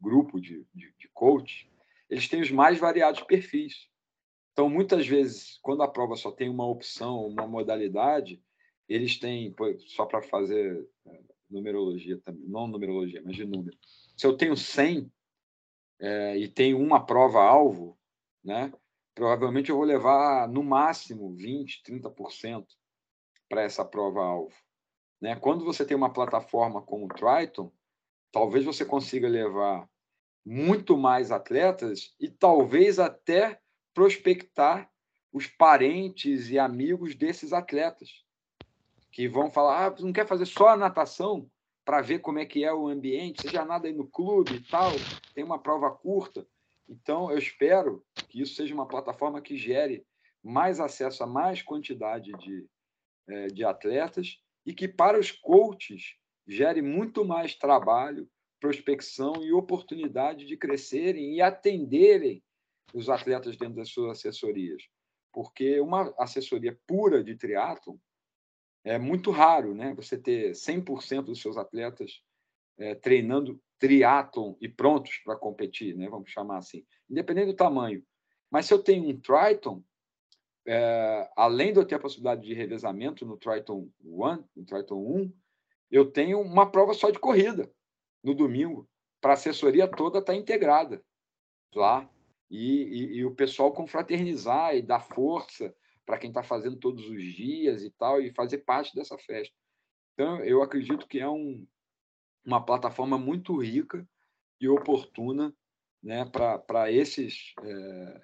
grupo 0.00 0.40
de, 0.40 0.64
de, 0.72 0.94
de 0.96 1.08
coach, 1.12 1.68
eles 2.08 2.28
têm 2.28 2.40
os 2.40 2.52
mais 2.52 2.78
variados 2.78 3.20
perfis. 3.22 3.88
Então, 4.52 4.68
muitas 4.68 5.06
vezes, 5.06 5.58
quando 5.62 5.82
a 5.82 5.88
prova 5.88 6.14
só 6.14 6.30
tem 6.30 6.48
uma 6.48 6.66
opção, 6.66 7.26
uma 7.26 7.46
modalidade, 7.46 8.40
eles 8.88 9.18
têm, 9.18 9.54
só 9.88 10.06
para 10.06 10.22
fazer 10.22 10.88
é, 11.06 11.20
numerologia 11.50 12.18
também, 12.24 12.48
não 12.48 12.68
numerologia, 12.68 13.20
mas 13.24 13.34
de 13.34 13.44
número. 13.44 13.76
Se 14.18 14.26
eu 14.26 14.36
tenho 14.36 14.56
100 14.56 15.12
é, 16.00 16.36
e 16.36 16.48
tenho 16.48 16.80
uma 16.80 17.06
prova-alvo, 17.06 17.96
né, 18.42 18.72
provavelmente 19.14 19.70
eu 19.70 19.76
vou 19.76 19.84
levar 19.84 20.48
no 20.48 20.64
máximo 20.64 21.32
20%, 21.36 21.84
30% 21.86 22.66
para 23.48 23.62
essa 23.62 23.84
prova-alvo. 23.84 24.54
Né? 25.20 25.36
Quando 25.36 25.64
você 25.64 25.86
tem 25.86 25.96
uma 25.96 26.12
plataforma 26.12 26.82
como 26.82 27.06
o 27.06 27.08
Triton, 27.08 27.72
talvez 28.32 28.64
você 28.64 28.84
consiga 28.84 29.28
levar 29.28 29.88
muito 30.44 30.98
mais 30.98 31.30
atletas 31.30 32.12
e 32.18 32.28
talvez 32.28 32.98
até 32.98 33.60
prospectar 33.94 34.90
os 35.32 35.46
parentes 35.46 36.50
e 36.50 36.58
amigos 36.58 37.14
desses 37.14 37.52
atletas 37.52 38.24
que 39.12 39.28
vão 39.28 39.48
falar, 39.48 39.86
ah, 39.86 39.96
não 40.00 40.12
quer 40.12 40.26
fazer 40.26 40.46
só 40.46 40.70
a 40.70 40.76
natação 40.76 41.48
para 41.88 42.02
ver 42.02 42.18
como 42.18 42.38
é 42.38 42.44
que 42.44 42.62
é 42.62 42.70
o 42.70 42.86
ambiente, 42.86 43.40
seja 43.40 43.64
nada 43.64 43.88
aí 43.88 43.94
no 43.94 44.06
clube 44.06 44.56
e 44.56 44.60
tal, 44.60 44.92
tem 45.34 45.42
uma 45.42 45.58
prova 45.58 45.90
curta. 45.90 46.46
Então, 46.86 47.30
eu 47.30 47.38
espero 47.38 48.04
que 48.28 48.42
isso 48.42 48.56
seja 48.56 48.74
uma 48.74 48.86
plataforma 48.86 49.40
que 49.40 49.56
gere 49.56 50.04
mais 50.44 50.80
acesso 50.80 51.24
a 51.24 51.26
mais 51.26 51.62
quantidade 51.62 52.30
de, 52.32 52.66
é, 53.26 53.46
de 53.46 53.64
atletas 53.64 54.38
e 54.66 54.74
que, 54.74 54.86
para 54.86 55.18
os 55.18 55.32
coaches, 55.32 56.16
gere 56.46 56.82
muito 56.82 57.24
mais 57.24 57.54
trabalho, 57.54 58.28
prospecção 58.60 59.42
e 59.42 59.50
oportunidade 59.54 60.44
de 60.44 60.58
crescerem 60.58 61.36
e 61.36 61.40
atenderem 61.40 62.44
os 62.92 63.08
atletas 63.08 63.56
dentro 63.56 63.76
das 63.76 63.88
suas 63.88 64.18
assessorias. 64.18 64.82
Porque 65.32 65.80
uma 65.80 66.14
assessoria 66.18 66.78
pura 66.86 67.24
de 67.24 67.34
triatlon 67.34 67.96
é 68.84 68.98
muito 68.98 69.30
raro, 69.30 69.74
né? 69.74 69.94
Você 69.94 70.16
ter 70.16 70.52
100% 70.52 71.24
dos 71.24 71.40
seus 71.40 71.56
atletas 71.56 72.22
é, 72.78 72.94
treinando 72.94 73.60
triatlon 73.78 74.54
e 74.60 74.68
prontos 74.68 75.18
para 75.24 75.36
competir, 75.36 75.96
né? 75.96 76.08
Vamos 76.08 76.30
chamar 76.30 76.58
assim, 76.58 76.84
independente 77.08 77.48
do 77.48 77.56
tamanho. 77.56 78.02
Mas 78.50 78.66
se 78.66 78.74
eu 78.74 78.82
tenho 78.82 79.08
um 79.08 79.20
Triton, 79.20 79.82
é, 80.66 81.30
além 81.36 81.72
de 81.72 81.78
eu 81.78 81.84
ter 81.86 81.96
a 81.96 82.00
possibilidade 82.00 82.46
de 82.46 82.54
revezamento 82.54 83.24
no 83.24 83.36
Triton 83.36 83.88
1, 84.04 84.44
no 84.56 84.64
Triton 84.64 84.96
1, 84.96 85.32
eu 85.90 86.10
tenho 86.10 86.40
uma 86.40 86.70
prova 86.70 86.92
só 86.94 87.10
de 87.10 87.18
corrida 87.18 87.70
no 88.22 88.34
domingo, 88.34 88.88
para 89.20 89.32
a 89.32 89.34
assessoria 89.34 89.88
toda 89.88 90.18
estar 90.18 90.32
tá 90.32 90.38
integrada 90.38 91.02
lá. 91.74 92.08
E, 92.50 92.82
e, 92.82 93.16
e, 93.18 93.24
o 93.26 93.34
pessoal 93.34 93.72
confraternizar 93.72 94.74
e 94.74 94.80
dar 94.80 95.00
força 95.00 95.74
para 96.08 96.16
quem 96.16 96.30
está 96.30 96.42
fazendo 96.42 96.78
todos 96.78 97.06
os 97.06 97.22
dias 97.22 97.82
e 97.82 97.90
tal, 97.90 98.18
e 98.18 98.32
fazer 98.32 98.58
parte 98.64 98.94
dessa 98.94 99.18
festa. 99.18 99.54
Então, 100.14 100.42
eu 100.42 100.62
acredito 100.62 101.06
que 101.06 101.20
é 101.20 101.28
um, 101.28 101.66
uma 102.42 102.64
plataforma 102.64 103.18
muito 103.18 103.54
rica 103.58 104.08
e 104.58 104.66
oportuna 104.70 105.54
né, 106.02 106.24
para 106.24 106.90
esses 106.90 107.52
é, 107.62 108.20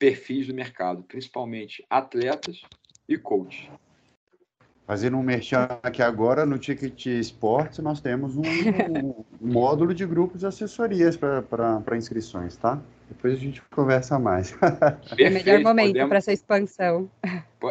perfis 0.00 0.48
do 0.48 0.54
mercado, 0.54 1.04
principalmente 1.04 1.86
atletas 1.88 2.60
e 3.08 3.16
coaches. 3.16 3.70
Fazendo 4.86 5.16
um 5.16 5.22
merchan 5.22 5.66
aqui 5.82 6.00
agora, 6.00 6.46
no 6.46 6.60
Ticket 6.60 7.06
Sports, 7.06 7.80
nós 7.80 8.00
temos 8.00 8.36
um, 8.36 8.42
um 9.42 9.52
módulo 9.52 9.92
de 9.92 10.06
grupos 10.06 10.40
de 10.40 10.46
assessorias 10.46 11.16
para 11.16 11.96
inscrições, 11.96 12.56
tá? 12.56 12.80
Depois 13.08 13.34
a 13.34 13.36
gente 13.36 13.60
conversa 13.62 14.16
mais. 14.16 14.52
Perfeito, 14.52 15.18
é 15.18 15.28
o 15.28 15.32
melhor 15.32 15.60
momento 15.60 15.88
podemos... 15.88 16.08
para 16.08 16.18
essa 16.18 16.32
expansão. 16.32 17.10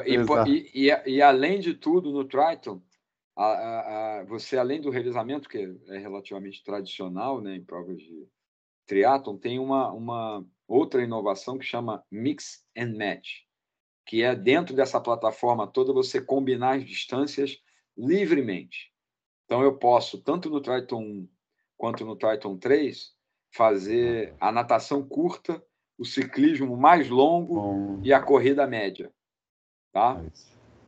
E, 0.06 0.18
e, 0.50 0.90
e, 0.90 1.16
e, 1.16 1.22
além 1.22 1.62
de 1.62 1.74
tudo, 1.74 2.12
no 2.12 2.26
Triton, 2.26 2.82
a, 3.34 3.46
a, 3.46 4.20
a, 4.20 4.24
você, 4.26 4.58
além 4.58 4.82
do 4.82 4.90
revezamento, 4.90 5.48
que 5.48 5.74
é 5.88 5.98
relativamente 5.98 6.62
tradicional 6.66 7.40
né, 7.40 7.56
em 7.56 7.64
provas 7.64 7.98
de 7.98 8.28
triatlon, 8.86 9.38
tem 9.38 9.58
uma, 9.58 9.90
uma 9.94 10.46
outra 10.68 11.02
inovação 11.02 11.58
que 11.58 11.66
chama 11.66 12.04
Mix 12.12 12.66
and 12.78 12.94
Match 12.98 13.45
que 14.06 14.24
é 14.24 14.36
dentro 14.36 14.76
dessa 14.76 15.02
plataforma 15.02 15.68
toda 15.68 15.92
você 15.92 16.22
combinar 16.22 16.78
as 16.78 16.86
distâncias 16.86 17.58
livremente. 17.98 18.92
Então 19.46 19.62
eu 19.62 19.78
posso, 19.78 20.22
tanto 20.22 20.50
no 20.50 20.62
Triton 20.62 21.02
1 21.02 21.30
quanto 21.78 22.06
no 22.06 22.16
Triton 22.16 22.58
3, 22.58 23.14
fazer 23.54 24.36
a 24.40 24.52
natação 24.52 25.06
curta, 25.08 25.64
o 25.98 26.06
ciclismo 26.06 26.76
mais 26.76 27.10
longo 27.10 27.56
Bom. 27.56 28.00
e 28.04 28.14
a 28.14 28.22
corrida 28.22 28.68
média. 28.68 29.12
Tá? 29.92 30.22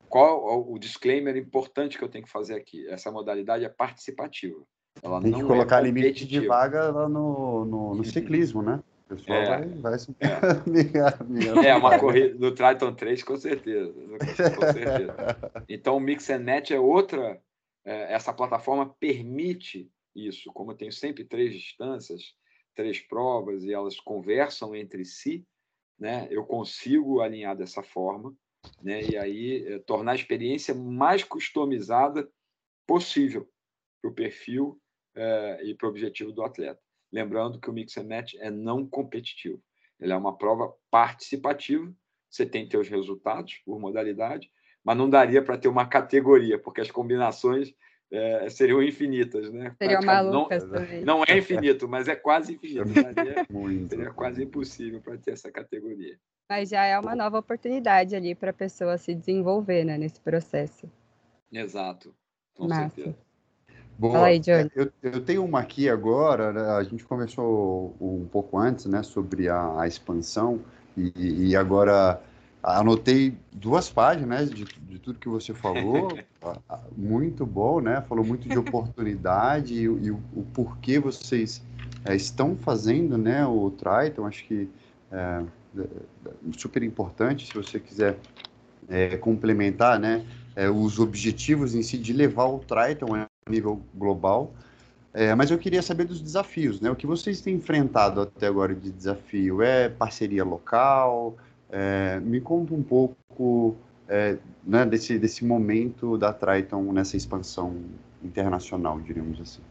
Qual 0.09 0.69
o 0.69 0.77
disclaimer 0.77 1.35
importante 1.37 1.97
que 1.97 2.03
eu 2.03 2.09
tenho 2.09 2.25
que 2.25 2.31
fazer 2.31 2.55
aqui? 2.55 2.87
Essa 2.87 3.11
modalidade 3.11 3.65
é 3.65 3.69
participativa. 3.69 4.61
Ela 5.01 5.21
Tem 5.21 5.33
que 5.33 5.43
colocar 5.43 5.79
é 5.79 5.83
limite 5.83 6.25
de 6.25 6.45
vaga 6.45 6.91
lá 6.91 7.07
no, 7.07 7.65
no, 7.65 7.95
no 7.95 8.03
ciclismo, 8.03 8.61
né? 8.61 8.81
O 9.09 9.15
pessoal 9.15 9.37
é, 9.37 9.47
vai, 9.47 9.67
vai 9.69 9.99
se... 9.99 10.13
é. 10.19 11.67
é, 11.69 11.75
uma 11.75 11.97
corrida 11.97 12.35
do 12.35 12.53
Triton 12.53 12.93
3, 12.93 13.23
com 13.23 13.37
certeza. 13.37 13.93
Com 13.93 14.73
certeza. 14.73 15.15
Então, 15.69 15.95
o 15.95 15.99
Mix 15.99 16.29
and 16.29 16.43
Match 16.43 16.71
é 16.71 16.79
outra. 16.79 17.41
É, 17.85 18.13
essa 18.13 18.33
plataforma 18.33 18.93
permite 18.99 19.89
isso. 20.13 20.51
Como 20.51 20.71
eu 20.71 20.75
tenho 20.75 20.91
sempre 20.91 21.23
três 21.23 21.53
distâncias, 21.53 22.35
três 22.75 22.99
provas 22.99 23.63
e 23.63 23.73
elas 23.73 23.97
conversam 23.97 24.75
entre 24.75 25.05
si, 25.05 25.45
né? 25.97 26.27
Eu 26.29 26.45
consigo 26.45 27.21
alinhar 27.21 27.55
dessa 27.55 27.81
forma, 27.81 28.35
né? 28.81 29.01
E 29.03 29.17
aí 29.17 29.73
é, 29.73 29.79
tornar 29.79 30.11
a 30.11 30.15
experiência 30.15 30.75
mais 30.75 31.23
customizada 31.23 32.29
possível 32.85 33.49
para 34.01 34.11
o 34.11 34.13
perfil 34.13 34.81
é, 35.15 35.63
e 35.63 35.73
para 35.73 35.87
o 35.87 35.89
objetivo 35.89 36.33
do 36.33 36.43
atleta. 36.43 36.81
Lembrando 37.11 37.59
que 37.59 37.69
o 37.69 37.73
Mix 37.73 37.97
and 37.97 38.07
Match 38.07 38.33
é 38.35 38.49
não 38.49 38.85
competitivo. 38.85 39.61
Ele 39.99 40.13
é 40.13 40.15
uma 40.15 40.37
prova 40.37 40.73
participativa. 40.91 41.91
Você 42.29 42.45
tem 42.45 42.67
teus 42.67 42.87
resultados 42.87 43.55
por 43.65 43.79
modalidade, 43.79 44.51
mas 44.83 44.97
não 44.97 45.09
daria 45.09 45.41
para 45.41 45.57
ter 45.57 45.67
uma 45.67 45.85
categoria, 45.85 46.59
porque 46.59 46.81
as 46.81 46.91
combinações 46.91 47.73
é, 48.11 48.49
seriam 48.49 48.81
infinitas, 48.81 49.51
né? 49.51 49.75
Seriam 49.81 50.01
malucas 50.01 50.63
não, 50.63 50.71
também. 50.71 51.03
Não 51.03 51.23
é 51.27 51.37
infinito, 51.37 51.87
mas 51.87 52.07
é 52.07 52.15
quase 52.15 52.53
infinito. 52.53 52.87
Seria, 53.47 53.87
seria 53.87 54.13
quase 54.13 54.43
impossível 54.43 55.01
para 55.01 55.17
ter 55.17 55.31
essa 55.31 55.51
categoria. 55.51 56.17
Mas 56.49 56.69
já 56.69 56.85
é 56.85 56.97
uma 56.97 57.15
nova 57.15 57.39
oportunidade 57.39 58.15
ali 58.15 58.33
para 58.33 58.51
a 58.51 58.53
pessoa 58.53 58.97
se 58.97 59.13
desenvolver 59.13 59.83
né, 59.83 59.97
nesse 59.97 60.21
processo. 60.21 60.89
Exato, 61.51 62.15
com 62.53 62.67
Massa. 62.67 62.95
certeza. 62.95 63.26
Boa. 63.97 64.13
Fala 64.13 64.27
aí, 64.27 64.39
Johnny. 64.39 64.69
Eu, 64.75 64.91
eu, 65.01 65.21
tenho 65.21 65.43
uma 65.43 65.59
aqui 65.59 65.89
agora, 65.89 66.53
né, 66.53 66.61
a 66.61 66.83
gente 66.83 67.03
conversou 67.03 67.95
um 67.99 68.27
pouco 68.31 68.57
antes, 68.59 68.85
né, 68.85 69.01
sobre 69.01 69.49
a, 69.49 69.81
a 69.81 69.87
expansão, 69.87 70.61
e, 70.95 71.49
e, 71.49 71.55
agora 71.55 72.21
anotei 72.61 73.37
duas 73.51 73.89
páginas 73.89 74.49
de, 74.49 74.65
de 74.65 74.99
tudo 74.99 75.19
que 75.19 75.29
você 75.29 75.53
falou, 75.53 76.09
muito 76.95 77.45
bom, 77.45 77.79
né, 77.81 78.03
falou 78.07 78.23
muito 78.23 78.47
de 78.47 78.57
oportunidade 78.57 79.73
e, 79.73 79.83
e 79.83 80.11
o, 80.11 80.21
o, 80.35 80.43
porquê 80.53 80.99
vocês 80.99 81.63
é, 82.05 82.15
estão 82.15 82.55
fazendo, 82.55 83.17
né, 83.17 83.45
o 83.47 83.71
Triton, 83.71 84.27
acho 84.27 84.45
que 84.45 84.69
é, 85.11 85.43
é, 85.79 85.87
super 86.55 86.83
importante, 86.83 87.47
se 87.47 87.53
você 87.53 87.79
quiser 87.79 88.17
é, 88.87 89.17
complementar, 89.17 89.99
né, 89.99 90.23
é, 90.55 90.69
os 90.69 90.99
objetivos 90.99 91.73
em 91.73 91.81
si 91.81 91.97
de 91.97 92.13
levar 92.13 92.45
o 92.45 92.59
Triton 92.59 93.26
nível 93.49 93.81
global. 93.93 94.53
É, 95.13 95.33
mas 95.33 95.49
eu 95.49 95.57
queria 95.57 95.81
saber 95.81 96.05
dos 96.05 96.21
desafios, 96.21 96.79
né? 96.79 96.91
O 96.91 96.95
que 96.95 97.07
vocês 97.07 97.41
têm 97.41 97.55
enfrentado 97.55 98.21
até 98.21 98.47
agora 98.47 98.75
de 98.75 98.91
desafio? 98.91 99.61
É 99.61 99.89
parceria 99.89 100.43
local? 100.43 101.35
É, 101.69 102.19
me 102.19 102.39
conta 102.39 102.73
um 102.73 102.83
pouco 102.83 103.75
é, 104.07 104.37
né, 104.63 104.85
desse, 104.85 105.17
desse 105.17 105.43
momento 105.43 106.17
da 106.17 106.31
Triton 106.31 106.93
nessa 106.93 107.17
expansão 107.17 107.75
internacional, 108.23 108.99
diríamos 108.99 109.41
assim. 109.41 109.61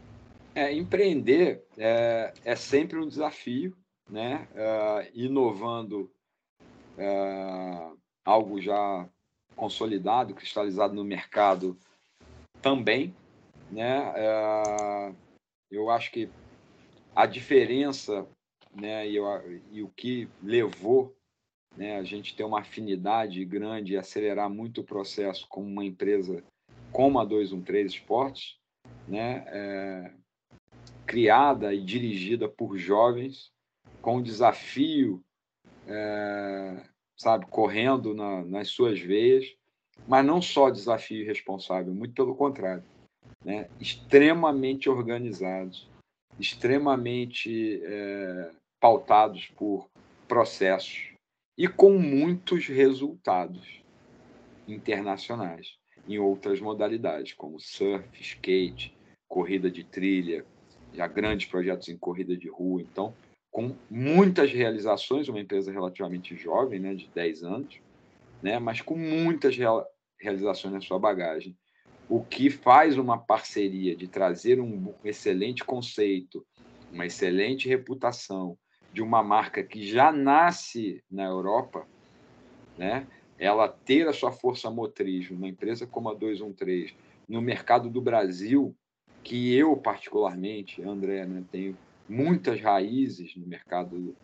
É, 0.53 0.73
empreender 0.73 1.63
é, 1.77 2.33
é 2.43 2.55
sempre 2.55 2.99
um 2.99 3.07
desafio, 3.07 3.75
né? 4.09 4.47
Uh, 4.53 5.11
inovando 5.13 6.09
uh, 6.97 7.97
algo 8.25 8.59
já 8.59 9.07
consolidado, 9.55 10.33
cristalizado 10.33 10.93
no 10.93 11.03
mercado 11.03 11.77
também, 12.61 13.13
né? 13.71 14.13
Uh, 14.13 15.15
eu 15.69 15.89
acho 15.89 16.11
que 16.11 16.29
a 17.15 17.25
diferença, 17.25 18.27
né? 18.73 19.07
E, 19.09 19.15
eu, 19.15 19.25
e 19.71 19.81
o 19.81 19.89
que 19.89 20.29
levou 20.41 21.15
né, 21.75 21.97
a 21.97 22.03
gente 22.03 22.35
ter 22.35 22.43
uma 22.43 22.61
afinidade 22.61 23.43
grande 23.45 23.93
e 23.93 23.97
acelerar 23.97 24.49
muito 24.49 24.81
o 24.81 24.83
processo 24.83 25.47
com 25.47 25.61
uma 25.61 25.85
empresa 25.85 26.43
como 26.91 27.19
a 27.19 27.25
213 27.25 27.95
Esportes, 27.95 28.57
né? 29.07 29.43
É, 29.47 30.11
criada 31.05 31.73
e 31.73 31.81
dirigida 31.81 32.49
por 32.49 32.77
jovens 32.77 33.51
com 34.01 34.21
desafio, 34.21 35.23
é, 35.87 36.83
sabe, 37.15 37.45
correndo 37.47 38.13
na, 38.13 38.43
nas 38.43 38.69
suas 38.69 38.99
veias, 38.99 39.55
mas 40.07 40.25
não 40.25 40.41
só 40.41 40.69
desafio 40.69 41.25
responsável, 41.25 41.93
muito 41.93 42.13
pelo 42.13 42.35
contrário, 42.35 42.83
né? 43.47 43.69
extremamente 43.79 44.89
organizados, 44.89 45.87
extremamente 46.37 47.81
é, 47.81 48.51
pautados 48.77 49.47
por 49.55 49.89
processos 50.27 51.13
e 51.57 51.65
com 51.65 51.97
muitos 51.97 52.67
resultados 52.67 53.81
internacionais 54.67 55.77
em 56.05 56.19
outras 56.19 56.59
modalidades, 56.59 57.31
como 57.31 57.57
surf, 57.57 58.05
skate, 58.21 58.93
corrida 59.29 59.71
de 59.71 59.85
trilha, 59.85 60.45
já 60.93 61.07
grandes 61.07 61.47
projetos 61.47 61.87
em 61.87 61.97
corrida 61.97 62.35
de 62.35 62.49
rua. 62.49 62.81
Então, 62.81 63.13
com 63.49 63.73
muitas 63.89 64.51
realizações, 64.51 65.29
uma 65.29 65.39
empresa 65.39 65.71
relativamente 65.71 66.35
jovem, 66.35 66.81
né, 66.81 66.93
de 66.95 67.07
10 67.07 67.43
anos, 67.43 67.79
né, 68.43 68.59
mas 68.59 68.81
com 68.81 68.97
muitas 68.97 69.55
realizações 70.19 70.73
na 70.73 70.81
sua 70.81 70.99
bagagem. 70.99 71.57
O 72.09 72.23
que 72.23 72.49
faz 72.49 72.97
uma 72.97 73.17
parceria 73.17 73.95
de 73.95 74.07
trazer 74.07 74.59
um 74.59 74.93
excelente 75.03 75.63
conceito, 75.63 76.45
uma 76.91 77.05
excelente 77.05 77.67
reputação 77.67 78.57
de 78.93 79.01
uma 79.01 79.21
marca 79.21 79.61
que 79.63 79.85
já 79.85 80.11
nasce 80.11 81.03
na 81.11 81.25
Europa, 81.25 81.85
né, 82.77 83.05
ela 83.37 83.67
ter 83.67 84.07
a 84.07 84.13
sua 84.13 84.31
força 84.31 84.71
motriz 84.71 85.29
numa 85.29 85.47
empresa 85.47 85.85
como 85.85 86.09
a 86.09 86.13
213 86.13 86.95
no 87.27 87.41
mercado 87.41 87.89
do 87.89 88.01
Brasil, 88.01 88.75
que 89.23 89.53
eu 89.53 89.75
particularmente, 89.75 90.81
André, 90.81 91.25
né, 91.25 91.43
tenho 91.51 91.77
muitas 92.07 92.61
raízes 92.61 93.35
no 93.35 93.45
mercado 93.45 94.15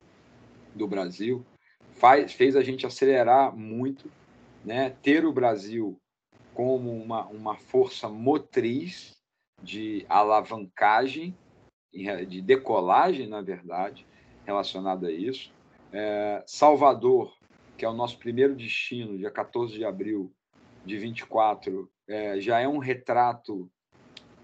do 0.73 0.88
Brasil, 0.88 1.45
faz, 1.91 2.34
fez 2.34 2.55
a 2.55 2.63
gente 2.63 2.86
acelerar 2.86 3.55
muito, 3.55 4.09
né? 4.63 4.89
ter 5.01 5.25
o 5.25 5.34
Brasil 5.34 5.99
como 6.53 6.91
uma, 6.91 7.25
uma 7.27 7.55
força 7.55 8.07
motriz 8.07 9.17
de 9.61 10.05
alavancagem, 10.09 11.35
de 12.27 12.41
decolagem, 12.41 13.27
na 13.27 13.41
verdade, 13.41 14.05
relacionada 14.45 15.07
a 15.07 15.11
isso. 15.11 15.51
É, 15.91 16.43
Salvador, 16.45 17.35
que 17.77 17.85
é 17.85 17.89
o 17.89 17.93
nosso 17.93 18.17
primeiro 18.17 18.55
destino, 18.55 19.17
dia 19.17 19.31
14 19.31 19.73
de 19.73 19.85
abril 19.85 20.33
de 20.85 20.97
24, 20.97 21.89
é, 22.07 22.39
já 22.39 22.59
é 22.59 22.67
um 22.67 22.79
retrato 22.79 23.69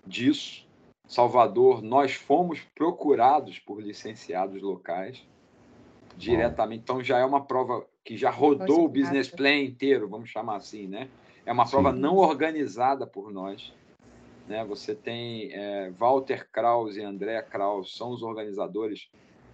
disso. 0.06 0.68
Salvador, 1.08 1.82
nós 1.82 2.14
fomos 2.14 2.62
procurados 2.76 3.58
por 3.60 3.82
licenciados 3.82 4.62
locais 4.62 5.28
diretamente. 6.16 6.82
Então 6.82 7.04
já 7.04 7.18
é 7.18 7.26
uma 7.26 7.44
prova 7.44 7.86
que 8.04 8.16
já 8.18 8.30
rodou 8.30 8.86
o 8.86 8.90
business 8.90 9.30
plan 9.30 9.58
inteiro, 9.58 10.08
vamos 10.08 10.30
chamar 10.30 10.58
assim, 10.58 10.88
né? 10.88 11.10
É 11.46 11.52
uma 11.52 11.70
prova 11.70 11.94
Sim. 11.94 12.00
não 12.00 12.18
organizada 12.18 13.08
por 13.08 13.32
nós. 13.32 13.74
Né? 14.48 14.64
Você 14.66 14.96
tem 14.96 15.52
é, 15.54 15.92
Walter 15.92 16.50
Kraus 16.52 16.96
e 16.98 17.02
André 17.02 17.42
Kraus, 17.42 17.96
são 17.96 18.12
os 18.12 18.22
organizadores 18.22 19.10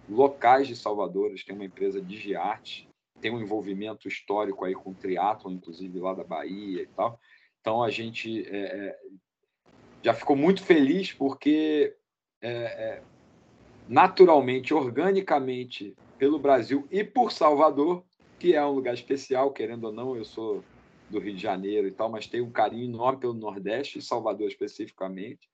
locais 0.08 0.68
de 0.68 0.76
Salvador, 0.76 1.28
eles 1.28 1.44
têm 1.44 1.54
uma 1.54 1.64
empresa 1.64 2.00
de 2.00 2.36
arte, 2.36 2.88
tem 3.20 3.30
um 3.30 3.40
envolvimento 3.40 4.06
histórico 4.06 4.64
aí 4.64 4.74
com 4.74 4.90
o 4.90 4.94
triatlon, 4.94 5.52
inclusive 5.52 5.98
lá 5.98 6.14
da 6.14 6.24
Bahia 6.24 6.82
e 6.82 6.86
tal. 6.86 7.18
Então 7.60 7.82
a 7.82 7.90
gente 7.90 8.46
é, 8.48 8.58
é 8.58 8.98
já 10.02 10.14
ficou 10.14 10.36
muito 10.36 10.62
feliz 10.62 11.12
porque 11.12 11.96
é, 12.40 12.48
é, 12.48 13.02
naturalmente, 13.88 14.72
organicamente, 14.72 15.96
pelo 16.18 16.38
Brasil 16.38 16.86
e 16.90 17.02
por 17.02 17.32
Salvador, 17.32 18.04
que 18.38 18.54
é 18.54 18.64
um 18.64 18.70
lugar 18.70 18.94
especial, 18.94 19.50
querendo 19.50 19.84
ou 19.84 19.92
não, 19.92 20.16
eu 20.16 20.24
sou 20.24 20.62
do 21.10 21.18
Rio 21.18 21.34
de 21.34 21.42
Janeiro 21.42 21.86
e 21.86 21.92
tal, 21.92 22.10
mas 22.10 22.26
tenho 22.26 22.44
um 22.44 22.50
carinho 22.50 22.84
enorme 22.84 23.20
pelo 23.20 23.34
Nordeste 23.34 23.98
e 23.98 24.02
Salvador 24.02 24.48
especificamente. 24.48 25.48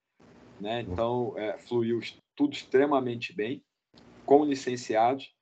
Né? 0.60 0.82
Então, 0.82 1.34
é, 1.36 1.58
fluiu 1.58 2.00
tudo 2.34 2.54
extremamente 2.54 3.34
bem, 3.34 3.62
com 4.24 4.44
licenciados. 4.44 5.34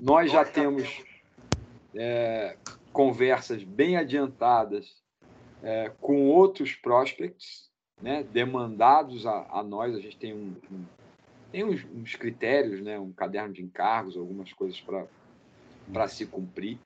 Nós 0.00 0.32
já 0.32 0.44
temos 0.44 1.02
é, 1.94 2.56
conversas 2.92 3.62
bem 3.62 3.96
adiantadas 3.96 5.02
é, 5.62 5.90
com 6.00 6.28
outros 6.28 6.74
prospects, 6.74 7.70
né, 8.00 8.22
demandados 8.24 9.26
a, 9.26 9.46
a, 9.50 9.62
nós. 9.62 9.94
A 9.94 10.00
gente 10.00 10.18
tem, 10.18 10.34
um, 10.34 10.56
um 10.70 10.84
tem 11.52 11.64
uns, 11.64 11.84
uns, 11.94 12.16
critérios, 12.16 12.80
né, 12.80 12.98
um 12.98 13.12
caderno 13.12 13.54
de 13.54 13.62
encargos, 13.62 14.16
algumas 14.16 14.52
coisas 14.52 14.80
para 14.80 16.08
se 16.08 16.26
cumprir 16.26 16.78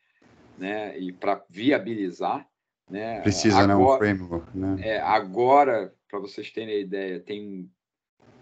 né, 0.59 0.99
e 0.99 1.13
para 1.13 1.43
viabilizar. 1.49 2.47
Né. 2.89 3.21
Precisa, 3.21 3.59
agora, 3.59 3.79
né, 3.79 3.85
um 3.85 3.97
framework. 3.99 4.57
Né? 4.57 4.89
É, 4.89 5.01
agora, 5.01 5.93
para 6.09 6.19
vocês 6.19 6.51
terem 6.51 6.77
a 6.77 6.81
ideia, 6.81 7.21
tem 7.21 7.71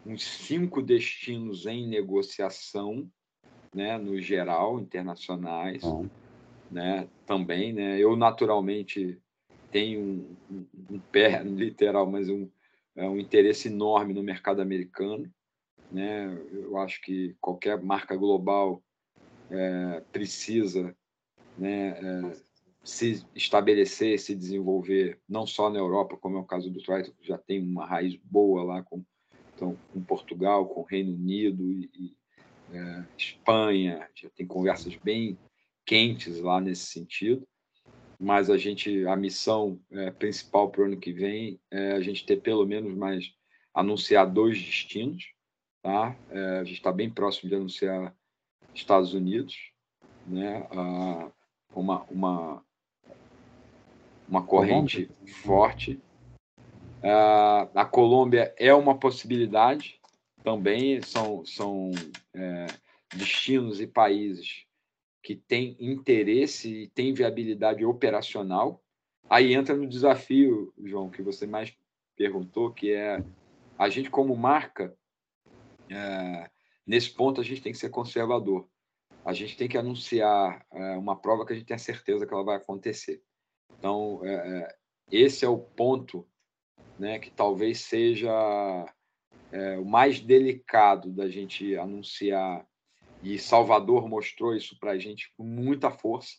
uns 0.05 0.23
cinco 0.23 0.83
destinos 0.83 1.67
em 1.67 1.89
negociação, 1.89 3.11
né, 3.75 3.97
no 3.97 4.21
geral, 4.21 4.79
internacionais, 4.79 5.83
Bom. 5.83 6.09
né, 6.71 7.09
também, 7.27 7.73
né, 7.73 7.99
eu 7.99 8.15
naturalmente 8.15 9.19
tenho 9.71 10.01
um, 10.01 10.37
um, 10.51 10.67
um 10.91 10.99
pé, 11.01 11.43
literal, 11.43 12.09
mas 12.09 12.29
um, 12.29 12.49
é 12.95 13.09
um 13.09 13.19
interesse 13.19 13.69
enorme 13.69 14.15
no 14.15 14.23
mercado 14.23 14.61
americano. 14.63 15.29
Né? 15.91 16.27
Eu 16.53 16.77
acho 16.79 17.01
que 17.03 17.37
qualquer 17.41 17.83
marca 17.83 18.17
global 18.17 18.83
é, 19.51 20.01
precisa 20.13 20.95
né, 21.59 21.89
é, 21.89 22.37
se 22.85 23.24
estabelecer, 23.35 24.18
se 24.18 24.35
desenvolver, 24.35 25.18
não 25.28 25.47
só 25.47 25.70
na 25.70 25.78
Europa, 25.78 26.16
como 26.16 26.37
é 26.37 26.41
o 26.41 26.45
caso 26.45 26.70
do 26.70 26.82
Triton, 26.82 27.12
que 27.12 27.26
já 27.26 27.39
tem 27.39 27.61
uma 27.61 27.87
raiz 27.87 28.14
boa 28.16 28.62
lá 28.62 28.82
com, 28.82 29.03
então, 29.55 29.76
com 29.93 30.03
Portugal, 30.03 30.66
com 30.66 30.82
Reino 30.82 31.14
Unido 31.14 31.72
e, 31.72 31.91
e 31.95 32.16
é, 32.76 33.05
Espanha, 33.16 34.09
já 34.14 34.28
tem 34.30 34.47
conversas 34.47 34.95
bem 34.97 35.39
quentes 35.87 36.41
lá 36.41 36.61
nesse 36.61 36.87
sentido 36.87 37.47
mas 38.18 38.49
a 38.51 38.57
gente 38.57 39.07
a 39.07 39.16
missão 39.16 39.80
é, 39.91 40.11
principal 40.11 40.70
para 40.70 40.82
o 40.82 40.85
ano 40.87 40.99
que 40.99 41.12
vem 41.12 41.61
é 41.70 41.93
a 41.93 42.01
gente 42.01 42.24
ter 42.24 42.41
pelo 42.41 42.66
menos 42.66 42.95
mais 42.95 43.32
anunciar 43.72 44.30
dois 44.30 44.59
destinos, 44.59 45.24
tá? 45.82 46.16
É, 46.30 46.59
a 46.61 46.64
gente 46.64 46.76
está 46.76 46.93
bem 46.93 47.11
próximo 47.11 47.49
de 47.49 47.57
anunciar 47.57 48.16
Estados 48.72 49.14
Unidos, 49.14 49.72
né? 50.26 50.66
Ah, 50.70 51.30
uma 51.74 52.05
uma 52.05 52.64
uma 54.35 54.45
corrente 54.45 55.07
Colômbia. 55.07 55.35
forte. 55.35 56.01
Ah, 57.03 57.68
a 57.74 57.85
Colômbia 57.85 58.55
é 58.59 58.74
uma 58.74 58.99
possibilidade 58.99 60.01
também 60.43 61.01
são 61.01 61.45
são 61.47 61.91
é, 62.35 62.66
destinos 63.16 63.80
e 63.80 63.87
países 63.87 64.66
que 65.22 65.35
tem 65.35 65.74
interesse 65.80 66.82
e 66.82 66.89
tem 66.89 67.14
viabilidade 67.14 67.82
operacional. 67.85 68.82
Aí 69.30 69.55
entra 69.55 69.74
no 69.74 69.89
desafio, 69.89 70.74
João, 70.85 71.09
que 71.09 71.22
você 71.22 71.47
mais 71.47 71.74
perguntou, 72.14 72.70
que 72.70 72.93
é 72.93 73.24
a 73.78 73.89
gente 73.89 74.11
como 74.11 74.37
marca, 74.37 74.95
é, 75.89 76.51
nesse 76.87 77.11
ponto 77.11 77.41
a 77.41 77.45
gente 77.45 77.62
tem 77.62 77.72
que 77.72 77.78
ser 77.78 77.89
conservador. 77.89 78.68
A 79.24 79.32
gente 79.32 79.57
tem 79.57 79.66
que 79.66 79.78
anunciar 79.78 80.66
é, 80.70 80.97
uma 80.99 81.16
prova 81.16 81.47
que 81.47 81.55
a 81.55 81.57
gente 81.57 81.66
tem 81.66 81.74
a 81.74 81.78
certeza 81.78 82.26
que 82.26 82.35
ela 82.35 82.45
vai 82.45 82.57
acontecer. 82.57 83.22
Então, 83.85 84.22
é, 84.24 84.32
é 84.32 84.74
esse 85.12 85.45
é 85.45 85.49
o 85.49 85.59
ponto 85.59 86.26
né, 86.99 87.18
que 87.18 87.30
talvez 87.30 87.80
seja 87.80 88.32
é, 89.53 89.76
o 89.76 89.85
mais 89.85 90.20
delicado 90.20 91.12
da 91.12 91.28
gente 91.28 91.76
anunciar, 91.76 92.66
e 93.22 93.39
Salvador 93.39 94.09
mostrou 94.09 94.57
isso 94.57 94.78
para 94.78 94.93
a 94.93 94.99
gente 94.99 95.30
com 95.37 95.45
muita 95.45 95.91
força, 95.91 96.32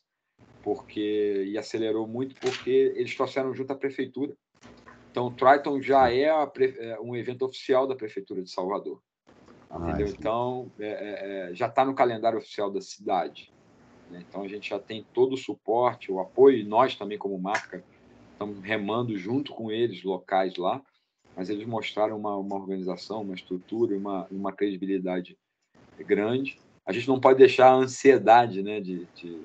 porque 0.63 1.45
e 1.47 1.55
acelerou 1.55 2.07
muito, 2.07 2.33
porque 2.39 2.91
eles 2.95 3.15
trouxeram 3.15 3.53
junto 3.53 3.71
à 3.71 3.75
prefeitura. 3.75 4.35
Então, 5.11 5.27
o 5.27 5.31
Triton 5.31 5.79
já 5.79 6.11
é, 6.11 6.27
a, 6.27 6.51
é 6.79 6.99
um 6.99 7.15
evento 7.15 7.45
oficial 7.45 7.85
da 7.85 7.95
prefeitura 7.95 8.41
de 8.41 8.49
Salvador. 8.49 9.03
Ah, 9.69 9.89
entendeu? 9.89 10.07
Então, 10.07 10.71
é, 10.79 10.87
é, 10.87 11.49
é 11.51 11.53
já 11.53 11.67
está 11.67 11.85
no 11.85 11.93
calendário 11.93 12.39
oficial 12.39 12.71
da 12.71 12.81
cidade. 12.81 13.53
Né? 14.09 14.23
Então, 14.27 14.43
a 14.43 14.47
gente 14.47 14.69
já 14.69 14.79
tem 14.79 15.05
todo 15.13 15.33
o 15.33 15.37
suporte, 15.37 16.11
o 16.11 16.19
apoio, 16.19 16.57
e 16.57 16.63
nós 16.63 16.95
também, 16.95 17.17
como 17.17 17.37
marca, 17.37 17.83
estamos 18.33 18.61
remando 18.61 19.17
junto 19.17 19.53
com 19.53 19.71
eles, 19.71 20.03
locais 20.03 20.55
lá, 20.57 20.81
mas 21.35 21.49
eles 21.49 21.65
mostraram 21.65 22.17
uma, 22.17 22.35
uma 22.35 22.55
organização, 22.55 23.21
uma 23.21 23.35
estrutura, 23.35 23.97
uma, 23.97 24.27
uma 24.31 24.51
credibilidade 24.51 25.37
grande. 25.99 26.59
A 26.85 26.93
gente 26.93 27.07
não 27.07 27.19
pode 27.19 27.39
deixar 27.39 27.69
a 27.69 27.75
ansiedade 27.75 28.61
né, 28.61 28.79
de, 28.79 29.05
de 29.15 29.41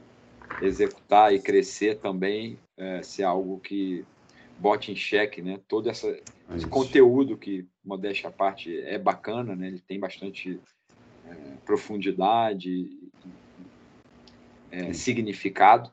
executar 0.63 1.35
e 1.35 1.41
crescer 1.41 1.99
também 1.99 2.59
é, 2.77 3.03
ser 3.03 3.25
algo 3.25 3.59
que 3.59 4.05
bote 4.59 4.93
em 4.93 4.97
xeque 4.97 5.41
né, 5.41 5.59
todo 5.67 5.89
essa, 5.89 6.09
esse 6.55 6.67
conteúdo 6.67 7.37
que, 7.37 7.67
modéstia 7.85 8.29
à 8.29 8.33
parte, 8.33 8.79
é 8.83 8.99
bacana, 8.99 9.57
né, 9.57 9.69
ele 9.69 9.81
tem 9.81 9.99
bastante 9.99 10.61
é, 11.27 11.35
profundidade, 11.65 12.91
é, 14.71 14.93
significado. 14.93 15.93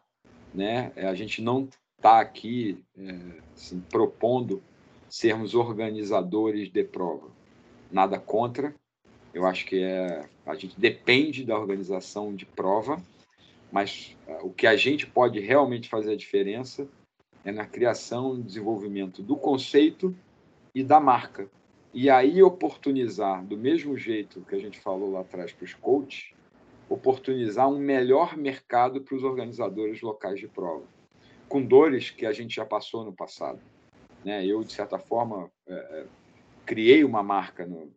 Né? 0.53 0.91
A 0.95 1.13
gente 1.13 1.41
não 1.41 1.67
está 1.97 2.19
aqui 2.19 2.84
é, 2.97 3.15
assim, 3.55 3.80
propondo 3.89 4.61
sermos 5.09 5.55
organizadores 5.55 6.71
de 6.71 6.84
prova. 6.84 7.30
Nada 7.91 8.19
contra. 8.19 8.73
Eu 9.34 9.45
acho 9.45 9.65
que 9.65 9.82
é, 9.82 10.28
a 10.45 10.55
gente 10.55 10.80
depende 10.80 11.43
da 11.43 11.57
organização 11.57 12.36
de 12.36 12.45
prova, 12.45 13.01
mas 13.71 14.15
uh, 14.28 14.47
o 14.47 14.49
que 14.51 14.65
a 14.65 14.75
gente 14.75 15.05
pode 15.05 15.39
realmente 15.39 15.89
fazer 15.89 16.13
a 16.13 16.17
diferença 16.17 16.88
é 17.43 17.51
na 17.51 17.65
criação 17.65 18.38
e 18.38 18.41
desenvolvimento 18.41 19.21
do 19.21 19.36
conceito 19.36 20.15
e 20.73 20.84
da 20.84 20.99
marca. 20.99 21.49
E 21.93 22.09
aí 22.09 22.41
oportunizar, 22.43 23.43
do 23.43 23.57
mesmo 23.57 23.97
jeito 23.97 24.41
que 24.41 24.55
a 24.55 24.59
gente 24.59 24.80
falou 24.80 25.11
lá 25.11 25.21
atrás 25.21 25.51
para 25.51 25.65
os 25.65 25.73
coaches, 25.73 26.32
oportunizar 26.89 27.69
um 27.69 27.77
melhor 27.77 28.38
mercado 28.38 29.01
para 29.01 29.15
os 29.15 29.23
organizadores 29.23 30.01
locais 30.01 30.39
de 30.39 30.47
prova, 30.47 30.85
com 31.47 31.61
dores 31.61 32.09
que 32.09 32.25
a 32.25 32.31
gente 32.31 32.55
já 32.55 32.65
passou 32.65 33.03
no 33.03 33.13
passado. 33.13 33.59
Né? 34.23 34.45
Eu, 34.45 34.63
de 34.63 34.73
certa 34.73 34.97
forma, 34.97 35.51
é, 35.67 35.73
é, 35.73 36.05
criei 36.65 37.03
uma 37.03 37.21
marca 37.21 37.65
no, 37.65 37.91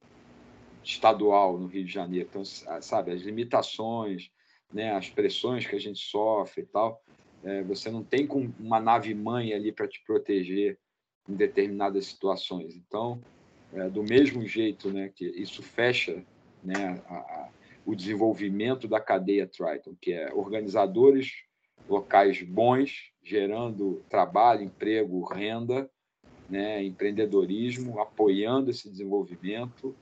estadual 0.82 1.59
no 1.59 1.66
Rio 1.66 1.84
de 1.84 1.93
Janeiro. 1.93 2.28
Então, 2.30 2.45
sabe, 2.45 3.12
as 3.12 3.22
limitações, 3.22 4.30
né, 4.72 4.93
as 4.93 5.09
pressões 5.09 5.66
que 5.66 5.76
a 5.76 5.80
gente 5.80 6.01
sofre 6.01 6.62
e 6.62 6.66
tal, 6.66 7.03
é, 7.43 7.62
você 7.62 7.91
não 7.91 8.03
tem 8.03 8.26
com 8.26 8.51
uma 8.59 8.80
nave 8.80 9.14
mãe 9.14 9.53
ali 9.53 9.72
para 9.72 9.88
te 9.88 10.03
proteger 10.05 10.78
em 11.28 11.34
determinadas 11.34 12.07
situações. 12.07 12.74
Então, 12.74 13.20
é, 13.72 13.88
do 13.88 14.03
mesmo 14.03 14.45
jeito 14.47 14.91
né, 14.93 15.11
que 15.14 15.24
isso 15.24 15.62
fecha 15.62 16.24
né, 16.62 17.03
a, 17.09 17.49
o 17.85 17.95
desenvolvimento 17.95 18.87
da 18.87 19.01
cadeia 19.01 19.47
Triton, 19.47 19.95
que 20.01 20.12
é 20.12 20.33
organizadores 20.33 21.31
locais 21.89 22.43
bons, 22.43 23.11
gerando 23.22 24.03
trabalho, 24.09 24.62
emprego, 24.62 25.24
renda, 25.24 25.91
né, 26.49 26.83
empreendedorismo, 26.83 28.01
apoiando 28.01 28.70
esse 28.70 28.89
desenvolvimento, 28.91 29.95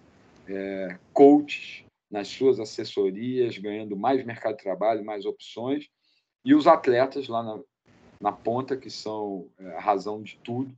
é, 0.47 0.99
coaches 1.13 1.85
nas 2.11 2.29
suas 2.29 2.59
assessorias, 2.59 3.59
ganhando 3.59 3.97
mais 3.97 4.25
mercado 4.25 4.57
de 4.57 4.63
trabalho, 4.63 5.05
mais 5.05 5.27
opções, 5.27 5.89
e 6.45 6.55
os 6.55 6.67
atletas 6.67 7.29
lá 7.29 7.43
na, 7.43 7.61
na 8.21 8.33
ponta, 8.33 8.77
que 8.77 8.91
são 8.91 9.49
é, 9.59 9.77
a 9.77 9.81
razão 9.81 10.23
de 10.23 10.39
tudo, 10.43 10.75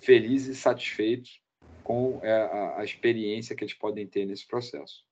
felizes 0.00 0.58
e 0.58 0.60
satisfeitos 0.60 1.40
com 1.84 2.20
é, 2.22 2.32
a, 2.32 2.80
a 2.80 2.84
experiência 2.84 3.54
que 3.54 3.62
eles 3.62 3.74
podem 3.74 4.06
ter 4.06 4.26
nesse 4.26 4.46
processo. 4.46 5.04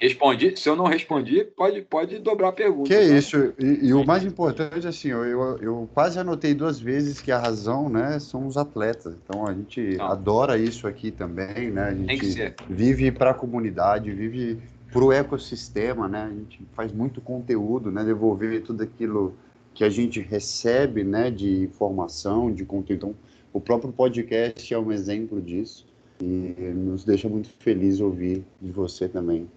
Respondi. 0.00 0.56
Se 0.56 0.68
eu 0.68 0.76
não 0.76 0.86
respondi, 0.86 1.44
pode, 1.44 1.82
pode 1.82 2.18
dobrar 2.18 2.48
a 2.48 2.52
pergunta. 2.52 2.88
Que 2.88 2.94
tá? 2.94 3.02
isso. 3.02 3.52
E, 3.58 3.86
e, 3.86 3.94
o 3.94 4.04
mais 4.04 4.24
importante, 4.24 4.86
assim, 4.86 5.08
eu, 5.08 5.24
eu, 5.24 5.58
eu, 5.58 5.88
quase 5.94 6.18
anotei 6.18 6.54
duas 6.54 6.80
vezes 6.80 7.20
que 7.20 7.30
a 7.30 7.38
razão, 7.38 7.88
né, 7.88 8.18
são 8.18 8.46
os 8.46 8.56
atletas. 8.56 9.14
Então 9.24 9.46
a 9.46 9.52
gente 9.52 9.96
não. 9.96 10.06
adora 10.06 10.58
isso 10.58 10.86
aqui 10.86 11.10
também, 11.10 11.70
né? 11.70 11.88
A 11.88 11.94
gente 11.94 12.54
vive 12.68 13.12
para 13.12 13.30
a 13.30 13.34
comunidade, 13.34 14.10
vive 14.10 14.58
para 14.92 15.04
o 15.04 15.12
ecossistema, 15.12 16.08
né? 16.08 16.24
A 16.24 16.30
gente 16.30 16.60
faz 16.74 16.92
muito 16.92 17.20
conteúdo, 17.20 17.90
né? 17.90 18.04
Devolver 18.04 18.62
tudo 18.62 18.82
aquilo 18.82 19.34
que 19.74 19.84
a 19.84 19.88
gente 19.88 20.20
recebe, 20.20 21.04
né? 21.04 21.30
De 21.30 21.62
informação, 21.62 22.52
de 22.52 22.64
conteúdo. 22.64 22.96
Então, 22.96 23.14
o 23.52 23.60
próprio 23.60 23.92
podcast 23.92 24.72
é 24.72 24.78
um 24.78 24.90
exemplo 24.90 25.40
disso. 25.40 25.86
E 26.22 26.72
nos 26.72 27.04
deixa 27.04 27.28
muito 27.28 27.48
feliz 27.48 27.98
ouvir 27.98 28.44
de 28.60 28.70
você 28.70 29.08
também. 29.08 29.50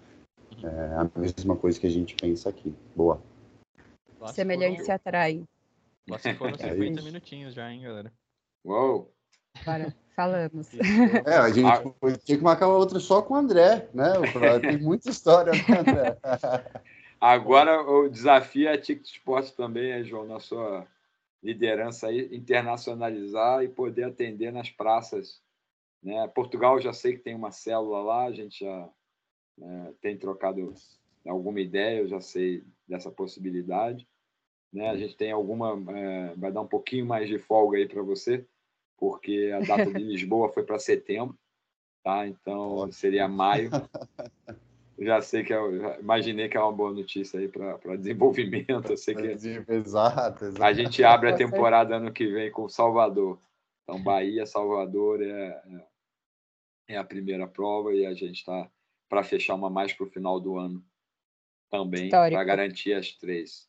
É 0.64 0.94
a 0.96 1.08
mesma 1.16 1.54
coisa 1.54 1.78
que 1.78 1.86
a 1.86 1.90
gente 1.90 2.16
pensa 2.16 2.48
aqui. 2.48 2.74
Boa. 2.96 3.22
Semelhante 4.32 4.82
se 4.82 4.90
atrai. 4.90 5.44
Nossa, 6.08 6.34
foram 6.34 6.58
50 6.58 6.66
é 7.00 7.04
minutinhos 7.04 7.54
já, 7.54 7.72
hein, 7.72 7.82
galera? 7.82 8.12
Uou! 8.64 9.14
Bora, 9.64 9.94
falamos. 10.16 10.68
É, 11.24 11.36
a 11.36 11.50
gente 11.50 11.66
ah. 11.66 12.18
tinha 12.24 12.38
que 12.38 12.44
marcar 12.44 12.66
outra 12.66 12.98
só 12.98 13.22
com 13.22 13.34
o 13.34 13.36
André, 13.36 13.88
né? 13.94 14.14
Tem 14.60 14.76
muita 14.76 15.08
história 15.08 15.52
com 15.64 15.72
o 15.72 15.78
André. 15.78 16.18
Agora 17.20 17.80
o 17.80 18.08
desafio 18.08 18.68
é 18.68 18.72
a 18.72 18.80
Ticket 18.80 19.06
Sport 19.06 19.52
também, 19.52 19.92
é, 19.92 20.02
João, 20.02 20.26
na 20.26 20.40
sua 20.40 20.84
liderança 21.40 22.08
aí, 22.08 22.28
internacionalizar 22.36 23.62
e 23.62 23.68
poder 23.68 24.04
atender 24.04 24.52
nas 24.52 24.68
praças 24.68 25.40
né? 26.06 26.28
Portugal 26.28 26.80
já 26.80 26.92
sei 26.92 27.16
que 27.16 27.22
tem 27.24 27.34
uma 27.34 27.50
célula 27.50 28.00
lá, 28.00 28.24
a 28.26 28.32
gente 28.32 28.64
já 28.64 28.88
né, 29.58 29.92
tem 30.00 30.16
trocado 30.16 30.72
alguma 31.26 31.60
ideia, 31.60 31.98
eu 31.98 32.06
já 32.06 32.20
sei 32.20 32.62
dessa 32.86 33.10
possibilidade. 33.10 34.06
Né? 34.72 34.88
A 34.88 34.96
gente 34.96 35.16
tem 35.16 35.32
alguma, 35.32 35.72
é, 35.98 36.32
vai 36.36 36.52
dar 36.52 36.60
um 36.60 36.66
pouquinho 36.66 37.04
mais 37.04 37.28
de 37.28 37.38
folga 37.38 37.78
aí 37.78 37.88
para 37.88 38.02
você, 38.02 38.46
porque 38.96 39.52
a 39.52 39.58
data 39.58 39.92
de 39.92 39.98
Lisboa 40.04 40.48
foi 40.48 40.62
para 40.62 40.78
setembro, 40.78 41.36
tá? 42.04 42.24
Então 42.24 42.88
seria 42.92 43.26
maio. 43.26 43.70
já 44.96 45.20
sei 45.20 45.42
que 45.42 45.52
eu 45.52 45.76
já 45.76 45.98
imaginei 45.98 46.48
que 46.48 46.56
é 46.56 46.60
uma 46.60 46.70
boa 46.70 46.92
notícia 46.92 47.40
aí 47.40 47.48
para 47.48 47.96
desenvolvimento. 47.96 48.92
Eu 48.92 48.96
sei 48.96 49.16
que 49.16 49.26
exato, 49.26 50.44
exato. 50.44 50.62
a 50.62 50.72
gente 50.72 51.02
abre 51.02 51.30
a 51.30 51.34
temporada 51.36 51.96
ano 51.96 52.12
que 52.12 52.28
vem 52.28 52.48
com 52.52 52.68
Salvador. 52.68 53.40
Então 53.82 54.00
Bahia, 54.00 54.46
Salvador 54.46 55.20
é, 55.20 55.62
é 56.88 56.96
a 56.96 57.04
primeira 57.04 57.46
prova 57.46 57.94
e 57.94 58.06
a 58.06 58.14
gente 58.14 58.36
está 58.36 58.70
para 59.08 59.22
fechar 59.22 59.54
uma 59.54 59.70
mais 59.70 59.92
para 59.92 60.06
o 60.06 60.10
final 60.10 60.40
do 60.40 60.56
ano 60.56 60.84
também, 61.70 62.08
para 62.08 62.44
garantir 62.44 62.92
as 62.92 63.12
três. 63.12 63.68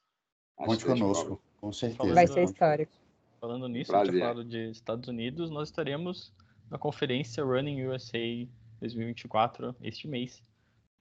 As 0.57 0.65
Conte 0.65 0.83
três 0.83 0.99
conosco, 0.99 1.25
provas. 1.25 1.43
com 1.59 1.71
certeza. 1.71 2.13
Vai 2.13 2.27
ser 2.27 2.43
histórico. 2.43 2.91
Falando 3.39 3.67
nisso, 3.67 3.91
Prazer. 3.91 4.09
a 4.09 4.11
gente 4.11 4.21
falado 4.21 4.43
de 4.43 4.71
Estados 4.71 5.07
Unidos, 5.07 5.49
nós 5.49 5.69
estaremos 5.69 6.33
na 6.69 6.77
conferência 6.77 7.43
Running 7.43 7.85
USA 7.85 8.47
2024 8.79 9.75
este 9.81 10.07
mês. 10.07 10.43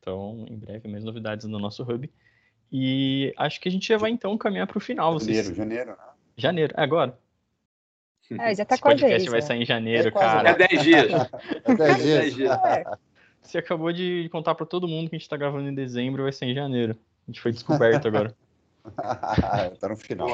Então, 0.00 0.44
em 0.48 0.56
breve, 0.56 0.88
mais 0.88 1.02
novidades 1.02 1.46
no 1.46 1.58
nosso 1.58 1.82
hub. 1.82 2.10
E 2.70 3.32
acho 3.36 3.60
que 3.60 3.68
a 3.68 3.72
gente 3.72 3.88
já 3.88 3.96
vai 3.96 4.10
então 4.10 4.36
caminhar 4.36 4.66
para 4.66 4.78
o 4.78 4.80
final. 4.80 5.18
Janeiro, 5.18 5.44
vocês... 5.44 5.56
janeiro. 5.56 5.90
Né? 5.90 5.96
Janeiro, 6.36 6.74
é 6.76 6.82
agora. 6.82 7.18
É, 8.38 8.54
já 8.54 8.64
tá 8.64 8.74
Esse 8.74 8.82
podcast 8.82 9.30
vai 9.30 9.42
sair 9.42 9.62
em 9.62 9.66
janeiro, 9.66 10.08
é 10.08 10.10
cara. 10.10 10.50
É 10.50 10.54
10 10.54 10.82
dias. 10.82 11.12
É 11.64 11.74
10 11.74 12.34
dias. 12.34 12.58
É. 12.64 12.84
Você 13.40 13.58
acabou 13.58 13.92
de 13.92 14.28
contar 14.32 14.54
para 14.54 14.66
todo 14.66 14.88
mundo 14.88 15.08
que 15.08 15.16
a 15.16 15.18
gente 15.18 15.28
tá 15.28 15.36
gravando 15.36 15.68
em 15.68 15.74
dezembro, 15.74 16.24
vai 16.24 16.32
ser 16.32 16.46
em 16.46 16.54
janeiro. 16.54 16.96
A 17.26 17.30
gente 17.30 17.40
foi 17.40 17.52
descoberto 17.52 18.08
agora. 18.08 18.34
tá 19.80 19.88
no 19.88 19.96
final. 19.96 20.28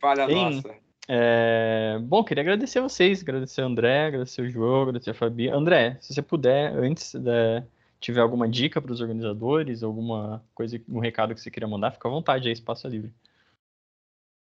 Falha 0.00 0.26
Bem, 0.26 0.56
nossa. 0.56 0.74
É... 1.06 1.98
Bom, 2.02 2.24
queria 2.24 2.42
agradecer 2.42 2.78
a 2.78 2.82
vocês, 2.82 3.22
agradecer 3.22 3.62
o 3.62 3.66
André, 3.66 4.06
agradecer 4.06 4.42
o 4.42 4.48
João, 4.48 4.82
agradecer 4.82 5.10
a 5.10 5.14
Fabi. 5.14 5.48
André, 5.48 5.96
se 6.00 6.14
você 6.14 6.22
puder, 6.22 6.72
antes 6.74 7.14
de, 7.14 7.62
tiver 8.00 8.20
alguma 8.20 8.48
dica 8.48 8.80
para 8.80 8.92
os 8.92 9.00
organizadores, 9.00 9.82
alguma 9.82 10.44
coisa, 10.54 10.80
um 10.88 11.00
recado 11.00 11.34
que 11.34 11.40
você 11.40 11.50
queira 11.50 11.66
mandar, 11.66 11.92
fica 11.92 12.08
à 12.08 12.10
vontade 12.10 12.48
aí, 12.48 12.52
espaço 12.52 12.86
é 12.86 12.90
livre. 12.90 13.12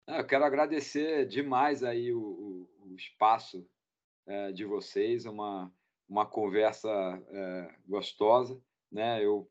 Eu 0.07 0.25
quero 0.25 0.45
agradecer 0.45 1.27
demais 1.27 1.83
aí 1.83 2.13
o, 2.13 2.19
o, 2.21 2.69
o 2.85 2.95
espaço 2.95 3.67
é, 4.25 4.51
de 4.53 4.63
vocês, 4.63 5.25
uma, 5.25 5.71
uma 6.07 6.25
conversa 6.25 6.89
é, 7.29 7.75
gostosa, 7.85 8.59
né? 8.89 9.23
Eu 9.23 9.49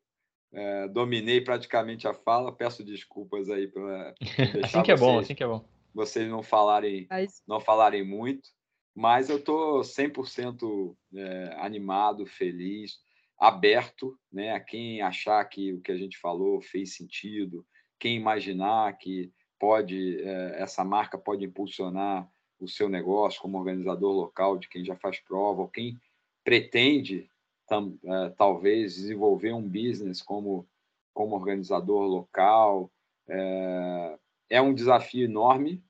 é, 0.52 0.88
dominei 0.88 1.42
praticamente 1.42 2.08
a 2.08 2.14
fala, 2.14 2.50
peço 2.50 2.82
desculpas 2.82 3.50
aí 3.50 3.68
para 3.68 4.14
assim 4.64 4.82
que 4.82 4.92
é 4.92 4.96
bom, 4.96 5.18
assim 5.18 5.34
que 5.34 5.44
é 5.44 5.46
bom. 5.46 5.62
Vocês 5.92 6.28
não 6.28 6.42
falarem, 6.42 7.06
não 7.46 7.60
falarem 7.60 8.04
muito, 8.04 8.48
mas 8.94 9.28
eu 9.28 9.36
estou 9.36 9.80
100% 9.80 10.96
é, 11.14 11.54
animado, 11.58 12.26
feliz, 12.26 12.98
aberto 13.38 14.18
né, 14.32 14.52
a 14.52 14.60
quem 14.60 15.02
achar 15.02 15.44
que 15.44 15.74
o 15.74 15.80
que 15.82 15.92
a 15.92 15.96
gente 15.96 16.18
falou 16.18 16.62
fez 16.62 16.96
sentido, 16.96 17.66
quem 17.98 18.16
imaginar 18.16 18.96
que 18.96 19.30
pode 19.58 20.20
é, 20.22 20.62
essa 20.62 20.84
marca 20.84 21.18
pode 21.18 21.44
impulsionar 21.44 22.30
o 22.58 22.68
seu 22.68 22.88
negócio 22.88 23.40
como 23.40 23.58
organizador 23.58 24.12
local 24.12 24.58
de 24.58 24.68
quem 24.68 24.84
já 24.84 24.96
faz 24.96 25.20
prova, 25.20 25.62
ou 25.62 25.68
quem 25.68 26.00
pretende 26.44 27.28
é, 28.04 28.30
talvez 28.30 28.94
desenvolver 28.94 29.52
um 29.52 29.62
business 29.62 30.22
como, 30.22 30.66
como 31.12 31.34
organizador 31.34 32.06
local. 32.06 32.90
É, 33.28 34.18
é 34.50 34.62
um 34.62 34.72
desafio 34.72 35.24
enorme, 35.24 35.82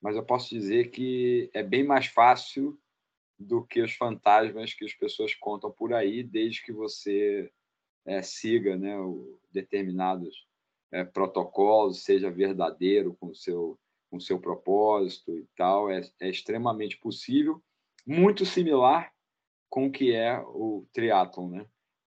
mas 0.00 0.16
eu 0.16 0.24
posso 0.24 0.48
dizer 0.48 0.90
que 0.90 1.50
é 1.52 1.62
bem 1.62 1.84
mais 1.84 2.06
fácil 2.06 2.78
do 3.38 3.64
que 3.64 3.80
os 3.80 3.92
fantasmas 3.94 4.74
que 4.74 4.84
as 4.84 4.94
pessoas 4.94 5.34
contam 5.34 5.70
por 5.70 5.92
aí, 5.92 6.22
desde 6.22 6.64
que 6.64 6.72
você 6.72 7.52
é, 8.04 8.22
siga 8.22 8.76
né, 8.76 8.96
determinados 9.52 10.47
é, 10.92 11.06
seja 11.92 12.30
verdadeiro 12.30 13.16
com 13.20 13.28
o 13.28 13.34
seu, 13.34 13.78
com 14.10 14.18
seu 14.18 14.38
propósito 14.38 15.36
e 15.36 15.46
tal. 15.56 15.90
É, 15.90 16.00
é 16.20 16.28
extremamente 16.28 16.96
possível, 16.98 17.62
muito 18.06 18.44
similar 18.44 19.12
com 19.68 19.86
o 19.86 19.92
que 19.92 20.14
é 20.14 20.38
o 20.40 20.86
triatlon, 20.92 21.48
né? 21.48 21.66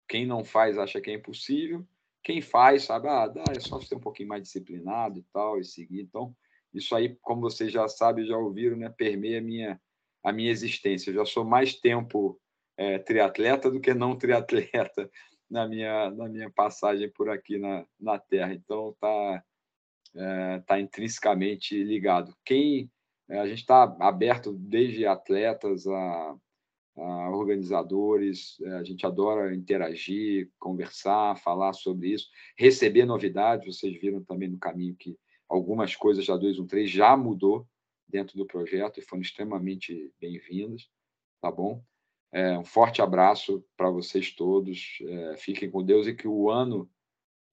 Quem 0.07 0.26
não 0.26 0.43
faz 0.43 0.78
acha 0.78 0.99
que 0.99 1.11
é 1.11 1.13
impossível, 1.13 1.86
quem 2.24 2.41
faz 2.41 2.84
sabe, 2.84 3.07
ah, 3.07 3.28
dá, 3.28 3.43
é 3.55 3.59
só 3.59 3.80
ser 3.82 3.95
um 3.95 3.99
pouquinho 3.99 4.30
mais 4.30 4.43
disciplinado 4.43 5.19
e 5.19 5.24
tal, 5.34 5.59
e 5.59 5.65
seguir. 5.65 6.01
Então, 6.01 6.36
isso 6.74 6.95
aí, 6.95 7.15
como 7.21 7.41
vocês 7.41 7.71
já 7.71 7.88
sabem, 7.88 8.26
já 8.26 8.38
ouviram, 8.38 8.78
né, 8.78 8.89
permeia 8.89 9.39
a 9.39 9.41
minha, 9.41 9.82
a 10.24 10.32
minha 10.32 10.49
existência. 10.49 11.11
Eu 11.11 11.15
já 11.15 11.26
sou 11.26 11.43
mais 11.43 11.76
tempo 11.76 12.39
é, 12.78 12.97
triatleta 12.97 13.69
do 13.69 13.80
que 13.80 13.93
não 13.93 14.15
triatleta 14.15 15.09
na 15.50 15.68
minha, 15.68 16.10
na 16.12 16.28
minha 16.28 16.50
passagem 16.50 17.10
por 17.10 17.30
aqui 17.30 17.58
na, 17.58 17.86
na 18.00 18.18
Terra. 18.20 18.54
Então, 18.54 18.89
está 18.89 19.44
é, 20.16 20.60
tá 20.60 20.80
intrinsecamente 20.80 21.82
ligado. 21.84 22.36
Quem 22.46 22.89
é, 23.30 23.39
a 23.39 23.48
gente 23.48 23.60
está 23.60 23.84
aberto 24.00 24.54
desde 24.54 25.06
atletas 25.06 25.88
a 25.88 26.36
uh, 26.96 27.32
organizadores, 27.32 28.60
uh, 28.60 28.76
a 28.76 28.84
gente 28.84 29.06
adora 29.06 29.56
interagir, 29.56 30.50
conversar, 30.60 31.38
falar 31.38 31.74
sobre 31.74 32.10
isso, 32.10 32.30
receber 32.58 33.06
novidades. 33.06 33.66
Vocês 33.66 34.00
viram 34.00 34.24
também 34.24 34.50
no 34.50 34.60
caminho 34.60 34.96
que 34.96 35.18
algumas 35.50 35.96
coisas 35.96 36.26
da 36.26 36.36
213 36.36 36.88
já 36.88 37.16
mudou 37.16 37.68
dentro 38.08 38.38
do 38.38 38.46
projeto 38.46 39.00
e 39.00 39.04
foram 39.04 39.22
extremamente 39.22 40.12
bem-vindas, 40.20 40.89
tá 41.41 41.52
bom? 41.52 41.84
É, 42.34 42.57
um 42.57 42.65
forte 42.65 42.99
abraço 43.01 43.63
para 43.77 43.91
vocês 43.91 44.31
todos. 44.31 44.97
É, 45.03 45.38
fiquem 45.38 45.69
com 45.69 45.84
Deus 45.84 46.07
e 46.07 46.15
que 46.15 46.27
o 46.27 46.49
ano 46.49 46.89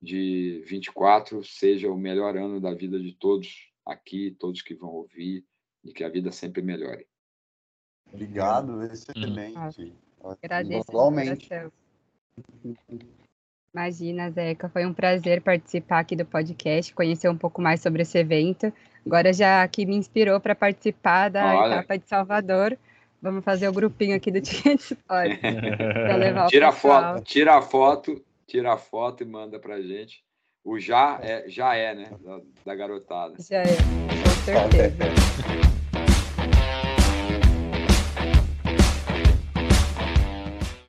de 0.00 0.64
24 0.66 1.44
seja 1.44 1.90
o 1.90 1.98
melhor 1.98 2.34
ano 2.36 2.58
da 2.58 2.72
vida 2.72 2.98
de 2.98 3.12
todos 3.12 3.70
aqui, 3.84 4.34
todos 4.38 4.62
que 4.62 4.74
vão 4.74 4.90
ouvir, 4.90 5.44
e 5.84 5.92
que 5.92 6.02
a 6.02 6.08
vida 6.08 6.32
sempre 6.32 6.62
melhore. 6.62 7.06
Obrigado, 8.10 8.82
excelente. 8.84 9.82
Hum. 9.82 9.92
Agradeço. 10.42 10.90
Igualmente. 10.90 11.48
Imagina, 13.72 14.30
Zeca, 14.30 14.68
foi 14.68 14.84
um 14.84 14.92
prazer 14.92 15.42
participar 15.42 16.00
aqui 16.00 16.16
do 16.16 16.24
podcast, 16.24 16.92
conhecer 16.92 17.28
um 17.28 17.36
pouco 17.36 17.62
mais 17.62 17.80
sobre 17.80 18.02
esse 18.02 18.18
evento. 18.18 18.72
Agora 19.06 19.32
já 19.32 19.66
que 19.68 19.86
me 19.86 19.96
inspirou 19.96 20.40
para 20.40 20.54
participar 20.54 21.28
da 21.28 21.54
Olha. 21.54 21.74
etapa 21.74 21.98
de 21.98 22.08
Salvador, 22.08 22.76
vamos 23.20 23.44
fazer 23.44 23.68
o 23.68 23.72
grupinho 23.72 24.16
aqui 24.16 24.30
do 24.30 24.40
Ticket 24.42 24.92
levar 26.18 26.46
tira 26.48 26.68
a 26.68 26.72
foto, 26.72 27.22
tira 27.22 27.56
a 27.56 27.62
foto, 27.62 28.24
tira 28.46 28.72
a 28.72 28.76
foto 28.76 29.22
e 29.22 29.26
manda 29.26 29.58
para 29.58 29.80
gente. 29.80 30.22
O 30.62 30.78
já 30.78 31.18
é, 31.22 31.48
já 31.48 31.74
é, 31.74 31.94
né, 31.94 32.10
da, 32.20 32.40
da 32.66 32.74
garotada. 32.74 33.34
Já 33.38 33.62
é, 33.62 33.76
com 33.76 34.44
certeza. 34.44 35.79